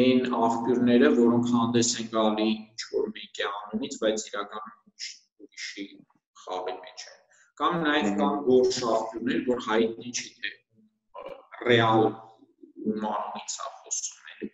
[0.00, 4.78] այն աղբյուրները որոնք հանդես են գալի ինչ որ մեկի անունից բայց իրականում
[5.46, 5.86] ուրիշի
[6.44, 7.23] խաղի մեջ են
[7.60, 10.52] կամ նաև կան որոշ աղբյուրներ, որ հայտնի չի թե
[11.68, 12.06] ռեալ
[13.04, 14.48] մանից է խոսում էլի։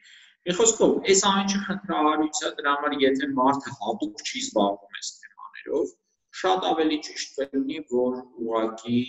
[0.49, 5.95] Մի խոսքով, այս ամենը խնդրահարույց է, դրա համար եթե մարդը հատուկ չի զբաղվում այս թեմաներով,
[6.41, 9.01] շատ ավելի ճիշտ կլինի, որ ուղակի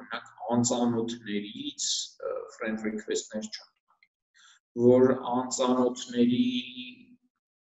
[0.00, 1.88] օրինակ անծանոթներից
[2.56, 4.10] friend request-ներ չանի,
[4.86, 6.44] որ անծանոթների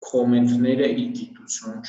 [0.10, 1.80] կոմենտները ի գիտություն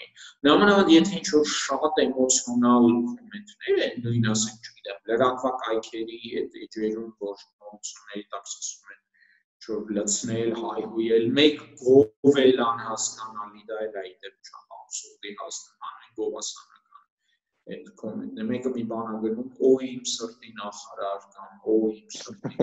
[0.00, 6.56] չընդունի Նամանավանդ եթե ինչ որ շատ էմոցիոնալ կոմենտներ են, նույն ասենք, չգիտեմ, լրատվա կայքերի այդ
[6.64, 9.02] էջերում, որ էմոցիաների տակ ասում են,
[9.66, 16.16] որ լցնել, հայհոյել, մեկ գով էլ անհասկանալի, դա էլ այդ դեպքում շատ абսուրդի հասնան են
[16.20, 17.04] գովասանական
[17.70, 22.54] այդ կոմենտը մեկը մի բան անգնում օ իմ սրտի նախարար կամ օ իմ սրտի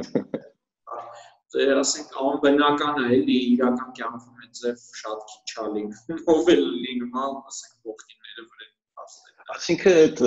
[1.58, 7.28] ասենք անբնական է էլի իրական կյանքում ձև շատ քիչ է լինում, ով էլ լինում է,
[7.52, 10.24] ասենք ողջինները վրան հասնել։ Այսինքն այդ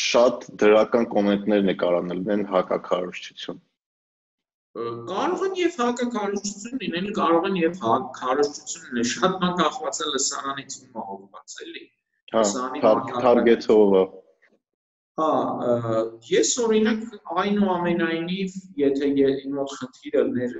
[0.00, 3.62] շատ դրական կոմենտներն է կարանել են հակակարողություն։
[4.74, 10.78] Կարող են եւ հակակարողություն լինել, կարող են եւ հակակարողություն լինել, շատ բան կախված է լսարանից
[10.80, 11.84] ու մահովված էլի։
[12.34, 12.42] Հա,
[14.00, 14.04] է։
[15.20, 15.28] Հա,
[16.26, 17.04] ես օրինակ
[17.44, 20.56] այնուամենայնիվ, եթե իմ մոտ խնդիրը ներ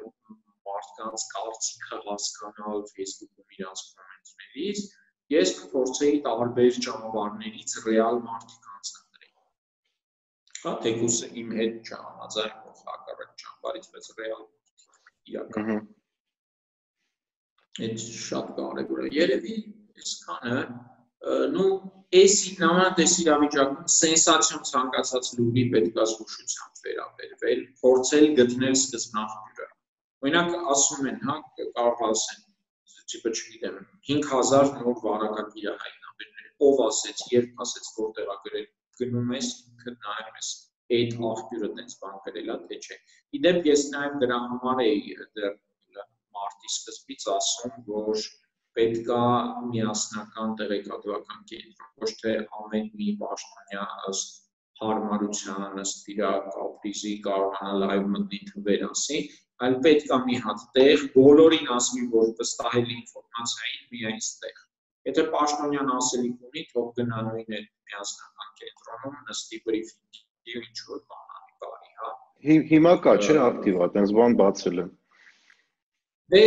[0.75, 4.85] մարդկանց կարծիքը հասկանալ Facebook-ում իրանց կոմենտներից,
[5.33, 9.05] ես կփորձեի տարբեր ճանապարհներից ռեալ մարդիկ անցնել։
[10.65, 14.45] Հա, թեկուս իմ հետ չհամաձայնող հակառակ ճանապարհից, բայց ռեալ
[15.33, 15.71] իրական։
[17.85, 19.57] Այդ շատ կարևոր է։ Երևի
[20.05, 20.59] այսքանը
[21.55, 21.71] նու
[22.21, 29.69] էսի նմանատես իրավիճակում սենսացիոն ցանկացած լուրի պետք է զգուշությամբ վերաբերվել, փորձել գտնել սկզբնաղբյուրը։
[30.25, 31.37] Օրինակ ասում են, հա,
[31.79, 32.44] կարող ասեն,
[33.12, 38.70] տիպը չգիտեմ, 5000 նոր վարակագիրային ապերներ, ով ասեց, երբ ասեց, որտեղ է գրել,
[39.01, 40.55] գնում ես, ինքդ նայում ես
[40.94, 42.97] այդ աղբյուրը տենց բան գրելա թե չէ։
[43.39, 45.55] Իդեպ ես նաև դրա համար էի դեռ
[46.36, 48.24] մարտի սկզբից ասում, որ
[48.78, 49.20] պետքա
[49.70, 54.32] միասնական տեղեկատվական կենտրոն, ոչ թե ամեն մի պաշտոնյա ըստ
[54.81, 56.22] հարմարության ըստ իր
[56.56, 59.20] կապրիզի կարողանա լայվ մտնի թվեր ասի,
[59.62, 64.62] այլ պետքա մի հատ տեղ բոլորին ասի, որ վստահելի ինֆորմացիային միայն ստեղ։
[65.10, 70.20] Եթե պաշտոնյան ասելիք ունի, թող գնա նույն այդ միասնական կենտրոնում նստի բրիֆինգ
[70.55, 72.12] եւ ինչ որ բան անի բարի, հա։
[72.72, 74.93] Հիմա կա, չէ, ակտիվա, տենց բան բացել են։
[76.32, 76.43] Դե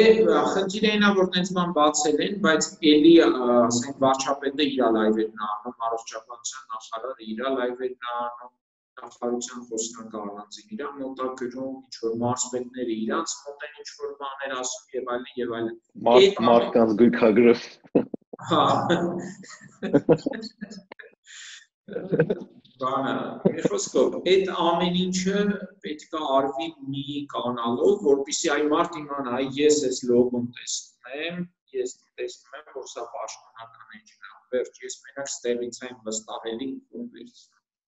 [0.53, 6.63] խնդիրը այնա որ տենց բան բացել են, բայց էլի ասենք վարչապետը իր լայվերն անում, առողջապահության
[6.73, 8.53] նախարարը իր լայվերն անում,
[9.01, 14.85] նախարարության խոսնակը առանձին իր մոտակրում, ինչ որ մարզպետները իրանց մոտ են ինչ որ բաներ ասում
[14.97, 15.75] եւ այլն եւ այլն։
[16.07, 17.59] Մարդ մարդկանց գույքագրով։
[18.51, 18.63] Հա
[22.81, 23.13] բանը,
[23.43, 25.43] մի խոսքով, այդ ամեն ինչը
[25.85, 31.39] պետք է արվի մի կանալով, որպեսզի այ մարդ իմանա, ես այս լոգոն տեսնում եմ,
[31.77, 34.03] ես տեսնում եմ, որ սա պաշտոնական է։
[34.53, 37.39] Վերջ, ես մենակ ստեղից եմ վստահելի կոնվերս։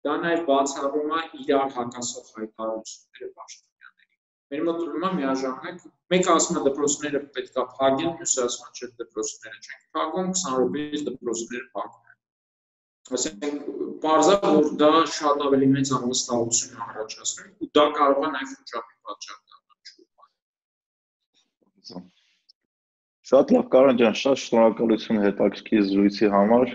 [0.06, 4.18] Դա նաև բացառում է իրար հակասող հայտարարությունները պաշտոնյաների։
[4.52, 8.90] Մեր մոտ ուրեմն միաժամանակ մեկը ասում է դպրոցները պետք է փակեն, մյուսը ասում է չէ
[9.02, 12.08] դպրոցները չեն փակում, 20 րոպեից դպրոցները փակում
[13.16, 13.44] ասենք
[14.02, 18.94] parza որ դա շատ ավելի մեծ անվստահություն է առաջացնում ու դա կարող է նաև շրջապի
[19.08, 19.76] պատճառ դառնալ։
[23.30, 26.66] Շատ լավ Կարեն ջան, շատ շնորհակալություն հետաքրքիր զրույցի համար։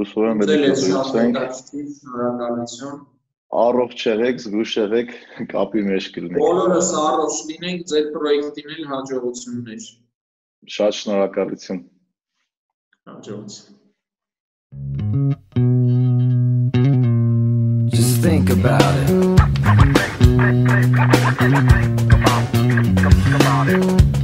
[0.00, 1.36] Հուսով եմ մենք զրուցենք։
[1.96, 2.94] Շնորհակալություն։
[3.54, 5.12] Առողջ եղեք, զգուշ եղեք,
[5.52, 9.86] կապի մեջ կլինեք։ Բոլորս առողջ լինենք, ձեր պրոյեկտին էլ հաջողություններ։
[10.74, 11.80] Շատ շնորհակալություն։
[13.12, 13.82] Հաջողություն։
[17.94, 19.08] Just think about it.
[22.98, 24.14] Think about it.